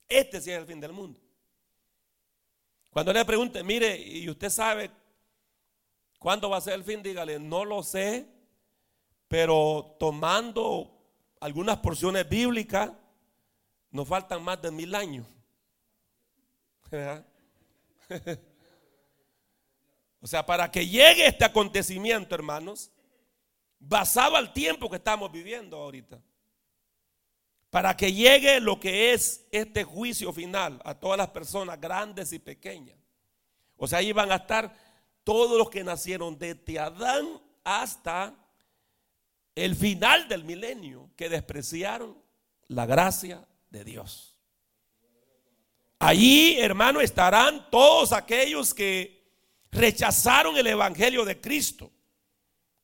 Este 0.08 0.40
sí 0.40 0.50
es 0.50 0.58
el 0.58 0.66
fin 0.66 0.80
del 0.80 0.92
mundo. 0.92 1.20
Cuando 2.90 3.12
le 3.12 3.24
pregunte, 3.24 3.62
mire, 3.62 3.96
y 3.96 4.28
usted 4.28 4.50
sabe 4.50 4.90
cuándo 6.18 6.50
va 6.50 6.56
a 6.56 6.60
ser 6.60 6.74
el 6.74 6.82
fin, 6.82 7.00
dígale, 7.00 7.38
no 7.38 7.64
lo 7.64 7.84
sé, 7.84 8.39
pero 9.30 9.94
tomando 10.00 10.90
algunas 11.38 11.76
porciones 11.76 12.28
bíblicas, 12.28 12.90
nos 13.92 14.08
faltan 14.08 14.42
más 14.42 14.60
de 14.60 14.72
mil 14.72 14.92
años. 14.92 15.24
o 20.20 20.26
sea, 20.26 20.44
para 20.44 20.68
que 20.68 20.84
llegue 20.84 21.28
este 21.28 21.44
acontecimiento, 21.44 22.34
hermanos, 22.34 22.90
basado 23.78 24.34
al 24.34 24.52
tiempo 24.52 24.90
que 24.90 24.96
estamos 24.96 25.30
viviendo 25.30 25.76
ahorita, 25.76 26.20
para 27.70 27.96
que 27.96 28.12
llegue 28.12 28.58
lo 28.58 28.80
que 28.80 29.12
es 29.12 29.46
este 29.52 29.84
juicio 29.84 30.32
final 30.32 30.82
a 30.84 30.92
todas 30.92 31.18
las 31.18 31.28
personas 31.28 31.80
grandes 31.80 32.32
y 32.32 32.40
pequeñas. 32.40 32.98
O 33.76 33.86
sea, 33.86 34.00
ahí 34.00 34.10
van 34.10 34.32
a 34.32 34.36
estar 34.36 34.74
todos 35.22 35.56
los 35.56 35.70
que 35.70 35.84
nacieron 35.84 36.36
desde 36.36 36.80
Adán 36.80 37.40
hasta 37.62 38.34
el 39.54 39.76
final 39.76 40.28
del 40.28 40.44
milenio, 40.44 41.10
que 41.16 41.28
despreciaron 41.28 42.16
la 42.68 42.86
gracia 42.86 43.46
de 43.70 43.84
Dios. 43.84 44.36
Allí, 45.98 46.58
hermano, 46.58 47.00
estarán 47.00 47.70
todos 47.70 48.12
aquellos 48.12 48.72
que 48.72 49.20
rechazaron 49.70 50.56
el 50.56 50.66
Evangelio 50.66 51.24
de 51.24 51.40
Cristo. 51.40 51.92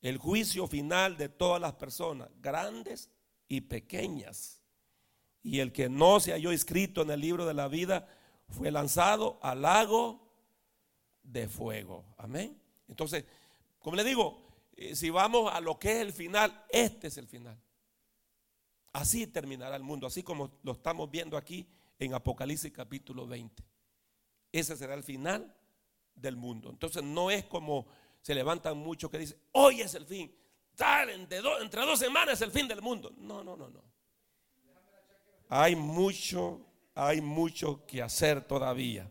El 0.03 0.19
juicio 0.19 0.67
final 0.67 1.17
de 1.17 1.29
todas 1.29 1.61
las 1.61 1.73
personas, 1.73 2.29
grandes 2.41 3.11
y 3.49 3.62
pequeñas. 3.62 4.61
Y 5.43 5.61
el 5.61 5.73
que 5.73 5.89
no 5.89 6.21
se 6.21 6.33
halló 6.33 6.53
escrito 6.53 7.03
en 7.03 7.11
el 7.11 7.21
libro 7.21 7.47
de 7.47 7.55
la 7.55 7.69
vida 7.69 8.07
fue 8.49 8.71
lanzado 8.71 9.39
al 9.43 9.62
lago 9.62 10.21
de 11.23 11.49
fuego. 11.49 12.05
Amén. 12.19 12.61
Entonces, 12.89 13.25
como 13.79 13.97
le 13.97 14.05
digo, 14.05 14.45
si 14.95 15.11
vamos 15.11 15.53
a 15.53 15.61
lo 15.61 15.79
que 15.79 15.93
es 15.93 15.99
el 15.99 16.12
final, 16.12 16.64
este 16.70 17.09
es 17.09 17.16
el 17.16 17.27
final. 17.27 17.59
Así 18.93 19.27
terminará 19.27 19.77
el 19.77 19.83
mundo, 19.83 20.07
así 20.07 20.22
como 20.22 20.59
lo 20.62 20.72
estamos 20.72 21.11
viendo 21.11 21.37
aquí 21.37 21.68
en 21.99 22.14
Apocalipsis 22.14 22.72
capítulo 22.72 23.27
20. 23.27 23.62
Ese 24.53 24.77
será 24.77 24.95
el 24.95 25.03
final 25.03 25.55
del 26.14 26.37
mundo. 26.37 26.70
Entonces 26.70 27.03
no 27.03 27.31
es 27.31 27.45
como 27.45 27.87
se 28.22 28.35
levantan 28.35 28.77
muchos 28.77 29.11
que 29.11 29.18
dicen, 29.18 29.39
hoy 29.53 29.83
es 29.83 29.95
el 29.95 30.05
fin, 30.07 30.35
tal, 30.74 31.11
entre, 31.11 31.39
entre 31.61 31.83
dos 31.83 31.99
semanas 31.99 32.35
es 32.35 32.43
el 32.43 32.51
fin 32.51 32.66
del 32.66 32.83
mundo. 32.83 33.12
No, 33.18 33.45
no, 33.45 33.57
no, 33.57 33.68
no. 33.68 33.83
Hay 35.49 35.77
mucho, 35.77 36.61
hay 36.95 37.20
mucho 37.20 37.87
que 37.87 38.03
hacer 38.03 38.43
todavía. 38.43 39.11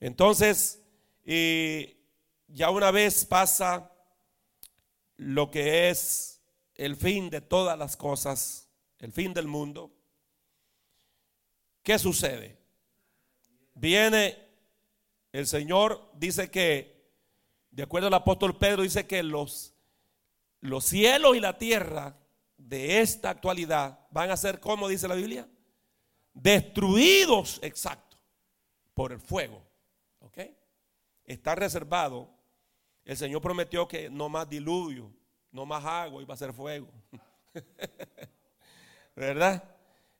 Entonces, 0.00 0.82
eh, 1.24 1.96
ya 2.48 2.70
una 2.70 2.90
vez 2.90 3.26
pasa 3.26 3.92
lo 5.20 5.50
que 5.50 5.90
es 5.90 6.40
el 6.76 6.96
fin 6.96 7.28
de 7.28 7.42
todas 7.42 7.78
las 7.78 7.94
cosas, 7.94 8.70
el 8.98 9.12
fin 9.12 9.34
del 9.34 9.46
mundo, 9.46 9.92
¿qué 11.82 11.98
sucede? 11.98 12.58
Viene 13.74 14.38
el 15.30 15.46
Señor, 15.46 16.10
dice 16.14 16.50
que, 16.50 17.12
de 17.70 17.82
acuerdo 17.82 18.06
al 18.08 18.14
apóstol 18.14 18.56
Pedro, 18.56 18.80
dice 18.80 19.06
que 19.06 19.22
los, 19.22 19.74
los 20.60 20.86
cielos 20.86 21.36
y 21.36 21.40
la 21.40 21.58
tierra 21.58 22.16
de 22.56 23.02
esta 23.02 23.28
actualidad 23.28 24.06
van 24.10 24.30
a 24.30 24.38
ser, 24.38 24.58
como 24.58 24.88
dice 24.88 25.06
la 25.06 25.16
Biblia, 25.16 25.46
destruidos, 26.32 27.58
exacto, 27.62 28.16
por 28.94 29.12
el 29.12 29.20
fuego. 29.20 29.62
¿Ok? 30.20 30.38
Está 31.26 31.54
reservado. 31.56 32.39
El 33.04 33.16
Señor 33.16 33.40
prometió 33.40 33.88
que 33.88 34.08
no 34.10 34.28
más 34.28 34.48
diluvio, 34.48 35.12
no 35.50 35.66
más 35.66 35.84
agua, 35.84 36.22
iba 36.22 36.34
a 36.34 36.36
ser 36.36 36.52
fuego. 36.52 36.88
¿Verdad? 39.16 39.64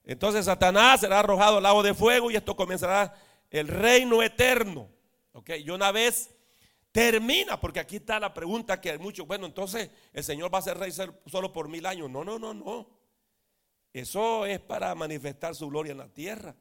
Entonces 0.04 0.44
Satanás 0.44 1.00
será 1.00 1.20
arrojado 1.20 1.58
al 1.58 1.62
lago 1.62 1.82
de 1.82 1.94
fuego 1.94 2.30
y 2.30 2.36
esto 2.36 2.56
comenzará 2.56 3.14
el 3.50 3.68
reino 3.68 4.22
eterno. 4.22 4.88
Ok, 5.32 5.50
y 5.64 5.70
una 5.70 5.92
vez 5.92 6.34
termina, 6.90 7.60
porque 7.60 7.80
aquí 7.80 7.96
está 7.96 8.18
la 8.18 8.34
pregunta 8.34 8.80
que 8.80 8.90
hay 8.90 8.98
muchos, 8.98 9.26
bueno, 9.26 9.46
entonces 9.46 9.90
el 10.12 10.24
Señor 10.24 10.52
va 10.52 10.58
a 10.58 10.62
ser 10.62 10.78
rey 10.78 10.92
solo 10.92 11.52
por 11.52 11.68
mil 11.68 11.86
años. 11.86 12.10
No, 12.10 12.24
no, 12.24 12.38
no, 12.38 12.54
no. 12.54 12.88
Eso 13.92 14.46
es 14.46 14.60
para 14.60 14.94
manifestar 14.94 15.54
su 15.54 15.68
gloria 15.68 15.92
en 15.92 15.98
la 15.98 16.08
tierra. 16.08 16.54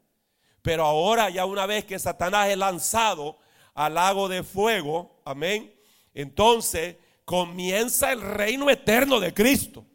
Pero 0.62 0.86
ahora 0.86 1.30
ya 1.30 1.46
una 1.46 1.66
vez 1.66 1.86
que 1.86 1.98
Satanás 1.98 2.50
es 2.50 2.58
lanzado 2.58 3.40
al 3.74 3.94
lago 3.94 4.28
de 4.28 4.44
fuego, 4.44 5.22
amén, 5.26 5.74
entonces 6.22 6.98
comienza 7.24 8.12
el 8.12 8.22
reino 8.22 8.70
eterno 8.70 9.20
de 9.20 9.34
Cristo. 9.34 9.86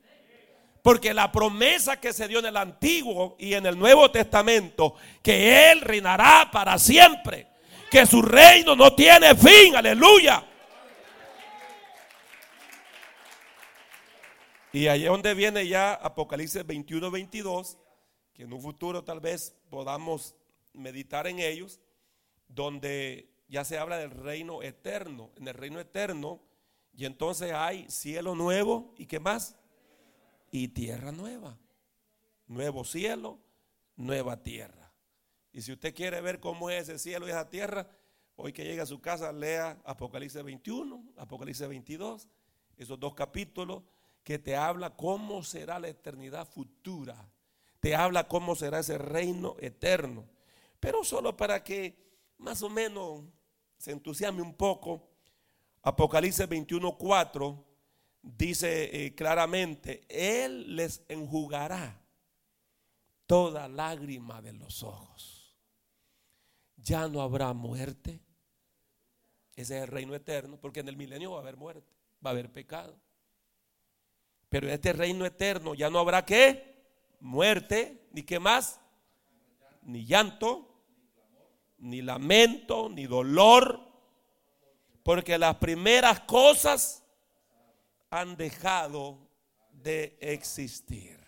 Porque 0.82 1.12
la 1.12 1.32
promesa 1.32 2.00
que 2.00 2.12
se 2.12 2.28
dio 2.28 2.38
en 2.38 2.46
el 2.46 2.56
Antiguo 2.56 3.36
y 3.38 3.54
en 3.54 3.66
el 3.66 3.78
Nuevo 3.78 4.10
Testamento, 4.10 4.94
que 5.22 5.70
Él 5.70 5.80
reinará 5.80 6.48
para 6.50 6.78
siempre, 6.78 7.46
que 7.90 8.06
su 8.06 8.22
reino 8.22 8.74
no 8.76 8.94
tiene 8.94 9.34
fin, 9.34 9.76
aleluya. 9.76 10.44
Y 14.72 14.86
ahí 14.88 15.04
es 15.04 15.10
donde 15.10 15.34
viene 15.34 15.66
ya 15.66 15.94
Apocalipsis 15.94 16.66
21, 16.66 17.10
22, 17.10 17.78
que 18.32 18.44
en 18.44 18.52
un 18.52 18.60
futuro 18.60 19.04
tal 19.04 19.20
vez 19.20 19.54
podamos 19.70 20.34
meditar 20.72 21.26
en 21.26 21.38
ellos, 21.38 21.80
donde 22.48 23.33
ya 23.54 23.64
se 23.64 23.78
habla 23.78 23.98
del 23.98 24.10
reino 24.10 24.62
eterno. 24.62 25.30
En 25.36 25.48
el 25.48 25.54
reino 25.54 25.80
eterno, 25.80 26.42
y 26.92 27.06
entonces 27.06 27.52
hay 27.52 27.88
cielo 27.88 28.34
nuevo 28.34 28.94
y 28.98 29.06
qué 29.06 29.20
más? 29.20 29.56
y 30.54 30.68
tierra 30.68 31.10
nueva. 31.10 31.58
Nuevo 32.46 32.84
cielo, 32.84 33.40
nueva 33.96 34.44
tierra. 34.44 34.92
Y 35.52 35.62
si 35.62 35.72
usted 35.72 35.92
quiere 35.92 36.20
ver 36.20 36.38
cómo 36.38 36.70
es 36.70 36.88
ese 36.88 37.00
cielo 37.00 37.26
y 37.26 37.30
esa 37.30 37.48
tierra, 37.48 37.88
hoy 38.36 38.52
que 38.52 38.62
llegue 38.62 38.80
a 38.80 38.86
su 38.86 39.00
casa, 39.00 39.32
lea 39.32 39.82
Apocalipsis 39.84 40.44
21, 40.44 41.14
Apocalipsis 41.16 41.66
22, 41.66 42.28
esos 42.76 43.00
dos 43.00 43.14
capítulos 43.14 43.82
que 44.22 44.38
te 44.38 44.54
habla 44.54 44.94
cómo 44.94 45.42
será 45.42 45.80
la 45.80 45.88
eternidad 45.88 46.46
futura. 46.46 47.28
Te 47.80 47.96
habla 47.96 48.28
cómo 48.28 48.54
será 48.54 48.78
ese 48.78 48.96
reino 48.96 49.56
eterno. 49.58 50.24
Pero 50.78 51.02
solo 51.02 51.36
para 51.36 51.64
que 51.64 51.96
más 52.38 52.62
o 52.62 52.70
menos 52.70 53.24
se 53.84 53.90
entusiasme 53.90 54.40
un 54.40 54.54
poco, 54.54 55.10
Apocalipsis 55.82 56.48
21, 56.48 56.96
4 56.96 57.64
dice 58.22 59.04
eh, 59.04 59.14
claramente, 59.14 60.06
Él 60.08 60.74
les 60.74 61.02
enjugará 61.06 62.02
toda 63.26 63.68
lágrima 63.68 64.40
de 64.40 64.54
los 64.54 64.82
ojos. 64.82 65.54
Ya 66.78 67.08
no 67.08 67.20
habrá 67.20 67.52
muerte. 67.52 68.22
Ese 69.54 69.76
es 69.76 69.82
el 69.82 69.88
reino 69.88 70.14
eterno, 70.14 70.58
porque 70.58 70.80
en 70.80 70.88
el 70.88 70.96
milenio 70.96 71.32
va 71.32 71.40
a 71.40 71.42
haber 71.42 71.58
muerte, 71.58 71.92
va 72.24 72.30
a 72.30 72.32
haber 72.32 72.50
pecado. 72.50 72.98
Pero 74.48 74.66
en 74.66 74.72
este 74.72 74.94
reino 74.94 75.26
eterno 75.26 75.74
ya 75.74 75.90
no 75.90 75.98
habrá 75.98 76.24
qué? 76.24 76.86
Muerte, 77.20 78.08
ni 78.12 78.22
qué 78.22 78.40
más, 78.40 78.80
ni 79.82 80.06
llanto, 80.06 80.73
ni 81.84 82.00
lamento, 82.00 82.88
ni 82.88 83.06
dolor, 83.06 83.78
porque 85.02 85.36
las 85.36 85.56
primeras 85.56 86.20
cosas 86.20 87.04
han 88.08 88.36
dejado 88.36 89.18
de 89.70 90.16
existir. 90.20 91.20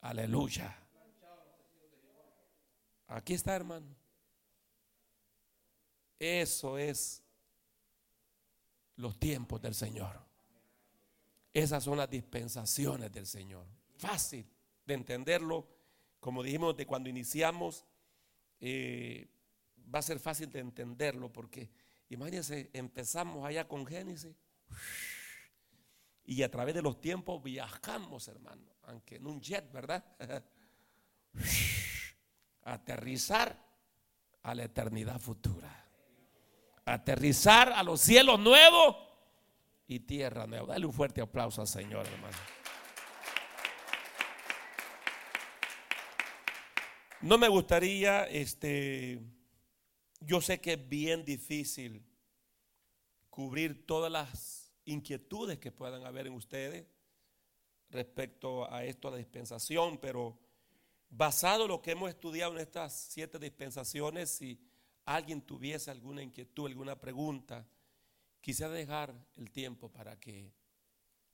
Aleluya. 0.00 0.76
Aquí 3.06 3.34
está, 3.34 3.54
hermano. 3.54 3.94
Eso 6.18 6.76
es 6.76 7.22
los 8.96 9.16
tiempos 9.20 9.60
del 9.62 9.74
Señor. 9.74 10.20
Esas 11.54 11.84
son 11.84 11.98
las 11.98 12.10
dispensaciones 12.10 13.12
del 13.12 13.26
Señor. 13.26 13.66
Fácil 13.98 14.50
de 14.84 14.94
entenderlo. 14.94 15.68
Como 16.18 16.42
dijimos 16.42 16.76
de 16.76 16.86
cuando 16.86 17.08
iniciamos, 17.08 17.84
eh, 18.60 19.28
va 19.94 19.98
a 20.00 20.02
ser 20.02 20.18
fácil 20.18 20.50
de 20.50 20.60
entenderlo 20.60 21.32
porque 21.32 21.70
imagínense, 22.08 22.70
empezamos 22.72 23.44
allá 23.44 23.66
con 23.66 23.86
Génesis 23.86 24.34
y 26.24 26.42
a 26.42 26.50
través 26.50 26.74
de 26.74 26.82
los 26.82 27.00
tiempos 27.00 27.42
viajamos, 27.42 28.26
hermano, 28.28 28.62
aunque 28.84 29.16
en 29.16 29.26
un 29.26 29.40
jet, 29.40 29.70
¿verdad? 29.72 30.04
Aterrizar 32.62 33.64
a 34.42 34.54
la 34.54 34.64
eternidad 34.64 35.20
futura. 35.20 35.84
Aterrizar 36.84 37.72
a 37.72 37.82
los 37.82 38.00
cielos 38.00 38.40
nuevos 38.40 38.96
y 39.86 40.00
tierra 40.00 40.46
nueva. 40.46 40.74
Dale 40.74 40.86
un 40.86 40.92
fuerte 40.92 41.20
aplauso 41.20 41.60
al 41.60 41.68
Señor, 41.68 42.06
hermano. 42.06 42.36
No 47.26 47.38
me 47.38 47.48
gustaría, 47.48 48.22
este, 48.26 49.20
yo 50.20 50.40
sé 50.40 50.60
que 50.60 50.74
es 50.74 50.88
bien 50.88 51.24
difícil 51.24 52.06
cubrir 53.30 53.84
todas 53.84 54.12
las 54.12 54.72
inquietudes 54.84 55.58
que 55.58 55.72
puedan 55.72 56.06
haber 56.06 56.28
en 56.28 56.34
ustedes 56.34 56.86
respecto 57.90 58.72
a 58.72 58.84
esto, 58.84 59.08
a 59.08 59.10
la 59.10 59.16
dispensación, 59.16 59.98
pero 59.98 60.38
basado 61.10 61.64
en 61.64 61.70
lo 61.70 61.82
que 61.82 61.90
hemos 61.90 62.10
estudiado 62.10 62.52
en 62.52 62.60
estas 62.60 62.96
siete 62.96 63.40
dispensaciones, 63.40 64.30
si 64.30 64.60
alguien 65.04 65.42
tuviese 65.42 65.90
alguna 65.90 66.22
inquietud, 66.22 66.66
alguna 66.66 67.00
pregunta, 67.00 67.66
quisiera 68.40 68.70
dejar 68.70 69.12
el 69.34 69.50
tiempo 69.50 69.90
para 69.90 70.16
que, 70.20 70.52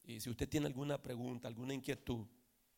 y 0.04 0.20
si 0.20 0.30
usted 0.30 0.48
tiene 0.48 0.68
alguna 0.68 1.02
pregunta, 1.02 1.48
alguna 1.48 1.74
inquietud, 1.74 2.26